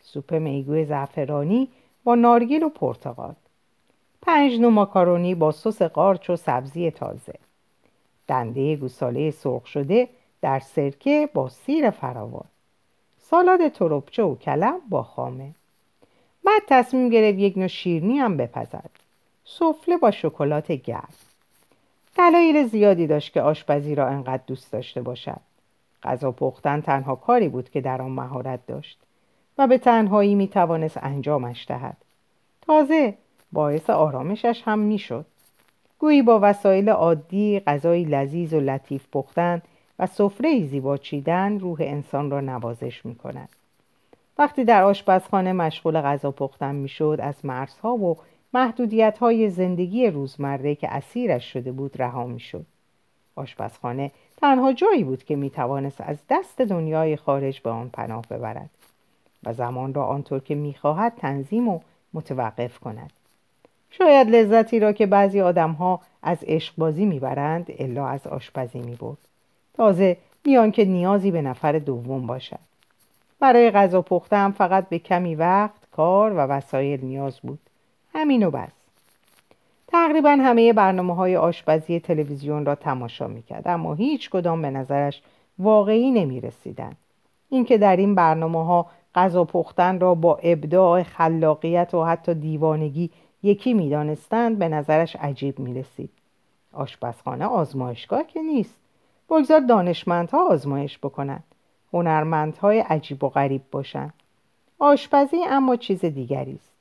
سوپ 0.01 0.35
میگو 0.35 0.85
زعفرانی 0.85 1.69
با 2.05 2.15
نارگیل 2.15 2.63
و 2.63 2.69
پرتقال. 2.69 3.35
پنج 4.23 4.61
نوع 4.61 4.73
ماکارونی 4.73 5.35
با 5.35 5.53
سس 5.53 5.83
قارچ 5.83 6.31
و 6.31 6.37
سبزی 6.37 6.91
تازه. 6.91 7.35
دنده 8.29 8.77
گوساله 8.77 9.31
سرخ 9.31 9.67
شده 9.67 10.09
در 10.45 10.61
سرکه 10.61 11.29
با 11.35 11.49
سیر 11.49 11.91
فراوان. 11.91 12.45
سالاد 13.19 13.69
تروبچه 13.69 14.23
و 14.23 14.35
کلم 14.35 14.81
با 14.89 15.03
خامه. 15.03 15.51
بعد 16.45 16.63
تصمیم 16.69 17.09
گرفت 17.09 17.39
یک 17.39 17.59
نوع 17.59 17.67
شیرنی 17.67 18.19
هم 18.19 18.37
بپزد. 18.37 18.91
سفله 19.45 19.97
با 19.97 20.11
شکلات 20.11 20.73
گرم. 20.73 21.09
دلایل 22.17 22.67
زیادی 22.67 23.07
داشت 23.07 23.33
که 23.33 23.41
آشپزی 23.41 23.95
را 23.95 24.09
انقدر 24.09 24.43
دوست 24.47 24.73
داشته 24.73 25.03
باشد. 25.03 25.41
غذا 26.03 26.33
پختن 26.33 26.81
تنها 26.81 27.15
کاری 27.15 27.49
بود 27.49 27.71
که 27.71 27.81
در 27.81 28.03
آن 28.03 28.11
مهارت 28.11 28.67
داشت 28.67 28.99
و 29.59 29.67
به 29.67 29.79
تنهایی 29.79 30.35
می 30.35 30.49
توانست 30.49 30.99
انجامش 31.03 31.67
دهد. 31.69 31.97
تازه 32.63 33.15
باعث 33.53 33.91
آرامشش 33.91 34.63
هم 34.65 34.79
می‌شد 34.79 35.27
گویی 35.99 36.23
با 36.23 36.39
وسایل 36.43 36.89
عادی 36.89 37.61
غذای 37.61 38.05
لذیذ 38.05 38.55
و 38.55 38.61
لطیف 38.61 39.07
پختن 39.13 39.63
و 39.99 40.07
سفره 40.07 40.67
زیبا 40.67 40.97
چیدن 40.97 41.59
روح 41.59 41.79
انسان 41.81 42.31
را 42.31 42.41
نوازش 42.41 43.07
می 43.07 43.15
کند. 43.15 43.49
وقتی 44.39 44.65
در 44.65 44.83
آشپزخانه 44.83 45.53
مشغول 45.53 46.01
غذا 46.01 46.31
پختن 46.31 46.75
می‌شد 46.75 47.19
از 47.23 47.35
مرزها 47.45 47.97
و 47.97 48.17
محدودیت 48.55 49.19
های 49.19 49.51
زندگی 49.51 50.07
روزمره 50.07 50.75
که 50.75 50.95
اسیرش 50.95 51.53
شده 51.53 51.73
بود 51.73 52.03
رها 52.03 52.27
می‌شد. 52.27 52.67
آشپزخانه 53.37 54.11
تنها 54.41 54.73
جایی 54.73 55.05
بود 55.05 55.25
که 55.25 55.37
می 55.37 55.51
توانست 55.51 56.01
از 56.01 56.17
دست 56.31 56.61
دنیای 56.61 57.17
خارج 57.17 57.61
به 57.61 57.71
آن 57.71 57.89
پناه 57.89 58.25
ببرد 58.31 58.71
و 59.45 59.53
زمان 59.53 59.95
را 59.95 60.07
آنطور 60.07 60.41
که 60.41 60.55
می‌خواهد 60.55 61.13
تنظیم 61.17 61.69
و 61.69 61.81
متوقف 62.15 62.79
کند. 62.79 63.13
شاید 63.91 64.31
لذتی 64.31 64.81
را 64.81 64.93
که 64.93 65.07
بعضی 65.07 65.41
آدمها 65.41 66.01
از 66.23 66.39
عشقبازی 66.43 67.05
می‌برند 67.05 67.67
الا 67.79 68.07
از 68.07 68.27
آشپزی 68.27 68.79
می‌برد. 68.79 69.19
تازه 69.75 70.17
میان 70.45 70.71
که 70.71 70.85
نیازی 70.85 71.31
به 71.31 71.43
نفر 71.43 71.73
دوم 71.73 72.27
باشد 72.27 72.59
برای 73.41 73.71
غذا 73.71 74.03
پختن 74.03 74.51
فقط 74.51 74.89
به 74.89 74.99
کمی 74.99 75.35
وقت 75.35 75.91
کار 75.93 76.33
و 76.33 76.37
وسایل 76.37 77.05
نیاز 77.05 77.41
بود 77.41 77.59
همین 78.15 78.47
و 78.47 78.51
بس 78.51 78.73
تقریبا 79.89 80.31
همه 80.31 80.73
برنامه 80.73 81.15
های 81.15 81.37
آشپزی 81.37 82.01
تلویزیون 82.01 82.67
را 82.67 82.75
تماشا 82.75 83.29
می‌کرد 83.29 83.69
اما 83.69 83.95
هیچ 83.95 84.31
کدام 84.31 84.63
به 84.63 84.71
نظرش 84.71 85.23
واقعی 85.59 86.11
نمی 86.11 86.41
رسیدن. 86.41 86.93
اینکه 87.51 87.79
در 87.79 87.97
این 87.97 88.15
برنامه 88.15 88.65
ها 88.65 88.87
غذا 89.15 89.45
پختن 89.45 90.01
را 90.01 90.15
با 90.15 90.39
ابداع 90.43 91.03
خلاقیت 91.03 91.95
و 91.95 92.05
حتی 92.05 92.35
دیوانگی 92.35 93.11
یکی 93.43 93.75
می‌دانستند 93.75 94.59
به 94.59 94.69
نظرش 94.69 95.17
عجیب 95.17 95.59
می 95.59 95.75
رسید. 95.75 96.11
آشپزخانه 96.73 97.45
آزمایشگاه 97.45 98.27
که 98.27 98.43
نیست 98.43 98.84
بگذار 99.31 99.61
دانشمندها 99.61 100.49
آزمایش 100.49 100.99
بکنند 100.99 101.45
هنرمندهای 101.93 102.81
عجیب 102.81 103.25
و 103.25 103.29
غریب 103.29 103.63
باشند 103.71 104.13
آشپزی 104.79 105.45
اما 105.49 105.77
چیز 105.77 106.05
دیگری 106.05 106.55
است. 106.55 106.73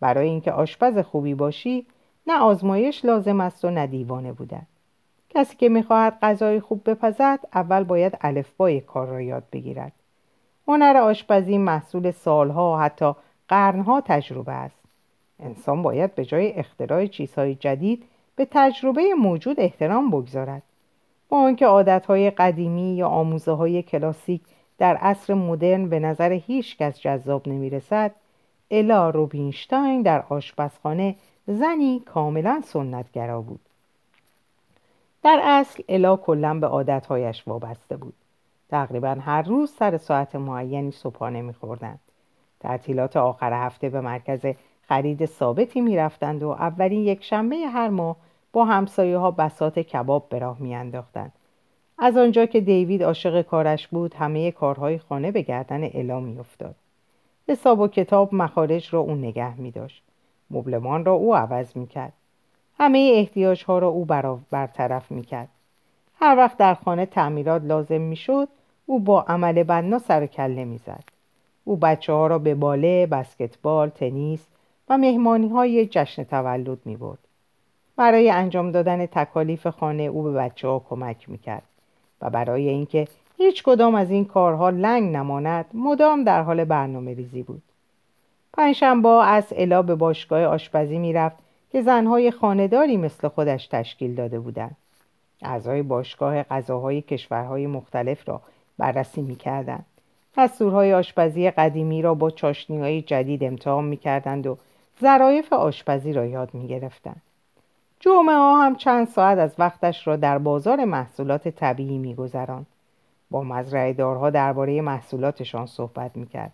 برای 0.00 0.28
اینکه 0.28 0.52
آشپز 0.52 0.98
خوبی 0.98 1.34
باشی 1.34 1.86
نه 2.26 2.38
آزمایش 2.38 3.04
لازم 3.04 3.40
است 3.40 3.64
و 3.64 3.70
نه 3.70 3.86
دیوانه 3.86 4.32
بودن. 4.32 4.66
کسی 5.30 5.56
که 5.56 5.68
می‌خواهد 5.68 6.18
غذای 6.22 6.60
خوب 6.60 6.90
بپزد 6.90 7.38
اول 7.54 7.84
باید 7.84 8.18
الفبای 8.20 8.80
کار 8.80 9.06
را 9.06 9.20
یاد 9.20 9.44
بگیرد. 9.52 9.92
هنر 10.68 10.96
آشپزی 10.96 11.58
محصول 11.58 12.10
سالها 12.10 12.80
حتی 12.80 13.12
قرنها 13.48 14.00
تجربه 14.00 14.52
است. 14.52 14.82
انسان 15.40 15.82
باید 15.82 16.14
به 16.14 16.24
جای 16.24 16.52
اختراع 16.52 17.06
چیزهای 17.06 17.54
جدید 17.54 18.04
به 18.36 18.48
تجربه 18.50 19.14
موجود 19.14 19.60
احترام 19.60 20.10
بگذارد. 20.10 20.62
با 21.28 21.36
آنکه 21.36 21.66
عادتهای 21.66 22.30
قدیمی 22.30 22.96
یا 22.96 23.08
آموزه 23.08 23.52
های 23.52 23.82
کلاسیک 23.82 24.42
در 24.78 24.96
عصر 24.96 25.34
مدرن 25.34 25.88
به 25.88 25.98
نظر 25.98 26.32
هیچ 26.32 26.76
کس 26.76 27.00
جذاب 27.00 27.48
نمی 27.48 27.70
رسد 27.70 28.14
الا 28.70 29.10
روبینشتاین 29.10 30.02
در 30.02 30.24
آشپزخانه 30.28 31.14
زنی 31.46 32.02
کاملا 32.06 32.60
سنتگرا 32.64 33.40
بود. 33.40 33.60
در 35.22 35.40
اصل 35.42 35.82
الا 35.88 36.16
کلا 36.16 36.54
به 36.54 36.66
عادتهایش 36.66 37.42
وابسته 37.46 37.96
بود. 37.96 38.14
تقریبا 38.68 39.16
هر 39.20 39.42
روز 39.42 39.70
سر 39.70 39.96
ساعت 39.96 40.36
معینی 40.36 40.90
صبحانه 40.90 41.42
میخوردند. 41.42 42.00
تعطیلات 42.60 43.16
آخر 43.16 43.52
هفته 43.66 43.88
به 43.88 44.00
مرکز 44.00 44.46
خرید 44.88 45.26
ثابتی 45.26 45.80
می‌رفتند 45.80 46.42
و 46.42 46.48
اولین 46.48 47.00
یک 47.00 47.24
شنبه 47.24 47.56
هر 47.56 47.88
ماه 47.88 48.16
با 48.52 48.64
همسایه 48.64 49.18
ها 49.18 49.30
بسات 49.30 49.78
کباب 49.78 50.28
به 50.28 50.38
راه 50.38 50.56
میانداختند 50.60 51.32
از 51.98 52.16
آنجا 52.16 52.46
که 52.46 52.60
دیوید 52.60 53.02
عاشق 53.02 53.42
کارش 53.42 53.88
بود 53.88 54.14
همه 54.14 54.50
کارهای 54.50 54.98
خانه 54.98 55.30
به 55.30 55.42
گردن 55.42 55.90
الا 55.94 56.20
میافتاد 56.20 56.74
حساب 57.48 57.80
و 57.80 57.88
کتاب 57.88 58.34
مخارج 58.34 58.94
را 58.94 59.00
او 59.00 59.14
نگه 59.14 59.60
می 59.60 59.70
داشت. 59.70 60.02
مبلمان 60.50 61.04
را 61.04 61.12
او 61.12 61.36
عوض 61.36 61.76
می 61.76 61.86
کرد. 61.86 62.12
همه 62.78 63.12
احتیاج 63.14 63.64
ها 63.64 63.78
را 63.78 63.88
او 63.88 64.04
برطرف 64.50 65.10
می 65.10 65.22
کرد. 65.22 65.48
هر 66.20 66.36
وقت 66.36 66.56
در 66.56 66.74
خانه 66.74 67.06
تعمیرات 67.06 67.62
لازم 67.62 68.00
می 68.00 68.16
شد 68.16 68.48
او 68.86 69.00
با 69.00 69.22
عمل 69.22 69.62
بنا 69.62 69.98
سر 69.98 70.26
کله 70.26 70.64
می 70.64 70.78
زد. 70.78 71.04
او 71.64 71.76
بچه 71.76 72.12
ها 72.12 72.26
را 72.26 72.38
به 72.38 72.54
باله، 72.54 73.06
بسکتبال، 73.06 73.88
تنیس 73.88 74.46
و 74.88 74.98
مهمانی 74.98 75.48
های 75.48 75.86
جشن 75.86 76.24
تولد 76.24 76.78
می 76.84 76.96
برد. 76.96 77.27
برای 77.98 78.30
انجام 78.30 78.70
دادن 78.70 79.06
تکالیف 79.06 79.66
خانه 79.66 80.02
او 80.02 80.22
به 80.22 80.32
بچه 80.32 80.68
ها 80.68 80.84
کمک 80.88 81.30
می 81.30 81.38
کرد 81.38 81.62
و 82.22 82.30
برای 82.30 82.68
اینکه 82.68 83.08
هیچ 83.36 83.62
کدام 83.62 83.94
از 83.94 84.10
این 84.10 84.24
کارها 84.24 84.70
لنگ 84.70 85.16
نماند 85.16 85.64
مدام 85.74 86.24
در 86.24 86.42
حال 86.42 86.64
برنامه 86.64 87.14
ریزی 87.14 87.42
بود. 87.42 87.62
پنجشنبه 88.52 89.08
از 89.08 89.44
الا 89.56 89.82
به 89.82 89.94
باشگاه 89.94 90.44
آشپزی 90.44 90.98
می‌رفت 90.98 91.36
که 91.72 91.82
زنهای 91.82 92.30
خانداری 92.30 92.96
مثل 92.96 93.28
خودش 93.28 93.66
تشکیل 93.66 94.14
داده 94.14 94.40
بودند. 94.40 94.76
اعضای 95.42 95.82
باشگاه 95.82 96.42
غذاهای 96.42 97.02
کشورهای 97.02 97.66
مختلف 97.66 98.28
را 98.28 98.40
بررسی 98.78 99.22
می‌کردند. 99.22 99.86
دستورهای 100.36 100.94
آشپزی 100.94 101.50
قدیمی 101.50 102.02
را 102.02 102.14
با 102.14 102.30
چاشنی 102.30 103.02
جدید 103.02 103.44
امتحان 103.44 103.84
می‌کردند 103.84 104.46
و 104.46 104.58
ظرایف 105.00 105.52
آشپزی 105.52 106.12
را 106.12 106.26
یاد 106.26 106.54
می‌گرفتند. 106.54 107.22
جمعه 108.00 108.36
ها 108.36 108.64
هم 108.64 108.76
چند 108.76 109.08
ساعت 109.08 109.38
از 109.38 109.50
وقتش 109.58 110.06
را 110.06 110.16
در 110.16 110.38
بازار 110.38 110.84
محصولات 110.84 111.48
طبیعی 111.48 111.98
میگذراند. 111.98 112.66
با 113.30 113.42
مزرعه 113.42 113.92
دارها 113.92 114.30
درباره 114.30 114.80
محصولاتشان 114.80 115.66
صحبت 115.66 116.16
می‌کرد. 116.16 116.52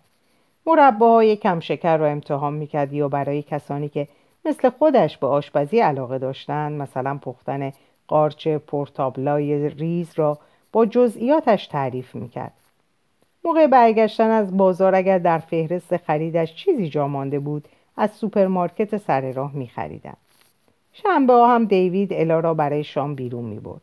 مرباهای 0.65 1.35
کم 1.35 1.59
شکر 1.59 1.97
را 1.97 2.07
امتحان 2.07 2.53
می‌کرد 2.53 2.93
یا 2.93 3.07
برای 3.07 3.41
کسانی 3.41 3.89
که 3.89 4.07
مثل 4.45 4.69
خودش 4.69 5.17
به 5.17 5.27
آشپزی 5.27 5.79
علاقه 5.79 6.17
داشتند 6.17 6.81
مثلا 6.81 7.17
پختن 7.17 7.73
قارچ 8.07 8.47
پورتابلای 8.47 9.69
ریز 9.69 10.09
را 10.15 10.37
با 10.71 10.85
جزئیاتش 10.85 11.67
تعریف 11.67 12.15
می‌کرد. 12.15 12.53
موقع 13.43 13.67
برگشتن 13.67 14.29
از 14.29 14.57
بازار 14.57 14.95
اگر 14.95 15.17
در 15.17 15.37
فهرست 15.37 15.97
خریدش 15.97 16.55
چیزی 16.55 16.89
جا 16.89 17.07
مانده 17.07 17.39
بود 17.39 17.67
از 17.97 18.11
سوپرمارکت 18.11 18.97
سر 18.97 19.31
راه 19.31 19.51
میخریدند. 19.53 20.17
شنبه 21.03 21.33
هم 21.33 21.65
دیوید 21.65 22.13
الا 22.13 22.39
را 22.39 22.53
برای 22.53 22.83
شام 22.83 23.15
بیرون 23.15 23.45
می‌برد 23.45 23.81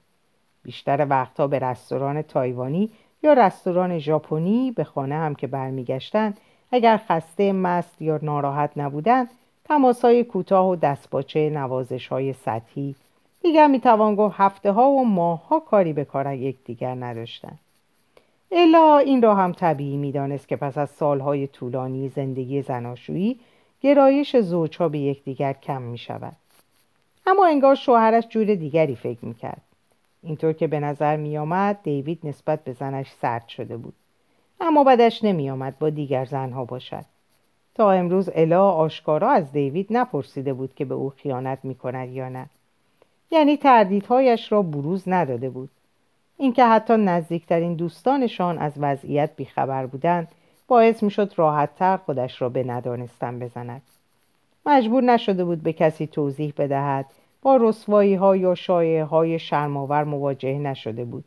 بیشتر 0.62 1.06
وقتها 1.10 1.46
به 1.46 1.58
رستوران 1.58 2.22
تایوانی 2.22 2.90
یا 3.22 3.32
رستوران 3.32 3.98
ژاپنی 3.98 4.70
به 4.70 4.84
خانه 4.84 5.14
هم 5.14 5.34
که 5.34 5.46
برمیگشتند 5.46 6.36
اگر 6.72 7.00
خسته 7.08 7.52
مست 7.52 8.02
یا 8.02 8.18
ناراحت 8.22 8.70
نبودند 8.76 9.28
تماسای 9.64 10.24
کوتاه 10.24 10.68
و 10.68 10.76
دستپاچه 10.76 11.50
نوازش 11.50 12.08
های 12.08 12.32
سطحی. 12.32 12.94
دیگر 13.42 13.66
می‌توان 13.66 14.14
گفت 14.14 14.34
هفته 14.38 14.72
ها 14.72 14.90
و 14.90 15.04
ماه 15.04 15.48
ها 15.48 15.60
کاری 15.60 15.92
به 15.92 16.04
کار 16.04 16.34
یکدیگر 16.34 16.94
نداشتند. 16.94 17.58
الا 18.52 18.98
این 18.98 19.22
را 19.22 19.34
هم 19.34 19.52
طبیعی 19.52 19.96
می‌دانست 19.96 20.48
که 20.48 20.56
پس 20.56 20.78
از 20.78 20.90
سالهای 20.90 21.46
طولانی 21.46 22.08
زندگی 22.08 22.62
زناشویی 22.62 23.40
گرایش 23.80 24.36
زوجها 24.36 24.88
به 24.88 24.98
یکدیگر 24.98 25.52
کم 25.52 25.82
می 25.82 25.98
شود. 25.98 26.36
اما 27.26 27.46
انگار 27.46 27.74
شوهرش 27.74 28.28
جور 28.28 28.54
دیگری 28.54 28.96
فکر 28.96 29.24
می 29.24 29.34
کرد. 29.34 29.62
اینطور 30.22 30.52
که 30.52 30.66
به 30.66 30.80
نظر 30.80 31.16
می 31.16 31.38
آمد 31.38 31.78
دیوید 31.82 32.20
نسبت 32.24 32.64
به 32.64 32.72
زنش 32.72 33.12
سرد 33.20 33.48
شده 33.48 33.76
بود. 33.76 33.94
اما 34.60 34.84
بدش 34.84 35.24
نمی 35.24 35.50
آمد 35.50 35.78
با 35.78 35.90
دیگر 35.90 36.24
زنها 36.24 36.64
باشد. 36.64 37.04
تا 37.74 37.92
امروز 37.92 38.30
الا 38.34 38.70
آشکارا 38.70 39.30
از 39.30 39.52
دیوید 39.52 39.86
نپرسیده 39.90 40.52
بود 40.52 40.74
که 40.74 40.84
به 40.84 40.94
او 40.94 41.10
خیانت 41.10 41.64
می 41.64 41.74
کند 41.74 42.10
یا 42.10 42.28
نه. 42.28 42.46
یعنی 43.30 43.56
تردیدهایش 43.56 44.52
را 44.52 44.62
بروز 44.62 45.02
نداده 45.06 45.50
بود. 45.50 45.70
اینکه 46.36 46.64
حتی 46.64 46.96
نزدیکترین 46.96 47.74
دوستانشان 47.74 48.58
از 48.58 48.72
وضعیت 48.76 49.36
بیخبر 49.36 49.86
بودند 49.86 50.28
باعث 50.68 51.02
می‌شد 51.02 51.32
راحتتر 51.36 51.96
خودش 51.96 52.42
را 52.42 52.48
به 52.48 52.64
ندانستن 52.64 53.38
بزند. 53.38 53.82
مجبور 54.66 55.02
نشده 55.02 55.44
بود 55.44 55.62
به 55.62 55.72
کسی 55.72 56.06
توضیح 56.06 56.52
بدهد. 56.56 57.06
با 57.42 57.56
رسوایی 57.56 58.14
ها 58.14 58.36
یا 58.36 58.54
شایعه 58.54 59.04
های 59.04 59.38
شرماور 59.38 60.04
مواجه 60.04 60.58
نشده 60.58 61.04
بود. 61.04 61.24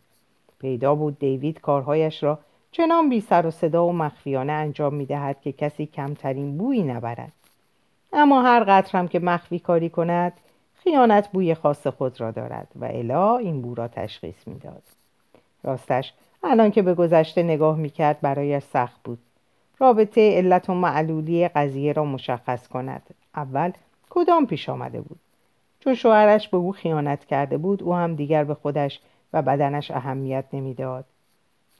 پیدا 0.59 0.95
بود 0.95 1.19
دیوید 1.19 1.61
کارهایش 1.61 2.23
را 2.23 2.39
چنان 2.71 3.09
بی 3.09 3.21
سر 3.21 3.45
و 3.45 3.51
صدا 3.51 3.87
و 3.87 3.93
مخفیانه 3.93 4.53
انجام 4.53 4.93
می 4.93 5.05
دهد 5.05 5.41
که 5.41 5.51
کسی 5.51 5.85
کمترین 5.85 6.57
بویی 6.57 6.83
نبرد. 6.83 7.31
اما 8.13 8.41
هر 8.41 8.63
قطر 8.63 8.97
هم 8.97 9.07
که 9.07 9.19
مخفی 9.19 9.59
کاری 9.59 9.89
کند 9.89 10.33
خیانت 10.75 11.29
بوی 11.31 11.53
خاص 11.53 11.87
خود 11.87 12.21
را 12.21 12.31
دارد 12.31 12.67
و 12.75 12.85
الا 12.85 13.37
این 13.37 13.61
بو 13.61 13.75
را 13.75 13.87
تشخیص 13.87 14.47
می‌داد. 14.47 14.83
راستش 15.63 16.13
الان 16.43 16.71
که 16.71 16.81
به 16.81 16.93
گذشته 16.93 17.43
نگاه 17.43 17.77
می‌کرد 17.77 18.21
برایش 18.21 18.63
سخت 18.63 19.03
بود. 19.03 19.19
رابطه 19.79 20.37
علت 20.37 20.69
و 20.69 20.73
معلولی 20.73 21.47
قضیه 21.47 21.93
را 21.93 22.05
مشخص 22.05 22.67
کند. 22.67 23.03
اول 23.35 23.71
کدام 24.09 24.45
پیش 24.45 24.69
آمده 24.69 25.01
بود؟ 25.01 25.19
چون 25.79 25.93
شوهرش 25.93 26.49
به 26.49 26.57
او 26.57 26.71
خیانت 26.71 27.25
کرده 27.25 27.57
بود 27.57 27.83
او 27.83 27.95
هم 27.95 28.15
دیگر 28.15 28.43
به 28.43 28.53
خودش 28.53 28.99
و 29.33 29.41
بدنش 29.41 29.91
اهمیت 29.91 30.45
نمی‌داد. 30.53 31.05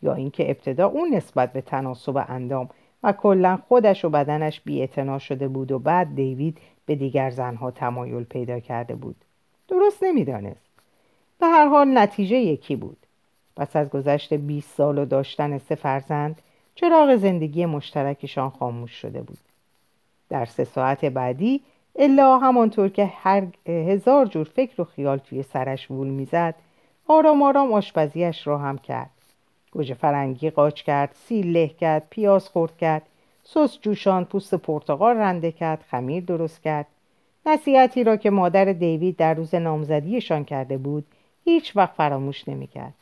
یا 0.02 0.14
اینکه 0.14 0.50
ابتدا 0.50 0.88
او 0.88 1.06
نسبت 1.06 1.54
به 1.54 1.62
تناسب 1.62 2.26
اندام 2.28 2.70
و 3.04 3.12
کلا 3.12 3.60
خودش 3.68 4.06
و 4.06 4.10
بدنش 4.10 4.62
بی 4.62 4.90
شده 5.20 5.48
بود 5.48 5.72
و 5.72 5.80
بعد 5.80 6.16
دیوید 6.16 6.58
به 6.86 6.96
دیگر 6.96 7.30
زنها 7.30 7.72
تمایل 7.72 8.24
پیدا 8.24 8.60
کرده 8.60 8.96
بود. 8.96 9.16
درست 9.68 10.04
نمی‌دانست. 10.04 10.66
به 11.40 11.48
هر 11.48 11.68
حال 11.68 11.98
نتیجه 11.98 12.38
یکی 12.38 12.76
بود. 12.76 12.98
پس 13.56 13.76
از 13.76 13.90
گذشت 13.90 14.34
20 14.34 14.76
سال 14.78 14.98
و 14.98 15.06
داشتن 15.06 15.58
سه 15.58 15.76
فرزند 15.76 16.42
چراغ 16.76 17.16
زندگی 17.16 17.66
مشترکشان 17.66 18.50
خاموش 18.50 18.92
شده 18.92 19.22
بود. 19.22 19.38
در 20.30 20.46
سه 20.46 20.64
ساعت 20.64 21.06
بعدی 21.06 21.62
الا 21.96 22.38
همانطور 22.38 22.90
که 22.90 23.06
هر 23.06 23.48
هزار 23.68 24.26
جور 24.26 24.44
فکر 24.44 24.82
و 24.82 24.86
خیال 24.86 25.18
توی 25.18 25.44
سرش 25.44 25.92
وول 25.92 26.08
می‌زد 26.08 26.56
آرام 27.08 27.44
آرام 27.44 27.74
آشپزیش 27.74 28.48
را 28.48 28.58
هم 28.58 28.78
کرد. 28.78 29.10
گوجه 29.72 29.94
فرنگی 29.94 30.50
قاچ 30.50 30.82
کرد 30.82 31.16
سیل 31.28 31.52
له 31.58 31.68
کرد 31.68 32.08
پیاز 32.10 32.50
خورد 32.50 32.78
کرد 32.78 33.02
سس 33.44 33.80
جوشان 33.82 34.26
پوست 34.26 34.56
پرتقال 34.56 35.18
رنده 35.18 35.52
کرد 35.52 35.86
خمیر 35.90 36.24
درست 36.24 36.62
کرد. 36.62 36.88
نصیحتی 37.46 38.04
را 38.04 38.18
که 38.18 38.30
مادر 38.30 38.66
دیوید 38.66 39.18
در 39.18 39.34
روز 39.34 39.56
نامزدیشان 39.56 40.44
کرده 40.44 40.78
بود 40.78 41.06
هیچ 41.44 41.76
وقت 41.76 41.94
فراموش 41.94 42.48
نمی‌کرد. 42.48 42.94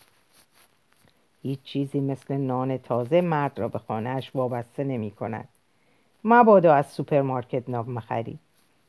هیچ 1.42 1.60
چیزی 1.64 2.00
مثل 2.00 2.38
نان 2.38 2.78
تازه 2.78 3.22
مرد 3.22 3.60
را 3.60 3.68
به 3.68 3.80
خانهاش 3.80 4.36
وابسته 4.36 4.84
نمی 4.84 5.12
کند. 5.12 5.48
مبادا 6.24 6.74
از 6.74 6.88
سوپرمارکت 6.88 7.70
نان 7.70 7.92
بخری. 7.92 8.40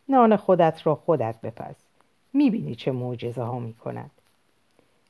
نان 0.09 0.37
خودت 0.37 0.87
را 0.87 0.95
خودت 0.95 1.41
بپز. 1.41 1.75
می‌بینی 2.33 2.75
چه 2.75 2.93
معجزه 2.93 3.43
ها 3.43 3.59
می 3.59 3.75
کند. 3.75 4.11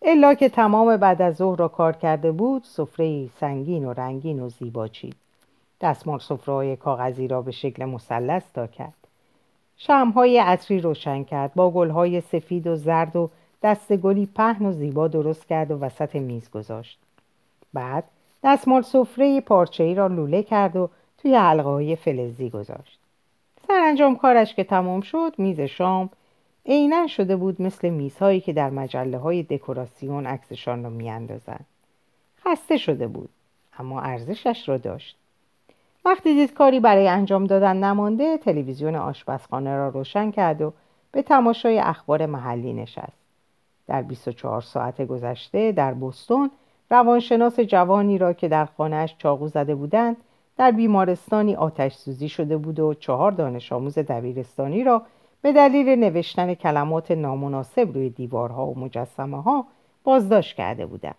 الا 0.02 0.34
که 0.34 0.48
تمام 0.48 0.96
بعد 0.96 1.22
از 1.22 1.37
ظهر 1.37 1.58
را 1.58 1.68
کار 1.68 1.92
کرده 1.92 2.32
بود 2.32 2.64
سفره 2.64 3.28
سنگین 3.40 3.84
و 3.84 3.92
رنگین 3.92 4.40
و 4.40 4.48
زیبا 4.48 4.88
چید. 4.88 5.16
دستمال 5.80 6.18
سفره 6.18 6.76
کاغذی 6.76 7.28
را 7.28 7.42
به 7.42 7.50
شکل 7.50 7.84
مثلث 7.84 8.42
تا 8.54 8.66
کرد. 8.66 8.94
شمهای 9.76 10.38
عطری 10.38 10.80
روشن 10.80 11.24
کرد 11.24 11.54
با 11.54 11.70
گلهای 11.70 12.20
سفید 12.20 12.66
و 12.66 12.76
زرد 12.76 13.16
و 13.16 13.30
دست 13.62 13.96
گلی 13.96 14.26
پهن 14.26 14.66
و 14.66 14.72
زیبا 14.72 15.08
درست 15.08 15.46
کرد 15.46 15.70
و 15.70 15.78
وسط 15.78 16.16
میز 16.16 16.50
گذاشت. 16.50 16.98
بعد 17.72 18.04
دستمال 18.44 18.82
سفره 18.82 19.40
پارچه 19.40 19.84
ای 19.84 19.94
را 19.94 20.06
لوله 20.06 20.42
کرد 20.42 20.76
و 20.76 20.90
توی 21.24 21.34
حلقه 21.34 21.94
فلزی 21.94 22.50
گذاشت. 22.50 22.98
سرانجام 23.68 24.16
کارش 24.16 24.54
که 24.54 24.64
تمام 24.64 25.00
شد 25.00 25.34
میز 25.38 25.60
شام 25.60 26.10
عینا 26.66 27.06
شده 27.06 27.37
بود 27.37 27.62
مثل 27.62 27.88
میزهایی 27.88 28.40
که 28.40 28.52
در 28.52 28.70
مجله 28.70 29.18
های 29.18 29.42
دکوراسیون 29.42 30.26
عکسشان 30.26 30.84
را 30.84 30.90
میاندازند. 30.90 31.66
خسته 32.44 32.76
شده 32.76 33.06
بود 33.06 33.28
اما 33.78 34.00
ارزشش 34.00 34.68
را 34.68 34.76
داشت. 34.76 35.16
وقتی 36.04 36.34
دید 36.34 36.54
کاری 36.54 36.80
برای 36.80 37.08
انجام 37.08 37.44
دادن 37.44 37.76
نمانده 37.76 38.38
تلویزیون 38.38 38.96
آشپزخانه 38.96 39.76
را 39.76 39.88
روشن 39.88 40.30
کرد 40.30 40.62
و 40.62 40.72
به 41.12 41.22
تماشای 41.22 41.78
اخبار 41.78 42.26
محلی 42.26 42.72
نشست. 42.72 43.18
در 43.87 44.02
24 44.02 44.60
ساعت 44.60 45.02
گذشته 45.02 45.72
در 45.72 45.94
بوستون 45.94 46.50
روانشناس 46.90 47.60
جوانی 47.60 48.18
را 48.18 48.32
که 48.32 48.48
در 48.48 48.64
خانهاش 48.64 49.14
چاقو 49.18 49.48
زده 49.48 49.74
بودند 49.74 50.16
در 50.56 50.70
بیمارستانی 50.70 51.54
آتش 51.54 51.94
سوزی 51.94 52.28
شده 52.28 52.56
بود 52.56 52.80
و 52.80 52.94
چهار 52.94 53.32
دانش 53.32 53.72
آموز 53.72 53.98
دبیرستانی 53.98 54.84
را 54.84 55.02
به 55.42 55.52
دلیل 55.52 55.88
نوشتن 55.88 56.54
کلمات 56.54 57.10
نامناسب 57.10 57.94
روی 57.94 58.10
دیوارها 58.10 58.66
و 58.66 58.78
مجسمه 58.78 59.42
ها 59.42 59.66
بازداشت 60.04 60.56
کرده 60.56 60.86
بودند. 60.86 61.14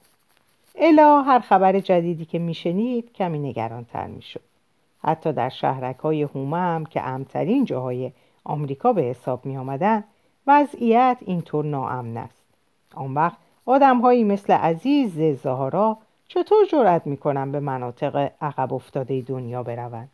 الا 0.76 1.22
هر 1.22 1.40
خبر 1.40 1.80
جدیدی 1.80 2.26
که 2.26 2.40
میشنید 2.40 3.14
کمی 3.14 3.40
نگرانتر 3.40 4.08
می‌شد. 4.08 4.42
حتی 5.04 5.34
در 5.34 5.50
شهرک 5.50 5.96
های 5.96 6.22
هومه 6.22 6.58
هم 6.58 6.86
که 6.86 7.08
امترین 7.08 7.66
جاهای 7.66 8.12
آمریکا 8.44 8.94
به 8.94 9.02
حساب 9.02 9.46
می 9.46 9.58
آمدن 9.58 10.04
وضعیت 10.48 11.18
اینطور 11.22 11.66
ناامن 11.66 12.18
است. 12.18 12.44
آن 12.96 13.14
وقت 13.14 13.38
آدم 13.66 14.02
هایی 14.02 14.24
مثل 14.24 14.54
عزیز 14.54 15.42
زهارا 15.44 15.98
چطور 16.28 16.66
جرأت 16.72 17.08
می‌کنن 17.08 17.52
به 17.52 17.60
مناطق 17.60 18.32
عقب 18.42 18.74
افتاده 18.74 19.22
دنیا 19.22 19.64
بروند 19.64 20.10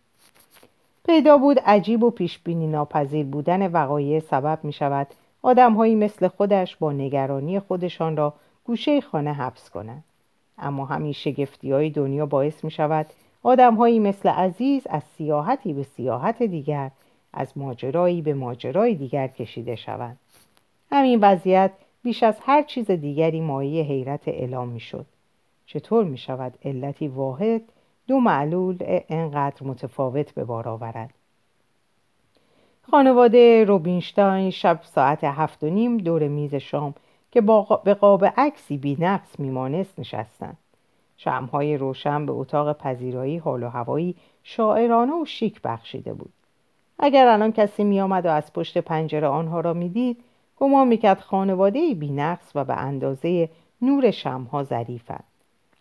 پیدا 1.06 1.38
بود 1.38 1.60
عجیب 1.60 2.04
و 2.04 2.10
پیشبینی 2.10 2.68
ناپذیر 2.68 3.26
بودن 3.26 3.72
وقایع 3.72 4.20
سبب 4.20 4.60
می 4.64 4.74
شود 4.74 5.08
آدم 5.42 5.74
هایی 5.74 5.96
مثل 5.96 6.28
خودش 6.28 6.76
با 6.76 6.92
نگرانی 6.92 7.60
خودشان 7.60 8.18
را 8.18 8.34
گوشه 8.66 9.02
خانه 9.02 9.34
حبس 9.34 9.70
کنند. 9.70 10.04
اما 10.58 10.86
همین 10.86 11.12
شگفتی 11.12 11.72
های 11.72 11.90
دنیا 11.90 12.26
باعث 12.26 12.64
می 12.64 12.72
شود 12.72 13.06
آدم 13.44 13.76
هایی 13.76 14.00
مثل 14.00 14.30
عزیز 14.30 14.88
از 14.90 15.04
سیاحتی 15.18 15.74
به 15.74 15.84
سیاحت 15.84 16.44
دیگر 16.44 16.92
از 17.34 17.58
ماجرایی 17.58 18.22
به 18.22 18.34
ماجرای 18.34 18.96
دیگر 18.96 19.28
کشیده 19.28 19.76
شوند. 19.76 20.18
همین 20.92 21.20
وضعیت 21.20 21.72
بیش 22.04 22.24
از 22.24 22.36
هر 22.42 22.64
چیز 22.64 22.92
دیگری 22.92 23.42
مایه 23.42 23.84
حیرت 23.84 24.28
اعلام 24.28 24.68
می 24.68 24.80
شد. 24.80 25.06
چطور 25.74 26.04
می 26.04 26.18
شود 26.18 26.58
علتی 26.66 27.08
واحد 27.08 27.62
دو 28.08 28.20
معلول 28.20 28.78
انقدر 29.10 29.68
متفاوت 29.68 30.34
به 30.34 30.44
بار 30.44 30.70
آورد؟ 30.70 31.14
خانواده 32.92 33.64
روبینشتاین 33.64 34.50
شب 34.50 34.80
ساعت 34.84 35.24
هفت 35.24 35.64
و 35.64 35.70
نیم 35.70 35.98
دور 35.98 36.28
میز 36.28 36.56
شام 36.56 36.94
که 37.32 37.42
به 37.84 37.94
قاب 37.94 38.26
عکسی 38.38 38.78
بی 38.78 38.98
نقص 39.00 39.40
میمانست 39.40 40.00
نشستند. 40.00 40.58
شمهای 41.18 41.78
روشن 41.78 42.26
به 42.26 42.32
اتاق 42.32 42.78
پذیرایی 42.78 43.38
حال 43.38 43.64
و 43.64 43.70
هوایی 43.70 44.16
شاعرانه 44.44 45.22
و 45.22 45.26
شیک 45.26 45.62
بخشیده 45.62 46.14
بود. 46.14 46.34
اگر 47.00 47.28
الان 47.28 47.52
کسی 47.52 47.84
میآمد 47.84 48.26
و 48.26 48.30
از 48.30 48.54
پشت 48.54 48.78
پنجره 48.78 49.28
آنها 49.28 49.60
را 49.60 49.74
می‌دید 49.74 50.24
گمان 50.58 50.88
می‌کرد 50.88 51.20
خانواده 51.20 51.94
بینقص 51.94 52.52
و 52.56 52.66
به 52.66 52.74
اندازه 52.74 53.50
نور 53.82 54.12
شمها 54.12 54.64
ظریفند 54.64 55.24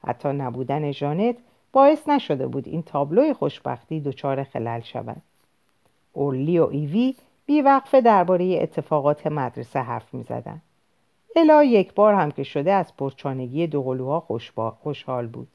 حتی 0.06 0.28
نبودن 0.28 0.92
ژانت 0.92 1.36
باعث 1.72 2.08
نشده 2.08 2.46
بود 2.46 2.68
این 2.68 2.82
تابلوی 2.82 3.32
خوشبختی 3.32 4.00
دچار 4.00 4.44
خلل 4.44 4.80
شود. 4.80 5.22
اورلی 6.12 6.58
و 6.58 6.66
ایوی 6.66 7.14
بیوقفه 7.46 8.00
درباره 8.00 8.58
اتفاقات 8.62 9.26
مدرسه 9.26 9.80
حرف 9.80 10.14
می‌زدند. 10.14 10.62
الا 11.36 11.64
یک 11.64 11.94
بار 11.94 12.14
هم 12.14 12.30
که 12.30 12.42
شده 12.42 12.72
از 12.72 12.96
پرچانگی 12.96 13.66
دوقلوها 13.66 14.40
خوشحال 14.82 15.26
بود. 15.26 15.48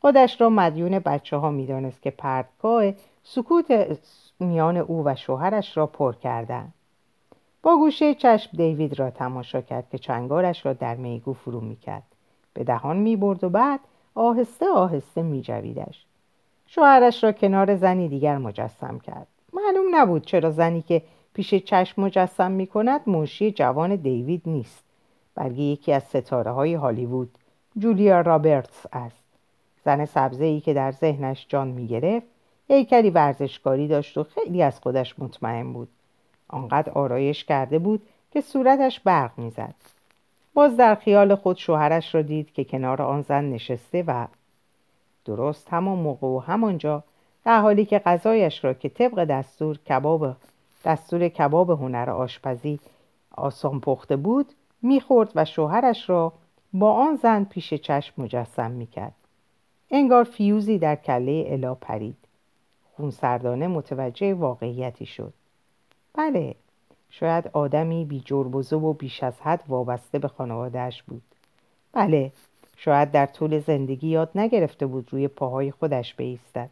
خودش 0.00 0.40
را 0.40 0.48
مدیون 0.48 0.98
بچه 0.98 1.36
ها 1.36 1.50
می‌دانست 1.50 2.02
که 2.02 2.10
پردگاه 2.10 2.92
سکوت 3.22 3.98
میان 4.40 4.76
او 4.76 5.02
و 5.04 5.14
شوهرش 5.14 5.76
را 5.76 5.86
پر 5.86 6.12
کردند. 6.12 6.72
با 7.62 7.76
گوشه 7.76 8.14
چشم 8.14 8.56
دیوید 8.56 8.98
را 8.98 9.10
تماشا 9.10 9.60
کرد 9.60 9.90
که 9.90 9.98
چنگارش 9.98 10.66
را 10.66 10.72
در 10.72 10.94
میگو 10.94 11.32
فرو 11.32 11.60
می‌کرد. 11.60 12.15
به 12.56 12.64
دهان 12.64 12.96
می‌برد 12.96 13.44
و 13.44 13.48
بعد 13.48 13.80
آهسته 14.14 14.66
آهسته 14.68 15.22
میجویدش 15.22 16.04
شوهرش 16.66 17.24
را 17.24 17.32
کنار 17.32 17.76
زنی 17.76 18.08
دیگر 18.08 18.38
مجسم 18.38 18.98
کرد. 18.98 19.26
معلوم 19.52 19.84
نبود 19.90 20.26
چرا 20.26 20.50
زنی 20.50 20.82
که 20.82 21.02
پیش 21.34 21.54
چشم 21.54 22.02
مجسم 22.02 22.50
می‌کند 22.50 23.00
منشی 23.06 23.50
جوان 23.50 23.96
دیوید 23.96 24.42
نیست. 24.46 24.84
بلکه 25.34 25.62
یکی 25.62 25.92
از 25.92 26.02
ستاره 26.02 26.50
های 26.50 26.74
هالیوود 26.74 27.30
جولیا 27.78 28.20
رابرتس 28.20 28.86
است. 28.92 29.24
زن 29.84 30.04
سبزه 30.04 30.44
ای 30.44 30.60
که 30.60 30.74
در 30.74 30.92
ذهنش 30.92 31.46
جان 31.48 31.68
می‌گرفت 31.68 32.26
هیکلی 32.68 33.10
ورزشکاری 33.10 33.88
داشت 33.88 34.18
و 34.18 34.24
خیلی 34.24 34.62
از 34.62 34.80
خودش 34.80 35.18
مطمئن 35.18 35.72
بود. 35.72 35.88
آنقدر 36.48 36.92
آرایش 36.92 37.44
کرده 37.44 37.78
بود 37.78 38.02
که 38.32 38.40
صورتش 38.40 39.00
برق 39.00 39.38
می‌زد 39.38 39.74
باز 40.56 40.76
در 40.76 40.94
خیال 40.94 41.34
خود 41.34 41.56
شوهرش 41.56 42.14
را 42.14 42.22
دید 42.22 42.52
که 42.52 42.64
کنار 42.64 43.02
آن 43.02 43.22
زن 43.22 43.44
نشسته 43.44 44.04
و 44.06 44.26
درست 45.24 45.68
همان 45.70 45.98
موقع 45.98 46.26
و 46.26 46.38
همانجا 46.38 47.02
در 47.44 47.60
حالی 47.60 47.84
که 47.84 47.98
غذایش 47.98 48.64
را 48.64 48.74
که 48.74 48.88
طبق 48.88 49.24
دستور 49.24 49.78
کباب 49.78 50.36
دستور 50.84 51.28
کباب 51.28 51.70
هنر 51.70 52.10
آشپزی 52.10 52.80
آسان 53.30 53.80
پخته 53.80 54.16
بود 54.16 54.52
می‌خورد 54.82 55.32
و 55.34 55.44
شوهرش 55.44 56.10
را 56.10 56.32
با 56.72 56.92
آن 56.92 57.16
زن 57.16 57.44
پیش 57.44 57.74
چشم 57.74 58.22
مجسم 58.22 58.70
می‌کرد. 58.70 59.14
انگار 59.90 60.24
فیوزی 60.24 60.78
در 60.78 60.96
کله 60.96 61.44
الا 61.48 61.74
پرید. 61.74 62.16
خونسردانه 62.96 63.66
متوجه 63.66 64.34
واقعیتی 64.34 65.06
شد. 65.06 65.32
بله 66.14 66.54
شاید 67.10 67.50
آدمی 67.52 68.04
بی 68.04 68.20
جربزه 68.20 68.76
و 68.76 68.92
بیش 68.92 69.22
از 69.22 69.40
حد 69.40 69.64
وابسته 69.68 70.18
به 70.18 70.28
خانوادهش 70.28 71.02
بود. 71.02 71.22
بله 71.92 72.32
شاید 72.76 73.10
در 73.10 73.26
طول 73.26 73.58
زندگی 73.58 74.08
یاد 74.08 74.30
نگرفته 74.34 74.86
بود 74.86 75.12
روی 75.12 75.28
پاهای 75.28 75.70
خودش 75.70 76.14
بیستد. 76.14 76.70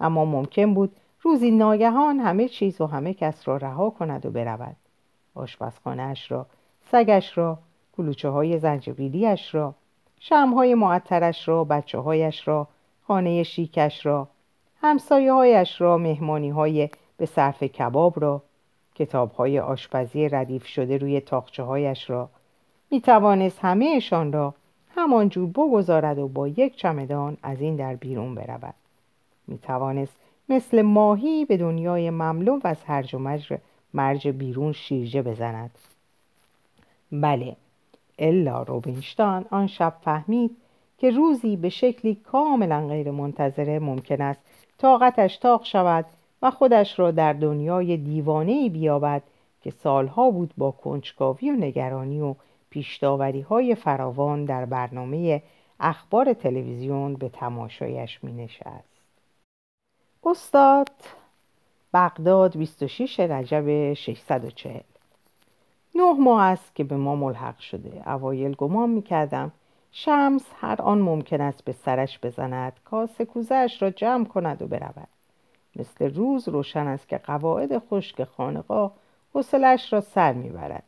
اما 0.00 0.24
ممکن 0.24 0.74
بود 0.74 0.96
روزی 1.22 1.50
ناگهان 1.50 2.18
همه 2.18 2.48
چیز 2.48 2.80
و 2.80 2.86
همه 2.86 3.14
کس 3.14 3.48
را 3.48 3.56
رها 3.56 3.90
کند 3.90 4.26
و 4.26 4.30
برود. 4.30 4.76
آشپزخانهاش 5.34 6.30
را 6.32 6.46
سگش 6.92 7.38
را 7.38 7.58
کلوچه 7.96 8.28
های 8.28 8.58
زنجبیلیش 8.58 9.54
را 9.54 9.74
شمهای 10.20 10.74
معطرش 10.74 11.48
را 11.48 11.64
بچه 11.64 11.98
هایش 11.98 12.48
را 12.48 12.68
خانه 13.06 13.42
شیکش 13.42 14.06
را 14.06 14.28
همسایه 14.82 15.32
هایش 15.32 15.80
را 15.80 15.98
مهمانی 15.98 16.50
های 16.50 16.88
به 17.16 17.26
صرف 17.26 17.62
کباب 17.62 18.20
را 18.20 18.42
کتاب 18.98 19.32
های 19.32 19.58
آشپزی 19.58 20.28
ردیف 20.28 20.66
شده 20.66 20.98
روی 20.98 21.20
تاخچه 21.20 21.62
هایش 21.62 22.10
را 22.10 22.28
می 22.90 23.00
توانست 23.00 23.58
همهشان 23.62 24.32
را 24.32 24.54
همانجور 24.96 25.48
بگذارد 25.48 26.18
و 26.18 26.28
با 26.28 26.48
یک 26.48 26.76
چمدان 26.76 27.36
از 27.42 27.60
این 27.60 27.76
در 27.76 27.94
بیرون 27.94 28.34
برود. 28.34 28.74
می 29.46 29.58
توانست 29.58 30.16
مثل 30.48 30.82
ماهی 30.82 31.44
به 31.44 31.56
دنیای 31.56 32.10
مملو 32.10 32.58
و 32.58 32.60
از 32.64 32.84
هرج 32.84 33.14
و 33.14 33.18
مرج 33.94 34.28
بیرون 34.28 34.72
شیرجه 34.72 35.22
بزند. 35.22 35.70
بله 37.12 37.56
الا 38.18 38.62
روبینشتان 38.62 39.44
آن 39.50 39.66
شب 39.66 39.94
فهمید 40.00 40.56
که 40.98 41.10
روزی 41.10 41.56
به 41.56 41.68
شکلی 41.68 42.14
کاملا 42.14 42.88
غیر 42.88 43.10
منتظره 43.10 43.78
ممکن 43.78 44.22
است 44.22 44.40
طاقتش 44.78 45.36
تاق 45.36 45.64
شود 45.64 46.04
و 46.42 46.50
خودش 46.50 46.98
را 46.98 47.10
در 47.10 47.32
دنیای 47.32 47.96
دیوانه 47.96 48.68
بیابد 48.68 49.22
که 49.60 49.70
سالها 49.70 50.30
بود 50.30 50.54
با 50.56 50.70
کنجکاوی 50.70 51.50
و 51.50 51.56
نگرانی 51.56 52.20
و 52.20 52.34
پیشداوری 52.70 53.40
های 53.40 53.74
فراوان 53.74 54.44
در 54.44 54.64
برنامه 54.64 55.42
اخبار 55.80 56.32
تلویزیون 56.32 57.14
به 57.14 57.28
تماشایش 57.28 58.24
می 58.24 58.32
نشست. 58.32 58.88
استاد 60.24 60.90
بغداد 61.94 62.56
26 62.56 63.20
رجب 63.20 63.94
640 63.94 64.80
نه 65.94 66.12
ماه 66.12 66.42
است 66.42 66.74
که 66.74 66.84
به 66.84 66.96
ما 66.96 67.16
ملحق 67.16 67.58
شده. 67.58 68.10
اوایل 68.10 68.54
گمان 68.54 68.90
می 68.90 69.02
کردم 69.02 69.52
شمس 69.92 70.44
هر 70.60 70.82
آن 70.82 70.98
ممکن 70.98 71.40
است 71.40 71.64
به 71.64 71.72
سرش 71.72 72.18
بزند 72.22 72.72
کاسه 72.84 73.24
کوزهش 73.24 73.82
را 73.82 73.90
جمع 73.90 74.24
کند 74.24 74.62
و 74.62 74.66
برود. 74.66 75.17
مثل 75.78 76.14
روز 76.14 76.48
روشن 76.48 76.86
است 76.86 77.08
که 77.08 77.18
قواعد 77.18 77.78
خشک 77.78 78.24
خانقاه 78.24 78.92
حوصلش 79.34 79.92
را 79.92 80.00
سر 80.00 80.32
می‌برد 80.32 80.82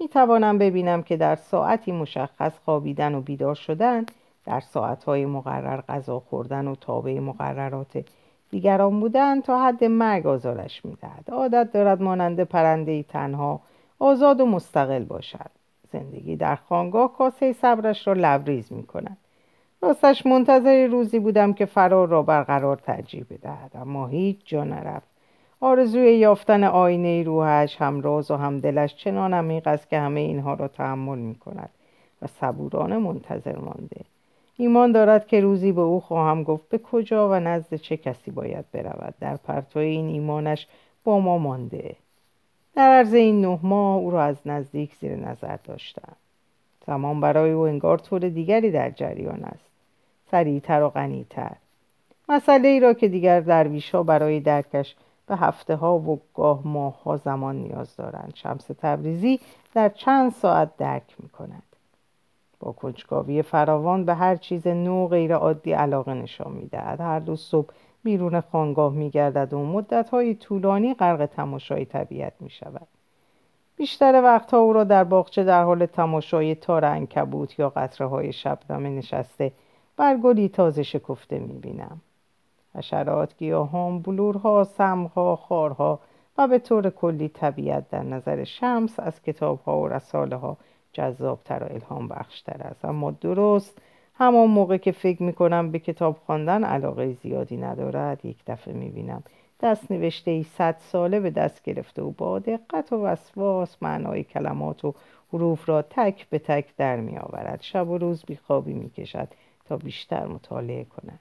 می 0.00 0.08
توانم 0.08 0.58
ببینم 0.58 1.02
که 1.02 1.16
در 1.16 1.36
ساعتی 1.36 1.92
مشخص 1.92 2.58
خوابیدن 2.64 3.14
و 3.14 3.20
بیدار 3.20 3.54
شدن 3.54 4.06
در 4.46 4.60
ساعتهای 4.60 5.26
مقرر 5.26 5.80
غذا 5.80 6.20
خوردن 6.20 6.68
و 6.68 6.74
تابع 6.74 7.18
مقررات 7.18 8.04
دیگران 8.50 9.00
بودن 9.00 9.40
تا 9.40 9.64
حد 9.64 9.84
مرگ 9.84 10.26
آزارش 10.26 10.84
می‌دهد. 10.84 11.30
عادت 11.32 11.72
دارد 11.72 12.02
مانند 12.02 12.40
پرنده 12.40 13.02
تنها 13.02 13.60
آزاد 13.98 14.40
و 14.40 14.46
مستقل 14.46 15.04
باشد. 15.04 15.50
زندگی 15.92 16.36
در 16.36 16.56
خانگاه 16.56 17.12
کاسه 17.12 17.52
صبرش 17.52 18.06
را 18.06 18.12
لبریز 18.12 18.72
می 18.72 18.82
کند 18.82 19.16
راستش 19.84 20.26
منتظر 20.26 20.86
روزی 20.86 21.18
بودم 21.18 21.52
که 21.52 21.66
فرار 21.66 22.08
را 22.08 22.22
برقرار 22.22 22.76
ترجیح 22.76 23.24
بدهد 23.30 23.70
اما 23.74 24.06
هیچ 24.06 24.36
جا 24.44 24.64
نرفت. 24.64 25.08
آرزوی 25.60 26.16
یافتن 26.16 26.64
آینه 26.64 27.22
روحش 27.22 27.76
هم 27.76 28.00
راز 28.00 28.30
و 28.30 28.36
هم 28.36 28.58
دلش 28.60 28.94
چنان 28.94 29.34
عمیق 29.34 29.66
است 29.66 29.90
که 29.90 29.98
همه 29.98 30.20
اینها 30.20 30.54
را 30.54 30.68
تحمل 30.68 31.18
می 31.18 31.34
کند 31.34 31.70
و 32.22 32.26
صبورانه 32.26 32.98
منتظر 32.98 33.56
مانده. 33.56 34.00
ایمان 34.56 34.92
دارد 34.92 35.26
که 35.26 35.40
روزی 35.40 35.72
به 35.72 35.80
او 35.80 36.00
خواهم 36.00 36.42
گفت 36.42 36.68
به 36.68 36.78
کجا 36.78 37.30
و 37.30 37.34
نزد 37.34 37.74
چه 37.74 37.96
کسی 37.96 38.30
باید 38.30 38.64
برود. 38.72 39.14
در 39.20 39.36
پرتوی 39.36 39.84
این 39.84 40.08
ایمانش 40.08 40.66
با 41.04 41.20
ما 41.20 41.38
مانده. 41.38 41.96
در 42.74 42.88
عرض 42.88 43.14
این 43.14 43.40
نه 43.40 43.58
ماه 43.62 43.96
او 43.96 44.10
را 44.10 44.22
از 44.22 44.36
نزدیک 44.46 44.94
زیر 45.00 45.16
نظر 45.16 45.56
داشتم. 45.64 46.16
زمان 46.86 47.20
برای 47.20 47.50
او 47.50 47.62
انگار 47.62 47.98
طور 47.98 48.20
دیگری 48.28 48.70
در 48.70 48.90
جریان 48.90 49.44
است. 49.44 49.63
سریعتر 50.34 50.82
و 50.82 50.88
غنیتر. 50.88 51.52
مسئله 52.28 52.68
ای 52.68 52.80
را 52.80 52.92
که 52.94 53.08
دیگر 53.08 53.40
درویش 53.40 53.90
ها 53.90 54.02
برای 54.02 54.40
درکش 54.40 54.96
به 55.26 55.36
هفته 55.36 55.76
ها 55.76 55.98
و 55.98 56.20
گاه 56.34 56.60
ماه 56.64 57.02
ها 57.02 57.16
زمان 57.16 57.56
نیاز 57.56 57.96
دارند. 57.96 58.32
شمس 58.34 58.66
تبریزی 58.78 59.40
در 59.74 59.88
چند 59.88 60.32
ساعت 60.32 60.76
درک 60.76 61.16
می 61.18 61.28
کند 61.28 61.62
با 62.60 62.72
کنجکاوی 62.72 63.42
فراوان 63.42 64.04
به 64.04 64.14
هر 64.14 64.36
چیز 64.36 64.66
نو 64.66 65.08
غیر 65.08 65.34
عادی 65.34 65.72
علاقه 65.72 66.14
نشان 66.14 66.52
می 66.52 66.66
دهد 66.66 67.00
هر 67.00 67.18
دو 67.18 67.36
صبح 67.36 67.74
بیرون 68.04 68.40
خانگاه 68.40 68.92
می 68.92 69.10
گردد 69.10 69.52
و 69.52 69.58
مدت 69.58 70.10
های 70.10 70.34
طولانی 70.34 70.94
غرق 70.94 71.26
تماشای 71.26 71.84
طبیعت 71.84 72.32
می 72.40 72.50
شود 72.50 72.88
بیشتر 73.76 74.22
وقتها 74.24 74.58
او 74.58 74.72
را 74.72 74.84
در 74.84 75.04
باغچه 75.04 75.44
در 75.44 75.62
حال 75.62 75.86
تماشای 75.86 76.54
تار 76.54 76.84
انکبوت 76.84 77.58
یا 77.58 77.68
قطره 77.70 78.06
های 78.06 78.32
شبنمه 78.32 78.88
نشسته 78.88 79.52
بر 79.96 80.16
گلی 80.16 80.48
تازه 80.48 80.82
شکفته 80.82 81.38
می 81.38 81.58
بینم 81.58 82.00
حشرات 82.74 83.36
گیاهان 83.38 84.02
بلورها 84.02 84.64
سمها 84.64 85.36
خارها 85.36 86.00
و 86.38 86.48
به 86.48 86.58
طور 86.58 86.90
کلی 86.90 87.28
طبیعت 87.28 87.90
در 87.90 88.02
نظر 88.02 88.44
شمس 88.44 89.00
از 89.00 89.22
کتابها 89.22 89.80
و 89.80 89.88
رساله 89.88 90.36
ها 90.36 90.56
جذابتر 90.92 91.64
و 91.64 91.72
الهام 91.72 92.08
بخشتر 92.08 92.62
است. 92.62 92.84
اما 92.84 93.10
درست 93.10 93.78
همان 94.14 94.50
موقع 94.50 94.76
که 94.76 94.92
فکر 94.92 95.22
می‌کنم 95.22 95.70
به 95.70 95.78
کتاب 95.78 96.16
خواندن 96.26 96.64
علاقه 96.64 97.12
زیادی 97.12 97.56
ندارد 97.56 98.24
یک 98.24 98.38
دفعه 98.46 98.74
می‌بینم 98.74 99.22
دست 99.60 99.90
نوشته 99.90 100.30
ای 100.30 100.42
صد 100.42 100.76
ساله 100.78 101.20
به 101.20 101.30
دست 101.30 101.62
گرفته 101.62 102.02
و 102.02 102.10
با 102.10 102.38
دقت 102.38 102.92
و 102.92 103.04
وسواس 103.04 103.76
معنای 103.82 104.24
کلمات 104.24 104.84
و 104.84 104.94
حروف 105.32 105.68
را 105.68 105.82
تک 105.82 106.28
به 106.28 106.38
تک 106.38 106.76
در 106.76 106.96
می 106.96 107.18
آورد 107.18 107.62
شب 107.62 107.88
و 107.88 107.98
روز 107.98 108.24
بیخوابی 108.26 108.72
می 108.72 108.90
کشد 108.90 109.28
تا 109.68 109.76
بیشتر 109.76 110.26
مطالعه 110.26 110.84
کند. 110.84 111.20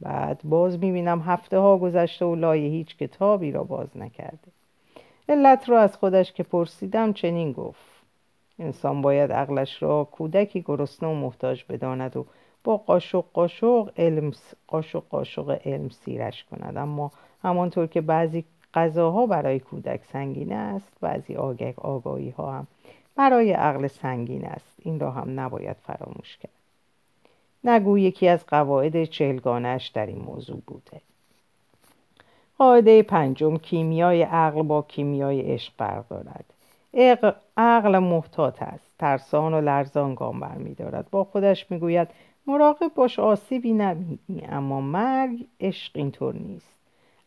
بعد 0.00 0.40
باز 0.44 0.78
می 0.78 0.92
بینم 0.92 1.20
هفته 1.20 1.58
ها 1.58 1.78
گذشته 1.78 2.24
و 2.24 2.34
لای 2.34 2.66
هیچ 2.66 2.96
کتابی 2.96 3.52
را 3.52 3.64
باز 3.64 3.96
نکرده. 3.96 4.48
علت 5.28 5.68
را 5.68 5.80
از 5.80 5.96
خودش 5.96 6.32
که 6.32 6.42
پرسیدم 6.42 7.12
چنین 7.12 7.52
گفت. 7.52 7.98
انسان 8.58 9.02
باید 9.02 9.32
عقلش 9.32 9.82
را 9.82 10.04
کودکی 10.04 10.62
گرسنه 10.62 11.08
و 11.08 11.14
محتاج 11.14 11.64
بداند 11.68 12.16
و 12.16 12.26
با 12.64 12.76
قاشق 12.76 13.24
قاشق 13.32 13.92
علم 13.96 14.32
قاشق 14.66 15.02
قاشق 15.10 15.60
علم 15.64 15.88
سیرش 15.88 16.44
کند. 16.44 16.76
اما 16.76 17.12
همانطور 17.42 17.86
که 17.86 18.00
بعضی 18.00 18.44
غذاها 18.74 19.26
برای 19.26 19.60
کودک 19.60 20.00
سنگین 20.12 20.52
است 20.52 20.92
بعضی 21.00 21.34
آگه 21.34 21.74
آگاهی 21.76 22.30
ها 22.30 22.52
هم 22.52 22.66
برای 23.16 23.52
عقل 23.52 23.86
سنگین 23.86 24.44
است. 24.44 24.76
این 24.78 25.00
را 25.00 25.10
هم 25.10 25.40
نباید 25.40 25.76
فراموش 25.86 26.36
کرد. 26.36 26.57
نگو 27.64 27.98
یکی 27.98 28.28
از 28.28 28.46
قواعد 28.46 29.04
چهلگانش 29.04 29.88
در 29.88 30.06
این 30.06 30.18
موضوع 30.18 30.62
بوده. 30.66 31.00
قاعده 32.58 33.02
پنجم 33.02 33.56
کیمیای 33.56 34.22
عقل 34.22 34.62
با 34.62 34.82
کیمیای 34.82 35.40
عشق 35.40 35.72
فرق 35.78 36.08
دارد 36.08 36.44
عقل 37.56 37.98
محتاط 37.98 38.62
است 38.62 38.90
ترسان 38.98 39.54
و 39.54 39.60
لرزان 39.60 40.14
گام 40.14 40.40
برمیدارد. 40.40 41.10
با 41.10 41.24
خودش 41.24 41.70
می‌گوید 41.70 42.08
مراقب 42.46 42.90
باش 42.94 43.18
آسیبی 43.18 43.72
نبینی 43.72 44.46
اما 44.48 44.80
مرگ 44.80 45.46
عشق 45.60 45.92
اینطور 45.96 46.34
نیست. 46.34 46.74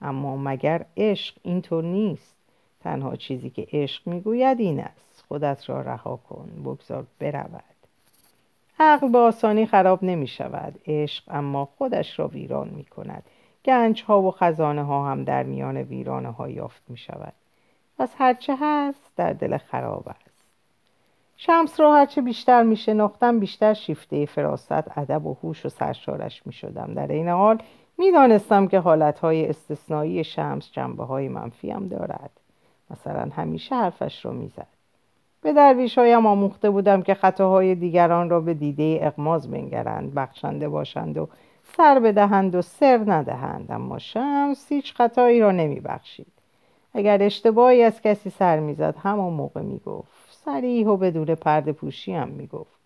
اما 0.02 0.38
مگر 0.38 0.86
عشق 0.98 1.36
اینطور 1.44 1.84
نیست؟ 1.84 2.36
تنها 2.84 3.16
چیزی 3.16 3.50
که 3.50 3.68
عشق 3.74 4.08
می‌گوید 4.08 4.60
این 4.60 4.80
است. 4.80 5.24
خودت 5.28 5.70
را 5.70 5.82
رها 5.82 6.20
کن 6.30 6.50
بگذار 6.66 7.06
برود 7.20 7.71
عقل 8.84 9.10
به 9.10 9.18
آسانی 9.18 9.66
خراب 9.66 10.04
نمی 10.04 10.28
شود 10.28 10.80
عشق 10.88 11.24
اما 11.28 11.66
خودش 11.66 12.20
را 12.20 12.28
ویران 12.28 12.70
می 12.70 12.86
کند 12.86 13.24
گنج 13.66 14.04
ها 14.04 14.22
و 14.22 14.32
خزانه 14.32 14.84
ها 14.84 15.12
هم 15.12 15.24
در 15.24 15.44
میان 15.44 15.78
ویرانه 15.78 16.32
ها 16.32 16.50
یافت 16.50 16.82
می 16.88 16.98
شود 16.98 17.34
پس 17.98 18.16
هرچه 18.18 18.56
هست 18.62 19.12
در 19.16 19.34
دل 19.34 19.58
خراب 19.58 20.08
است. 20.08 20.44
شمس 21.38 21.80
را 21.80 21.96
هرچه 21.96 22.22
بیشتر 22.22 22.64
می 22.64 22.76
شناختم 22.76 23.40
بیشتر 23.40 23.74
شیفته 23.74 24.26
فراست 24.26 24.72
ادب 24.72 25.26
و 25.26 25.38
هوش 25.44 25.66
و 25.66 25.70
سرشارش 25.70 26.48
می 26.48 26.54
شدم 26.54 26.94
در 26.94 27.08
این 27.08 27.30
حال 27.30 27.58
می 27.98 28.12
دانستم 28.12 28.68
که 28.68 28.80
حالتهای 28.80 29.48
استثنایی 29.50 30.24
شمس 30.24 30.72
جنبه 30.72 31.06
های 31.06 31.28
منفی 31.28 31.72
هم 31.72 31.88
دارد. 31.88 32.32
مثلا 32.90 33.30
همیشه 33.36 33.76
حرفش 33.76 34.26
را 34.26 34.32
می 34.32 34.48
زد 34.48 34.81
به 35.42 35.54
درویش 35.54 35.98
هایم 35.98 36.26
آموخته 36.26 36.70
بودم 36.70 37.02
که 37.02 37.14
خطاهای 37.14 37.76
دیگران 37.76 38.30
را 38.30 38.40
به 38.40 38.54
دیده 38.54 39.00
اقماز 39.02 39.52
بنگرند 39.52 40.14
بخشنده 40.14 40.70
باشند 40.70 41.18
و 41.18 41.30
سر 41.78 42.00
بدهند 42.00 42.56
و 42.56 42.62
سر 42.62 43.04
ندهند. 43.08 43.72
اما 43.72 44.00
شمس 44.00 44.72
هیچ 44.72 44.94
خطایی 44.94 45.40
را 45.40 45.52
نمی 45.52 45.80
بخشید 45.80 46.28
اگر 46.94 47.24
اشتباهی 47.24 47.84
از 47.84 48.02
کسی 48.02 48.30
سر 48.30 48.60
می‌زد 48.60 48.96
همان 49.04 49.34
موقع 49.34 49.62
می‌گفت. 49.62 50.12
سریح 50.46 50.88
و 50.88 50.98
بدون 50.98 51.26
پرده 51.26 51.72
پوشی 51.72 52.14
هم 52.14 52.28
می‌گفت. 52.30 52.80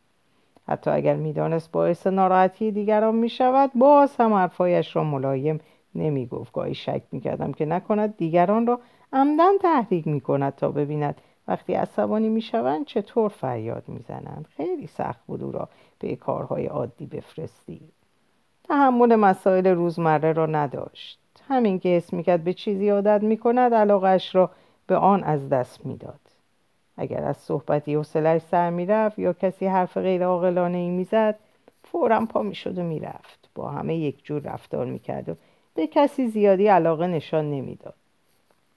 حتی 0.68 0.92
اگر 0.92 1.16
می‌دانست 1.16 1.72
باعث 1.72 2.08
ناراحتی 2.08 2.72
دیگران 2.72 3.16
می‌شود 3.16 3.72
باز 3.76 4.16
هم 4.16 4.34
حرفایش 4.34 4.96
را 4.96 5.04
ملایم 5.04 5.60
نمی‌گفت. 5.96 6.54
گاهی 6.54 6.76
شک 6.76 7.02
می‌کردم 7.12 7.52
که 7.52 7.66
نکند 7.66 8.18
دیگران 8.18 8.68
را 8.68 8.80
عمدن 9.14 9.58
تحریک 9.62 10.08
می‌کند 10.08 10.56
تا 10.56 10.72
ببیند 10.72 11.22
وقتی 11.48 11.74
عصبانی 11.74 12.30
می‌شوند 12.30 12.86
چطور 12.86 13.30
فریاد 13.30 13.84
می‌زنند؟ 13.88 14.48
خیلی 14.58 14.88
سخت 14.88 15.26
بود 15.28 15.44
او 15.44 15.52
را 15.52 15.70
به 16.00 16.16
کارهای 16.16 16.66
عادی 16.66 17.06
بفرستی. 17.06 17.82
تحمل 18.64 19.16
مسائل 19.16 19.68
روزمره 19.68 20.34
را 20.34 20.46
نداشت. 20.46 21.20
همین 21.48 21.80
که 21.80 21.90
حس 21.90 22.14
می‌کرد 22.14 22.44
به 22.44 22.54
چیزی 22.54 22.90
عادت 22.90 23.24
می‌کند 23.24 23.74
علاقش 23.74 24.36
را 24.36 24.52
به 24.88 24.96
آن 24.96 25.24
از 25.24 25.50
دست 25.50 25.86
می‌داد. 25.86 26.20
اگر 26.98 27.24
از 27.24 27.38
صحبتی 27.38 27.96
حوصلهاش 27.96 28.42
سر 28.42 28.70
می‌رفت 28.70 29.20
یا 29.20 29.34
کسی 29.34 29.66
حرف 29.66 29.98
غیر 29.98 30.26
عاقلانه 30.26 30.78
ای 30.78 30.90
می‌زد 30.90 31.36
فورا 31.84 32.26
پا 32.26 32.42
می‌شد 32.42 32.78
و 32.78 32.84
می‌رفت. 32.84 33.50
با 33.56 33.70
همه 33.70 33.96
یک 33.96 34.26
جور 34.26 34.42
رفتار 34.42 34.86
می‌کرد 34.86 35.30
و 35.30 35.36
به 35.76 35.88
کسی 35.88 36.28
زیادی 36.28 36.68
علاقه 36.68 37.08
نشان 37.08 37.52
نمی‌داد. 37.52 37.96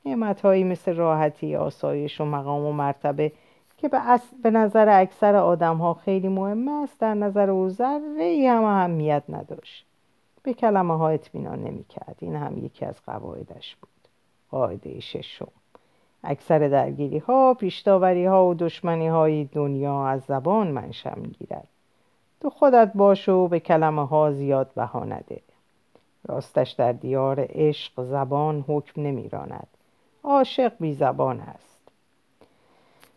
نعمتهایی 0.09 0.65
مثل 0.65 0.95
راحتی 0.95 1.57
آسایش 1.57 2.21
و 2.21 2.25
مقام 2.25 2.65
و 2.65 2.73
مرتبه 2.73 3.33
که 3.79 3.89
به, 3.89 4.01
به 4.43 4.51
نظر 4.51 5.01
اکثر 5.01 5.37
آدم 5.37 5.77
ها 5.77 5.95
خیلی 5.95 6.29
مهم 6.29 6.69
است 6.69 7.01
در 7.01 7.15
نظر 7.15 7.51
او 7.51 7.69
ذره 7.69 8.23
ای 8.23 8.47
هم 8.47 8.65
اهمیت 8.65 9.23
نداشت. 9.29 9.87
به 10.43 10.55
کلمه 10.55 10.99
ها 10.99 11.09
اطمینان 11.09 11.65
نمی 11.65 11.85
کرد 11.85 12.17
این 12.21 12.37
هم 12.37 12.65
یکی 12.65 12.85
از 12.85 13.03
قواعدش 13.07 13.77
بود. 13.77 14.09
قاعده 14.51 15.01
ششم. 15.01 15.49
اکثر 16.25 16.59
درگیری 16.59 17.19
ها 17.19 17.55
پیشتاوری 17.55 18.27
ها 18.27 18.47
و 18.47 18.55
دشمنی 18.55 19.09
های 19.09 19.45
دنیا 19.45 20.07
از 20.07 20.23
زبان 20.23 20.71
منشأ 20.71 21.15
گیرد 21.15 21.69
تو 22.41 22.51
خودت 22.51 22.93
باش 22.95 23.29
و 23.29 23.49
به 23.49 23.61
کلمه 23.61 24.07
ها 24.07 24.33
زیاد 24.33 24.71
بها 24.77 25.05
نده. 25.05 25.41
راستش 26.29 26.71
در 26.71 26.93
دیار 26.93 27.47
عشق 27.49 28.03
زبان 28.03 28.65
حکم 28.69 29.03
نمیراند. 29.03 29.69
عاشق 30.29 30.73
بی 30.81 30.93
زبان 30.93 31.41
است. 31.41 31.89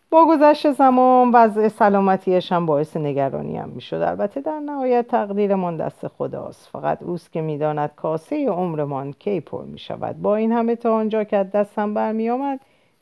با 0.10 0.26
گذشت 0.26 0.72
زمان 0.72 1.32
وضع 1.34 1.68
سلامتیش 1.68 2.52
هم 2.52 2.66
باعث 2.66 2.98
نگرانی 2.98 3.58
هم 3.58 3.70
می 3.70 3.82
شد 3.82 3.96
البته 3.96 4.42
در 4.42 4.60
نهایت 4.60 5.08
تقدیرمان 5.08 5.78
دست 5.78 6.08
خداست. 6.08 6.68
فقط 6.68 7.04
اوست 7.04 7.32
که 7.32 7.42
می‌داند 7.42 7.92
کاسه 7.96 8.50
عمرمان 8.50 9.14
کی 9.14 9.40
پر 9.40 9.64
می 9.64 9.80
شود 9.80 10.22
با 10.22 10.36
این 10.36 10.52
همه 10.52 10.76
تا 10.76 10.96
آنجا 10.96 11.24
که 11.24 11.44
دستم 11.44 11.94
برمی 11.94 12.30
آمد 12.30 12.60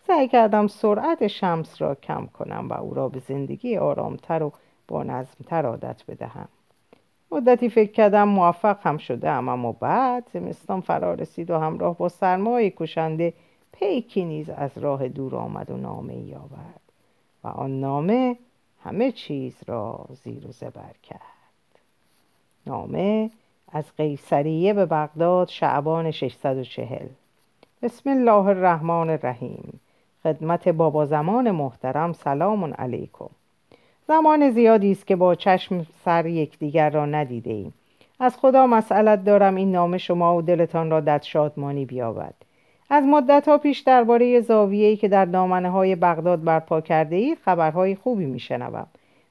سعی 0.07 0.27
کردم 0.27 0.67
سرعت 0.67 1.27
شمس 1.27 1.81
را 1.81 1.95
کم 1.95 2.25
کنم 2.25 2.67
و 2.69 2.73
او 2.73 2.93
را 2.93 3.09
به 3.09 3.19
زندگی 3.19 3.77
آرامتر 3.77 4.43
و 4.43 4.51
با 4.87 5.03
نظمتر 5.03 5.65
عادت 5.65 6.03
بدهم. 6.07 6.47
مدتی 7.31 7.69
فکر 7.69 7.91
کردم 7.91 8.27
موفق 8.27 8.77
هم 8.81 8.97
شده 8.97 9.29
اما 9.29 9.71
بعد 9.71 10.29
زمستان 10.33 10.81
فرا 10.81 11.13
رسید 11.13 11.51
و 11.51 11.59
همراه 11.59 11.97
با 11.97 12.09
سرمای 12.09 12.73
کشنده 12.77 13.33
پیکی 13.79 14.25
نیز 14.25 14.49
از 14.49 14.77
راه 14.77 15.07
دور 15.07 15.35
آمد 15.35 15.71
و 15.71 15.77
نامه 15.77 16.13
ای 16.13 16.35
آورد 16.35 16.81
و 17.43 17.47
آن 17.47 17.79
نامه 17.79 18.37
همه 18.83 19.11
چیز 19.11 19.55
را 19.67 20.05
زیر 20.23 20.47
و 20.47 20.51
زبر 20.51 20.93
کرد. 21.03 21.19
نامه 22.67 23.29
از 23.71 23.85
قیصریه 23.97 24.73
به 24.73 24.85
بغداد 24.85 25.47
شعبان 25.47 26.11
640 26.11 27.07
بسم 27.81 28.09
الله 28.09 28.45
الرحمن 28.45 29.09
الرحیم. 29.09 29.79
خدمت 30.23 30.69
بابا 30.69 31.05
زمان 31.05 31.51
محترم 31.51 32.13
سلام 32.13 32.73
علیکم. 32.73 33.29
زمان 34.07 34.51
زیادی 34.51 34.91
است 34.91 35.07
که 35.07 35.15
با 35.15 35.35
چشم 35.35 35.85
سر 36.05 36.25
یکدیگر 36.25 36.89
را 36.89 37.05
ندیده 37.05 37.51
ایم. 37.51 37.73
از 38.19 38.37
خدا 38.37 38.67
مسئلت 38.67 39.25
دارم 39.25 39.55
این 39.55 39.71
نامه 39.71 39.97
شما 39.97 40.35
و 40.35 40.41
دلتان 40.41 40.89
را 40.89 40.99
در 40.99 41.19
شادمانی 41.19 41.85
بیاورد 41.85 42.45
از 42.89 43.03
مدت 43.03 43.47
ها 43.47 43.57
پیش 43.57 43.79
درباره 43.79 44.41
زاویه‌ای 44.41 44.97
که 44.97 45.07
در 45.07 45.25
دامنه 45.25 45.69
های 45.69 45.95
بغداد 45.95 46.43
برپا 46.43 46.81
کرده 46.81 47.15
اید 47.15 47.37
خبرهای 47.45 47.95
خوبی 47.95 48.25
میشنوم. 48.25 48.87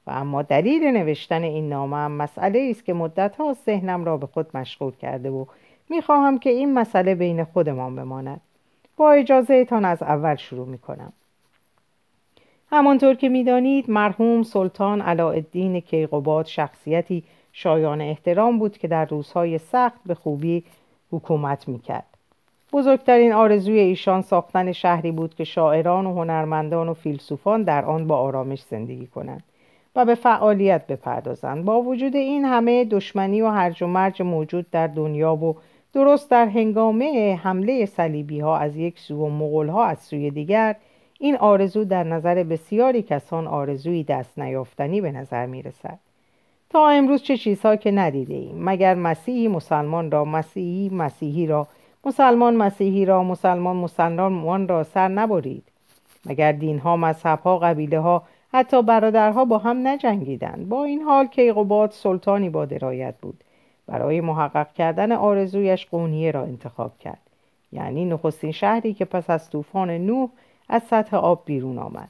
و 0.07 0.11
اما 0.11 0.41
دلیل 0.41 0.83
نوشتن 0.83 1.43
این 1.43 1.69
نامه 1.69 1.97
هم 1.97 2.11
مسئله 2.11 2.67
است 2.71 2.85
که 2.85 2.93
مدت 2.93 3.35
ها 3.35 3.55
ذهنم 3.65 4.05
را 4.05 4.17
به 4.17 4.27
خود 4.27 4.57
مشغول 4.57 4.91
کرده 4.95 5.29
و 5.29 5.45
می‌خواهم 5.89 6.39
که 6.39 6.49
این 6.49 6.73
مسئله 6.73 7.15
بین 7.15 7.43
خودمان 7.43 7.95
بماند. 7.95 8.41
با 8.97 9.11
اجازه 9.11 9.65
تان 9.65 9.85
از 9.85 10.03
اول 10.03 10.35
شروع 10.35 10.67
می‌کنم. 10.67 11.13
همانطور 12.71 13.13
که 13.13 13.29
می‌دانید 13.29 13.89
مرحوم 13.89 14.43
سلطان 14.43 15.01
علاءالدین 15.01 15.79
کیقوباد 15.79 16.45
شخصیتی 16.45 17.23
شایان 17.53 18.01
احترام 18.01 18.59
بود 18.59 18.77
که 18.77 18.87
در 18.87 19.05
روزهای 19.05 19.57
سخت 19.57 19.99
به 20.05 20.15
خوبی 20.15 20.63
حکومت 21.11 21.67
می‌کرد. 21.67 22.18
بزرگترین 22.73 23.33
آرزوی 23.33 23.79
ایشان 23.79 24.21
ساختن 24.21 24.71
شهری 24.71 25.11
بود 25.11 25.35
که 25.35 25.43
شاعران 25.43 26.05
و 26.05 26.13
هنرمندان 26.13 26.89
و 26.89 26.93
فیلسوفان 26.93 27.63
در 27.63 27.85
آن 27.85 28.07
با 28.07 28.17
آرامش 28.17 28.61
زندگی 28.61 29.07
کنند 29.07 29.43
و 29.95 30.05
به 30.05 30.15
فعالیت 30.15 30.87
بپردازند 30.87 31.65
با 31.65 31.81
وجود 31.81 32.15
این 32.15 32.45
همه 32.45 32.85
دشمنی 32.85 33.41
و 33.41 33.49
هرج 33.49 33.83
و 33.83 33.87
مرج 33.87 34.21
موجود 34.21 34.71
در 34.71 34.87
دنیا 34.87 35.35
و 35.35 35.55
درست 35.93 36.31
در 36.31 36.45
هنگامه 36.45 37.39
حمله 37.43 37.85
صلیبی 37.85 38.39
ها 38.39 38.57
از 38.57 38.75
یک 38.75 38.99
سو 38.99 39.15
و 39.15 39.29
مغول 39.29 39.67
ها 39.67 39.85
از 39.85 39.99
سوی 39.99 40.31
دیگر 40.31 40.75
این 41.19 41.37
آرزو 41.37 41.83
در 41.83 42.03
نظر 42.03 42.43
بسیاری 42.43 43.01
کسان 43.01 43.47
آرزوی 43.47 44.03
دست 44.03 44.39
نیافتنی 44.39 45.01
به 45.01 45.11
نظر 45.11 45.45
می 45.45 45.61
رسد. 45.61 45.99
تا 46.69 46.89
امروز 46.89 47.23
چه 47.23 47.37
چیزها 47.37 47.75
که 47.75 47.91
ندیده 47.91 48.33
ایم 48.33 48.63
مگر 48.63 48.95
مسیحی 48.95 49.47
مسلمان 49.47 50.11
را 50.11 50.25
مسیحی 50.25 50.89
مسیحی 50.89 51.47
را 51.47 51.67
مسلمان 52.05 52.55
مسیحی 52.55 53.05
را 53.05 53.23
مسلمان 53.23 53.75
مسلمان 53.75 54.67
را 54.67 54.83
سر 54.83 55.07
نبرید. 55.07 55.63
مگر 56.25 56.51
دینها 56.51 56.97
مذهبها 56.97 57.57
قبیله 57.57 57.99
ها 57.99 58.23
حتی 58.53 58.81
برادرها 58.81 59.45
با 59.45 59.57
هم 59.57 59.87
نجنگیدند؟ 59.87 60.69
با 60.69 60.83
این 60.83 61.01
حال 61.01 61.27
کیقوباد 61.27 61.91
سلطانی 61.91 62.49
با 62.49 62.65
درایت 62.65 63.15
بود. 63.21 63.43
برای 63.87 64.21
محقق 64.21 64.73
کردن 64.73 65.11
آرزویش 65.11 65.85
قونیه 65.85 66.31
را 66.31 66.43
انتخاب 66.43 66.97
کرد. 66.97 67.21
یعنی 67.71 68.05
نخستین 68.05 68.51
شهری 68.51 68.93
که 68.93 69.05
پس 69.05 69.29
از 69.29 69.49
طوفان 69.49 69.89
نوح 69.89 70.29
از 70.69 70.83
سطح 70.83 71.17
آب 71.17 71.41
بیرون 71.45 71.77
آمد. 71.77 72.09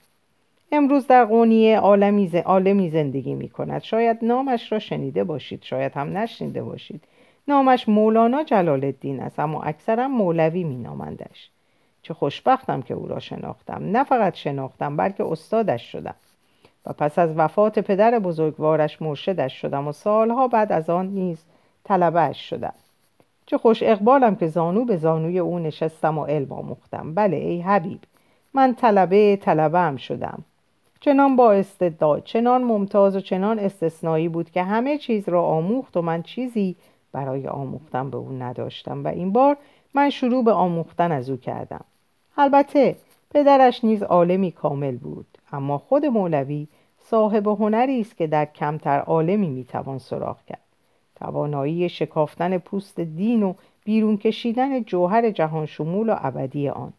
امروز 0.71 1.07
در 1.07 1.25
قونیه 1.25 1.79
عالمی, 1.79 2.89
زندگی 2.89 3.33
می 3.33 3.49
کند 3.49 3.81
شاید 3.81 4.17
نامش 4.21 4.71
را 4.71 4.79
شنیده 4.79 5.23
باشید 5.23 5.63
شاید 5.63 5.91
هم 5.93 6.17
نشنیده 6.17 6.63
باشید. 6.63 7.03
نامش 7.49 7.89
مولانا 7.89 8.43
جلال 8.43 8.85
الدین 8.85 9.19
است 9.19 9.39
اما 9.39 9.61
اکثرا 9.61 10.07
مولوی 10.07 10.63
می 10.63 10.77
نامندش 10.77 11.49
چه 12.01 12.13
خوشبختم 12.13 12.81
که 12.81 12.93
او 12.93 13.07
را 13.07 13.19
شناختم. 13.19 13.81
نه 13.83 14.03
فقط 14.03 14.35
شناختم 14.35 14.97
بلکه 14.97 15.25
استادش 15.31 15.91
شدم. 15.91 16.15
و 16.85 16.93
پس 16.93 17.19
از 17.19 17.37
وفات 17.37 17.79
پدر 17.79 18.19
بزرگوارش 18.19 19.01
مرشدش 19.01 19.61
شدم 19.61 19.87
و 19.87 19.91
سالها 19.91 20.47
بعد 20.47 20.71
از 20.71 20.89
آن 20.89 21.07
نیز 21.07 21.43
طلبهش 21.83 22.49
شدم. 22.49 22.73
چه 23.45 23.57
خوش 23.57 23.83
اقبالم 23.83 24.35
که 24.35 24.47
زانو 24.47 24.85
به 24.85 24.97
زانوی 24.97 25.39
او 25.39 25.59
نشستم 25.59 26.17
و 26.17 26.25
علم 26.25 26.51
آموختم. 26.51 27.13
بله 27.13 27.37
ای 27.37 27.61
حبیب 27.61 27.99
من 28.53 28.75
طلبه 28.75 29.35
طلبه 29.35 29.79
هم 29.79 29.97
شدم. 29.97 30.43
چنان 30.99 31.35
با 31.35 31.51
استعداد 31.51 32.23
چنان 32.23 32.63
ممتاز 32.63 33.15
و 33.15 33.19
چنان 33.19 33.59
استثنایی 33.59 34.29
بود 34.29 34.51
که 34.51 34.63
همه 34.63 34.97
چیز 34.97 35.29
را 35.29 35.43
آموخت 35.43 35.97
و 35.97 36.01
من 36.01 36.23
چیزی 36.23 36.75
برای 37.11 37.47
آموختن 37.47 38.09
به 38.09 38.17
او 38.17 38.31
نداشتم 38.31 39.03
و 39.03 39.07
این 39.07 39.31
بار 39.31 39.57
من 39.93 40.09
شروع 40.09 40.43
به 40.43 40.51
آموختن 40.51 41.11
از 41.11 41.29
او 41.29 41.37
کردم. 41.37 41.85
البته 42.37 42.95
پدرش 43.31 43.83
نیز 43.83 44.03
عالمی 44.03 44.51
کامل 44.51 44.97
بود 44.97 45.27
اما 45.51 45.77
خود 45.77 46.05
مولوی 46.05 46.67
صاحب 46.99 47.47
هنری 47.47 48.01
است 48.01 48.17
که 48.17 48.27
در 48.27 48.45
کمتر 48.45 48.99
عالمی 48.99 49.49
می‌توان 49.49 49.97
سراغ 49.97 50.37
کرد. 50.47 50.63
توانایی 51.15 51.89
شکافتن 51.89 52.57
پوست 52.57 52.99
دین 52.99 53.43
و 53.43 53.53
بیرون 53.83 54.17
کشیدن 54.17 54.83
جوهر 54.83 55.31
جهان 55.31 55.65
شمول 55.65 56.09
و 56.09 56.15
ابدی 56.17 56.69
آن. 56.69 56.93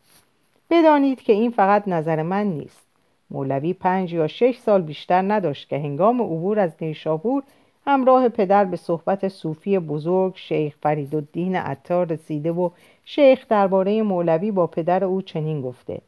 بدانید 0.71 1.23
که 1.23 1.33
این 1.33 1.51
فقط 1.51 1.89
نظر 1.89 2.23
من 2.23 2.47
نیست. 2.47 2.87
مولوی 3.31 3.73
پنج 3.73 4.13
یا 4.13 4.27
شش 4.27 4.59
سال 4.59 4.83
بیشتر 4.83 5.23
نداشت 5.23 5.69
که 5.69 5.79
هنگام 5.79 6.23
عبور 6.23 6.59
از 6.59 6.71
نیشابور 6.81 7.43
همراه 7.87 8.29
پدر 8.29 8.65
به 8.65 8.77
صحبت 8.77 9.29
صوفی 9.29 9.79
بزرگ 9.79 10.33
شیخ 10.37 10.75
فریدالدین 10.83 11.57
عطار 11.57 12.07
رسیده 12.07 12.53
و 12.53 12.71
شیخ 13.05 13.47
درباره 13.49 14.03
مولوی 14.03 14.51
با 14.51 14.67
پدر 14.67 15.05
او 15.05 15.23
چنین 15.23 15.63
گفته. 15.63 16.01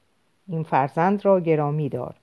این 0.48 0.62
فرزند 0.62 1.24
را 1.24 1.40
گرامی 1.40 1.88
دار. 1.88 2.14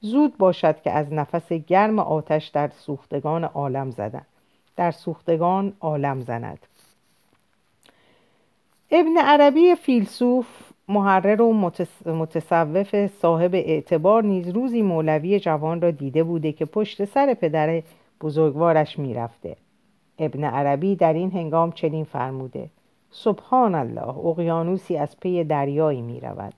زود 0.00 0.38
باشد 0.38 0.82
که 0.82 0.90
از 0.90 1.12
نفس 1.12 1.52
گرم 1.52 1.98
آتش 1.98 2.46
در 2.46 2.68
سوختگان 2.68 3.44
عالم 3.44 3.90
زدن. 3.90 4.26
در 4.76 4.90
سوختگان 4.90 5.72
عالم 5.80 6.22
زند. 6.22 6.58
ابن 8.90 9.16
عربی 9.16 9.74
فیلسوف 9.74 10.46
محرر 10.88 11.42
و 11.42 11.52
متصوف 12.06 13.06
صاحب 13.06 13.54
اعتبار 13.54 14.24
نیز 14.24 14.48
روزی 14.48 14.82
مولوی 14.82 15.40
جوان 15.40 15.80
را 15.80 15.90
دیده 15.90 16.22
بوده 16.22 16.52
که 16.52 16.64
پشت 16.64 17.04
سر 17.04 17.34
پدر 17.34 17.82
بزرگوارش 18.20 18.98
می‌رفته. 18.98 19.56
ابن 20.18 20.44
عربی 20.44 20.96
در 20.96 21.12
این 21.12 21.30
هنگام 21.30 21.72
چنین 21.72 22.04
فرموده. 22.04 22.70
سبحان 23.10 23.74
الله 23.74 24.18
اقیانوسی 24.18 24.96
از 24.96 25.20
پی 25.20 25.44
دریایی 25.44 26.02
می 26.02 26.20
رود 26.20 26.54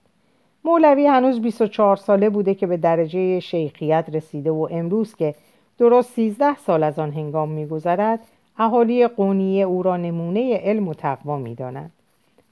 مولوی 0.65 1.07
هنوز 1.07 1.41
24 1.41 1.97
ساله 1.97 2.31
بوده 2.31 2.55
که 2.55 2.67
به 2.67 2.77
درجه 2.77 3.41
شیخیت 3.41 4.05
رسیده 4.13 4.51
و 4.51 4.69
امروز 4.71 5.15
که 5.15 5.35
درست 5.79 6.13
13 6.13 6.57
سال 6.57 6.83
از 6.83 6.99
آن 6.99 7.13
هنگام 7.13 7.49
میگذرد 7.49 8.21
اهالی 8.59 9.07
قونیه 9.07 9.65
او 9.65 9.83
را 9.83 9.97
نمونه 9.97 10.57
علم 10.57 10.89
و 10.89 10.95
تقوا 10.95 11.37
می‌دانند. 11.37 11.93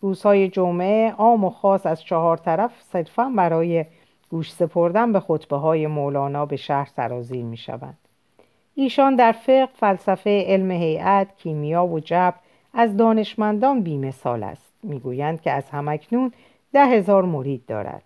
روزهای 0.00 0.48
جمعه 0.48 1.12
عام 1.12 1.44
و 1.44 1.50
خاص 1.50 1.86
از 1.86 2.02
چهار 2.02 2.36
طرف 2.36 2.82
صرفا 2.92 3.32
برای 3.36 3.84
گوش 4.30 4.52
سپردن 4.52 5.12
به 5.12 5.20
خطبه 5.20 5.56
های 5.56 5.86
مولانا 5.86 6.46
به 6.46 6.56
شهر 6.56 6.88
سرازیر 6.96 7.44
می 7.44 7.56
شوند. 7.56 7.98
ایشان 8.80 9.14
در 9.14 9.32
فقه، 9.32 9.68
فلسفه، 9.74 10.44
علم 10.46 10.70
هیئت، 10.70 11.26
کیمیا 11.36 11.86
و 11.86 12.00
جبر 12.00 12.34
از 12.74 12.96
دانشمندان 12.96 13.82
بیمثال 13.82 14.42
است. 14.42 14.72
می‌گویند 14.82 15.40
که 15.40 15.50
از 15.50 15.70
همکنون 15.70 16.32
ده 16.72 16.86
هزار 16.86 17.24
مرید 17.24 17.66
دارد. 17.66 18.02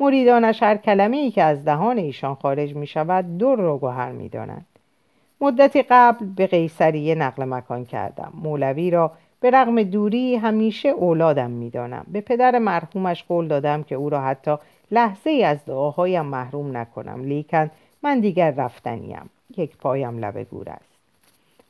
مریدانش 0.00 0.62
هر 0.62 0.76
کلمه 0.76 1.16
ای 1.16 1.30
که 1.30 1.42
از 1.42 1.64
دهان 1.64 1.98
ایشان 1.98 2.34
خارج 2.34 2.76
می 2.76 2.86
شود 2.86 3.38
دور 3.38 3.58
را 3.58 3.78
گوهر 3.78 4.12
می 4.12 4.28
دانند. 4.28 4.66
مدتی 5.40 5.82
قبل 5.82 6.26
به 6.26 6.46
قیصریه 6.46 7.14
نقل 7.14 7.44
مکان 7.44 7.84
کردم. 7.84 8.32
مولوی 8.42 8.90
را 8.90 9.12
به 9.40 9.50
رغم 9.50 9.82
دوری 9.82 10.36
همیشه 10.36 10.88
اولادم 10.88 11.50
می‌دانم 11.50 12.06
به 12.12 12.20
پدر 12.20 12.58
مرحومش 12.58 13.24
قول 13.24 13.48
دادم 13.48 13.82
که 13.82 13.94
او 13.94 14.10
را 14.10 14.20
حتی 14.20 14.56
لحظه 14.90 15.30
ای 15.30 15.44
از 15.44 15.64
دعاهایم 15.64 16.26
محروم 16.26 16.76
نکنم 16.76 17.24
لیکن 17.24 17.70
من 18.02 18.20
دیگر 18.20 18.50
رفتنیم 18.50 19.30
یک 19.58 19.76
پایم 19.76 20.18
لب 20.18 20.42
گور 20.42 20.70
است. 20.70 20.92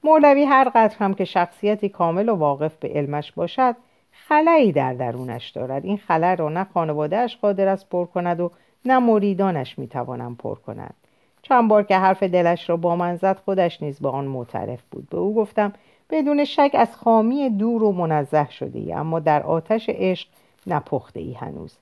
مولوی 0.05 0.45
هر 0.45 0.69
قدر 0.69 0.97
هم 0.99 1.15
که 1.15 1.25
شخصیتی 1.25 1.89
کامل 1.89 2.29
و 2.29 2.35
واقف 2.35 2.77
به 2.77 2.89
علمش 2.89 3.33
باشد 3.33 3.77
خلایی 4.13 4.73
در 4.73 4.95
درونش 4.95 5.51
دارد. 5.51 5.85
این 5.85 5.97
خلا 5.97 6.35
را 6.35 6.49
نه 6.49 6.67
خانوادهش 6.75 7.37
قادر 7.37 7.69
است 7.69 7.89
پر 7.89 8.05
کند 8.05 8.41
و 8.41 8.51
نه 8.85 8.99
مریدانش 8.99 9.79
می‌توانم 9.79 10.35
پر 10.35 10.55
کنند. 10.55 10.95
چند 11.43 11.69
بار 11.69 11.83
که 11.83 11.97
حرف 11.97 12.23
دلش 12.23 12.71
را 12.71 12.77
با 12.77 12.97
من 12.97 13.17
زد 13.17 13.39
خودش 13.45 13.83
نیز 13.83 14.01
به 14.01 14.09
آن 14.09 14.25
معترف 14.25 14.83
بود. 14.91 15.09
به 15.09 15.19
او 15.19 15.35
گفتم 15.35 15.73
بدون 16.11 16.45
شک 16.45 16.71
از 16.75 16.97
خامی 16.97 17.51
دور 17.51 17.83
و 17.83 17.93
منزه 17.93 18.51
شده 18.51 18.79
ای 18.79 18.93
اما 18.93 19.21
در 19.21 19.43
آتش 19.43 19.89
عشق 19.89 20.29
نپخته 20.67 21.21
ای 21.21 21.33
هنوز. 21.33 21.79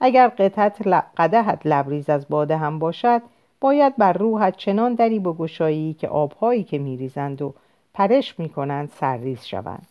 اگر 0.00 0.28
قدهت 0.28 1.66
لبریز 1.66 2.10
از 2.10 2.28
باده 2.28 2.56
هم 2.56 2.78
باشد 2.78 3.22
باید 3.60 3.96
بر 3.96 4.12
روحت 4.12 4.56
چنان 4.56 4.94
دری 4.94 5.18
بگشایی 5.18 5.94
که 5.94 6.08
آبهایی 6.08 6.64
که 6.64 6.78
میریزند 6.78 7.42
و 7.42 7.54
پرش 7.94 8.38
می‌کنند 8.38 8.90
سرریز 9.00 9.44
شوند. 9.44 9.86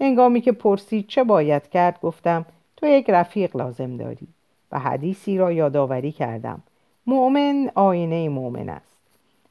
انگامی 0.00 0.40
که 0.40 0.52
پرسید 0.52 1.06
چه 1.06 1.24
باید 1.24 1.68
کرد 1.68 2.00
گفتم 2.02 2.46
تو 2.76 2.86
یک 2.86 3.10
رفیق 3.10 3.56
لازم 3.56 3.96
داری. 3.96 4.28
و 4.72 4.78
حدیثی 4.78 5.38
را 5.38 5.52
یادآوری 5.52 6.12
کردم. 6.12 6.62
مؤمن 7.06 7.70
آینه 7.74 8.28
مؤمن 8.28 8.68
است. 8.68 8.94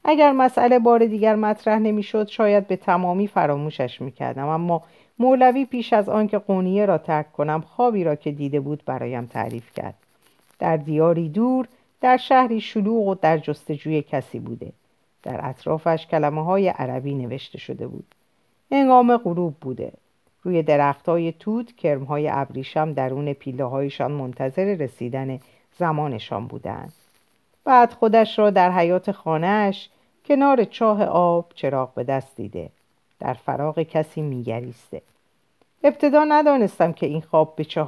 اگر 0.04 0.32
مسئله 0.32 0.78
بار 0.78 1.06
دیگر 1.06 1.36
مطرح 1.36 1.78
نمی‌شد 1.78 2.28
شاید 2.28 2.66
به 2.66 2.76
تمامی 2.76 3.26
فراموشش 3.26 4.00
می‌کردم. 4.00 4.48
اما 4.48 4.82
مولوی 5.18 5.64
پیش 5.64 5.92
از 5.92 6.08
آنکه 6.08 6.38
قونیه 6.38 6.86
را 6.86 6.98
ترک 6.98 7.32
کنم 7.32 7.60
خوابی 7.60 8.04
را 8.04 8.14
که 8.14 8.30
دیده 8.32 8.60
بود 8.60 8.82
برایم 8.86 9.26
تعریف 9.26 9.74
کرد. 9.74 9.94
در 10.58 10.76
دیاری 10.76 11.28
دور 11.28 11.68
در 12.04 12.16
شهری 12.16 12.60
شلوغ 12.60 13.08
و 13.08 13.14
در 13.14 13.38
جستجوی 13.38 14.02
کسی 14.02 14.38
بوده. 14.38 14.72
در 15.22 15.40
اطرافش 15.42 16.06
کلمه 16.06 16.44
های 16.44 16.68
عربی 16.68 17.14
نوشته 17.14 17.58
شده 17.58 17.86
بود. 17.86 18.14
انگام 18.70 19.16
غروب 19.16 19.54
بوده. 19.60 19.92
روی 20.42 20.62
درخت 20.62 21.08
های 21.08 21.32
توت 21.32 21.76
کرم 21.76 22.04
های 22.04 22.28
ابریشم 22.28 22.92
درون 22.92 23.32
پیله 23.32 23.64
هایشان 23.64 24.12
منتظر 24.12 24.64
رسیدن 24.64 25.40
زمانشان 25.78 26.46
بودند. 26.46 26.92
بعد 27.64 27.92
خودش 27.92 28.38
را 28.38 28.50
در 28.50 28.72
حیات 28.72 29.12
خانهاش 29.12 29.88
کنار 30.24 30.64
چاه 30.64 31.04
آب 31.04 31.52
چراغ 31.54 31.94
به 31.94 32.04
دست 32.04 32.36
دیده. 32.36 32.70
در 33.20 33.34
فراغ 33.34 33.82
کسی 33.82 34.22
میگریسته. 34.22 35.02
ابتدا 35.84 36.24
ندانستم 36.28 36.92
که 36.92 37.06
این 37.06 37.20
خواب 37.20 37.56
به 37.56 37.64
چه 37.64 37.86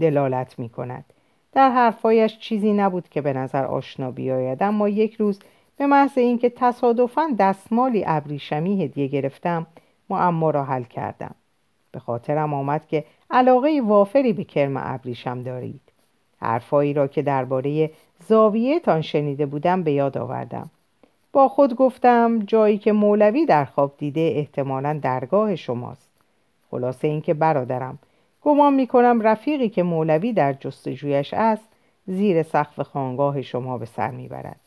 دلالت 0.00 0.58
می 0.58 0.68
کند 0.68 1.04
در 1.52 1.70
حرفایش 1.70 2.38
چیزی 2.38 2.72
نبود 2.72 3.08
که 3.08 3.20
به 3.20 3.32
نظر 3.32 3.64
آشنا 3.64 4.10
بیاید 4.10 4.62
اما 4.62 4.88
یک 4.88 5.14
روز 5.14 5.38
به 5.78 5.86
محض 5.86 6.18
اینکه 6.18 6.50
تصادفا 6.50 7.30
دستمالی 7.38 8.04
ابریشمی 8.06 8.84
هدیه 8.84 9.06
گرفتم 9.06 9.66
معما 10.10 10.50
را 10.50 10.64
حل 10.64 10.82
کردم. 10.82 11.34
به 11.92 11.98
خاطرم 11.98 12.54
آمد 12.54 12.86
که 12.86 13.04
علاقه 13.30 13.82
وافری 13.84 14.32
به 14.32 14.44
کرم 14.44 14.76
ابریشم 14.76 15.42
دارید. 15.42 15.80
حرفایی 16.40 16.92
را 16.92 17.06
که 17.06 17.22
درباره 17.22 17.90
زاویه 18.28 18.80
تان 18.80 19.02
شنیده 19.02 19.46
بودم 19.46 19.82
به 19.82 19.92
یاد 19.92 20.18
آوردم. 20.18 20.70
با 21.32 21.48
خود 21.48 21.76
گفتم 21.76 22.38
جایی 22.38 22.78
که 22.78 22.92
مولوی 22.92 23.46
در 23.46 23.64
خواب 23.64 23.94
دیده 23.98 24.32
احتمالا 24.36 24.98
درگاه 25.02 25.56
شماست. 25.56 26.10
خلاصه 26.70 27.08
اینکه 27.08 27.34
برادرم 27.34 27.98
گمان 28.42 28.74
می‌کنم 28.74 29.20
رفیقی 29.20 29.68
که 29.68 29.82
مولوی 29.82 30.32
در 30.32 30.52
جستجویش 30.52 31.34
است 31.34 31.64
زیر 32.06 32.42
سقف 32.42 32.80
خانگاه 32.80 33.42
شما 33.42 33.78
به 33.78 33.86
سر 33.86 34.10
می‌برد. 34.10 34.60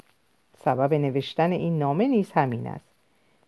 سبب 0.66 0.94
نوشتن 0.94 1.52
این 1.52 1.80
نامه 1.80 2.08
نیز 2.08 2.32
همین 2.32 2.68
است. 2.68 2.86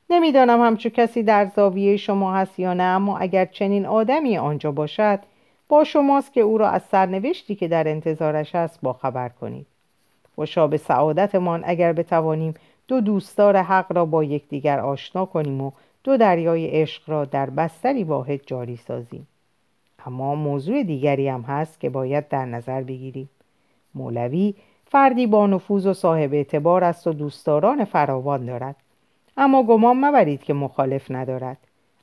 نمی‌دانم 0.09 0.61
همچو 0.61 0.89
کسی 0.89 1.23
در 1.23 1.45
زاویه 1.55 1.97
شما 1.97 2.35
هست 2.35 2.59
یا 2.59 2.73
نه 2.73 2.83
اما 2.83 3.17
اگر 3.17 3.45
چنین 3.45 3.85
آدمی 3.85 4.37
آنجا 4.37 4.71
باشد 4.71 5.19
با 5.69 5.83
شماست 5.83 6.33
که 6.33 6.41
او 6.41 6.57
را 6.57 6.69
از 6.69 6.81
سرنوشتی 6.83 7.55
که 7.55 7.67
در 7.67 7.87
انتظارش 7.87 8.55
است 8.55 8.79
باخبر 8.81 9.29
کنید. 9.29 9.67
خوشا 10.35 10.67
به 10.67 10.77
سعادتمان 10.77 11.63
اگر 11.65 11.93
بتوانیم 11.93 12.53
دو 12.87 13.01
دوستدار 13.01 13.57
حق 13.57 13.91
را 13.95 14.05
با 14.05 14.23
یکدیگر 14.23 14.79
آشنا 14.79 15.25
کنیم 15.25 15.61
و 15.61 15.71
دو 16.03 16.17
دریای 16.17 16.67
عشق 16.67 17.09
را 17.09 17.25
در 17.25 17.49
بستری 17.49 18.03
واحد 18.03 18.39
جاری 18.45 18.77
سازیم. 18.77 19.27
اما 20.05 20.35
موضوع 20.35 20.83
دیگری 20.83 21.27
هم 21.27 21.41
هست 21.41 21.79
که 21.79 21.89
باید 21.89 22.27
در 22.27 22.45
نظر 22.45 22.81
بگیریم. 22.81 23.29
مولوی 23.95 24.53
فردی 24.85 25.27
با 25.27 25.47
نفوذ 25.47 25.87
و 25.87 25.93
صاحب 25.93 26.33
اعتبار 26.33 26.83
است 26.83 27.07
و 27.07 27.13
دوستداران 27.13 27.85
فراوان 27.85 28.45
دارد. 28.45 28.75
اما 29.37 29.63
گمان 29.63 30.05
مبرید 30.05 30.43
که 30.43 30.53
مخالف 30.53 31.11
ندارد. 31.11 31.57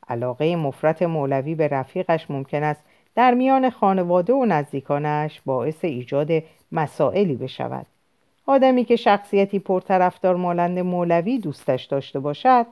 علاقه 0.09 0.57
مفرت 0.57 1.03
مولوی 1.03 1.55
به 1.55 1.68
رفیقش 1.68 2.30
ممکن 2.30 2.62
است 2.62 2.82
در 3.14 3.34
میان 3.34 3.70
خانواده 3.70 4.32
و 4.32 4.44
نزدیکانش 4.44 5.40
باعث 5.46 5.84
ایجاد 5.84 6.30
مسائلی 6.72 7.36
بشود. 7.36 7.86
آدمی 8.46 8.84
که 8.84 8.96
شخصیتی 8.96 9.59
پرطرفدار 9.59 10.36
مالند 10.36 10.78
مولوی 10.78 11.38
دوستش 11.38 11.84
داشته 11.84 12.20
باشد 12.20 12.66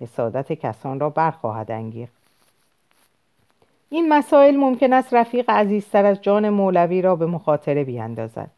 حسادت 0.00 0.52
کسان 0.52 1.00
را 1.00 1.10
برخواهد 1.10 1.70
انگیخت. 1.70 2.15
این 3.90 4.08
مسائل 4.08 4.56
ممکن 4.56 4.92
است 4.92 5.14
رفیق 5.14 5.50
عزیزتر 5.50 6.04
از 6.04 6.22
جان 6.22 6.48
مولوی 6.48 7.02
را 7.02 7.16
به 7.16 7.26
مخاطره 7.26 7.84
بیاندازد. 7.84 8.50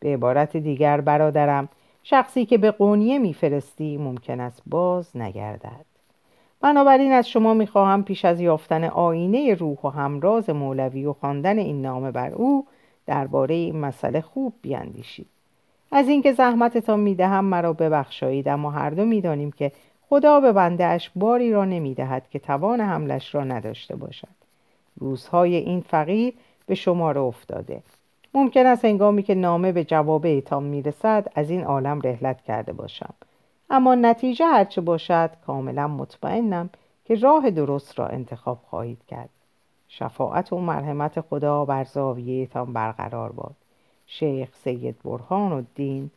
به 0.00 0.08
عبارت 0.08 0.56
دیگر 0.56 1.00
برادرم 1.00 1.68
شخصی 2.02 2.46
که 2.46 2.58
به 2.58 2.70
قونیه 2.70 3.18
میفرستی 3.18 3.96
ممکن 3.96 4.40
است 4.40 4.62
باز 4.66 5.16
نگردد. 5.16 5.84
بنابراین 6.60 7.12
از 7.12 7.28
شما 7.28 7.54
می‌خواهم 7.54 8.04
پیش 8.04 8.24
از 8.24 8.40
یافتن 8.40 8.84
آینه 8.84 9.54
روح 9.54 9.78
و 9.84 9.88
همراز 9.88 10.50
مولوی 10.50 11.06
و 11.06 11.12
خواندن 11.12 11.58
این 11.58 11.82
نامه 11.82 12.10
بر 12.10 12.30
او 12.30 12.66
درباره 13.06 13.54
این 13.54 13.80
مسئله 13.80 14.20
خوب 14.20 14.54
بیاندیشید. 14.62 15.26
از 15.92 16.08
اینکه 16.08 16.32
زحمتتان 16.32 17.00
می‌دهم 17.00 17.44
مرا 17.44 17.72
ببخشایید 17.72 18.48
اما 18.48 18.70
هر 18.70 18.90
دو 18.90 19.04
می‌دانیم 19.04 19.50
که 19.50 19.72
خدا 20.08 20.40
به 20.40 20.52
بندهاش 20.52 21.10
باری 21.16 21.52
را 21.52 21.64
نمی‌دهد 21.64 22.30
که 22.30 22.38
توان 22.38 22.80
حملش 22.80 23.34
را 23.34 23.44
نداشته 23.44 23.96
باشد. 23.96 24.41
روزهای 25.02 25.56
این 25.56 25.80
فقیر 25.80 26.34
به 26.66 26.74
شما 26.74 27.12
را 27.12 27.24
افتاده. 27.24 27.82
ممکن 28.34 28.66
است 28.66 28.84
هنگامی 28.84 29.22
که 29.22 29.34
نامه 29.34 29.72
به 29.72 29.84
جواب 29.84 30.26
ایتان 30.26 30.62
می‌رسد 30.62 31.32
از 31.34 31.50
این 31.50 31.64
عالم 31.64 32.00
رهلت 32.00 32.40
کرده 32.40 32.72
باشم. 32.72 33.14
اما 33.70 33.94
نتیجه 33.94 34.46
هرچه 34.46 34.80
باشد 34.80 35.30
کاملا 35.46 35.88
مطمئنم 35.88 36.70
که 37.04 37.14
راه 37.14 37.50
درست 37.50 37.98
را 37.98 38.06
انتخاب 38.06 38.58
خواهید 38.70 38.98
کرد. 39.08 39.28
شفاعت 39.88 40.52
و 40.52 40.58
مرحمت 40.58 41.20
خدا 41.20 41.64
بر 41.64 41.84
زاویهتان 41.84 42.72
برقرار 42.72 43.32
باد. 43.32 43.54
شیخ 44.06 44.48
سید 44.64 44.96
برهان 45.04 45.52
الدین. 45.52 46.10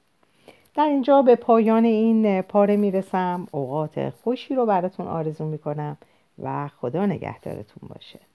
در 0.75 0.85
اینجا 0.85 1.21
به 1.21 1.35
پایان 1.35 1.85
این 1.85 2.41
پاره 2.41 2.75
می‌رسم. 2.75 3.47
اوقات 3.51 4.09
خوشی 4.09 4.55
رو 4.55 4.65
براتون 4.65 5.07
آرزو 5.07 5.45
می‌کنم 5.45 5.97
و 6.43 6.67
خدا 6.67 7.05
نگهدارتون 7.05 7.89
باشه. 7.89 8.19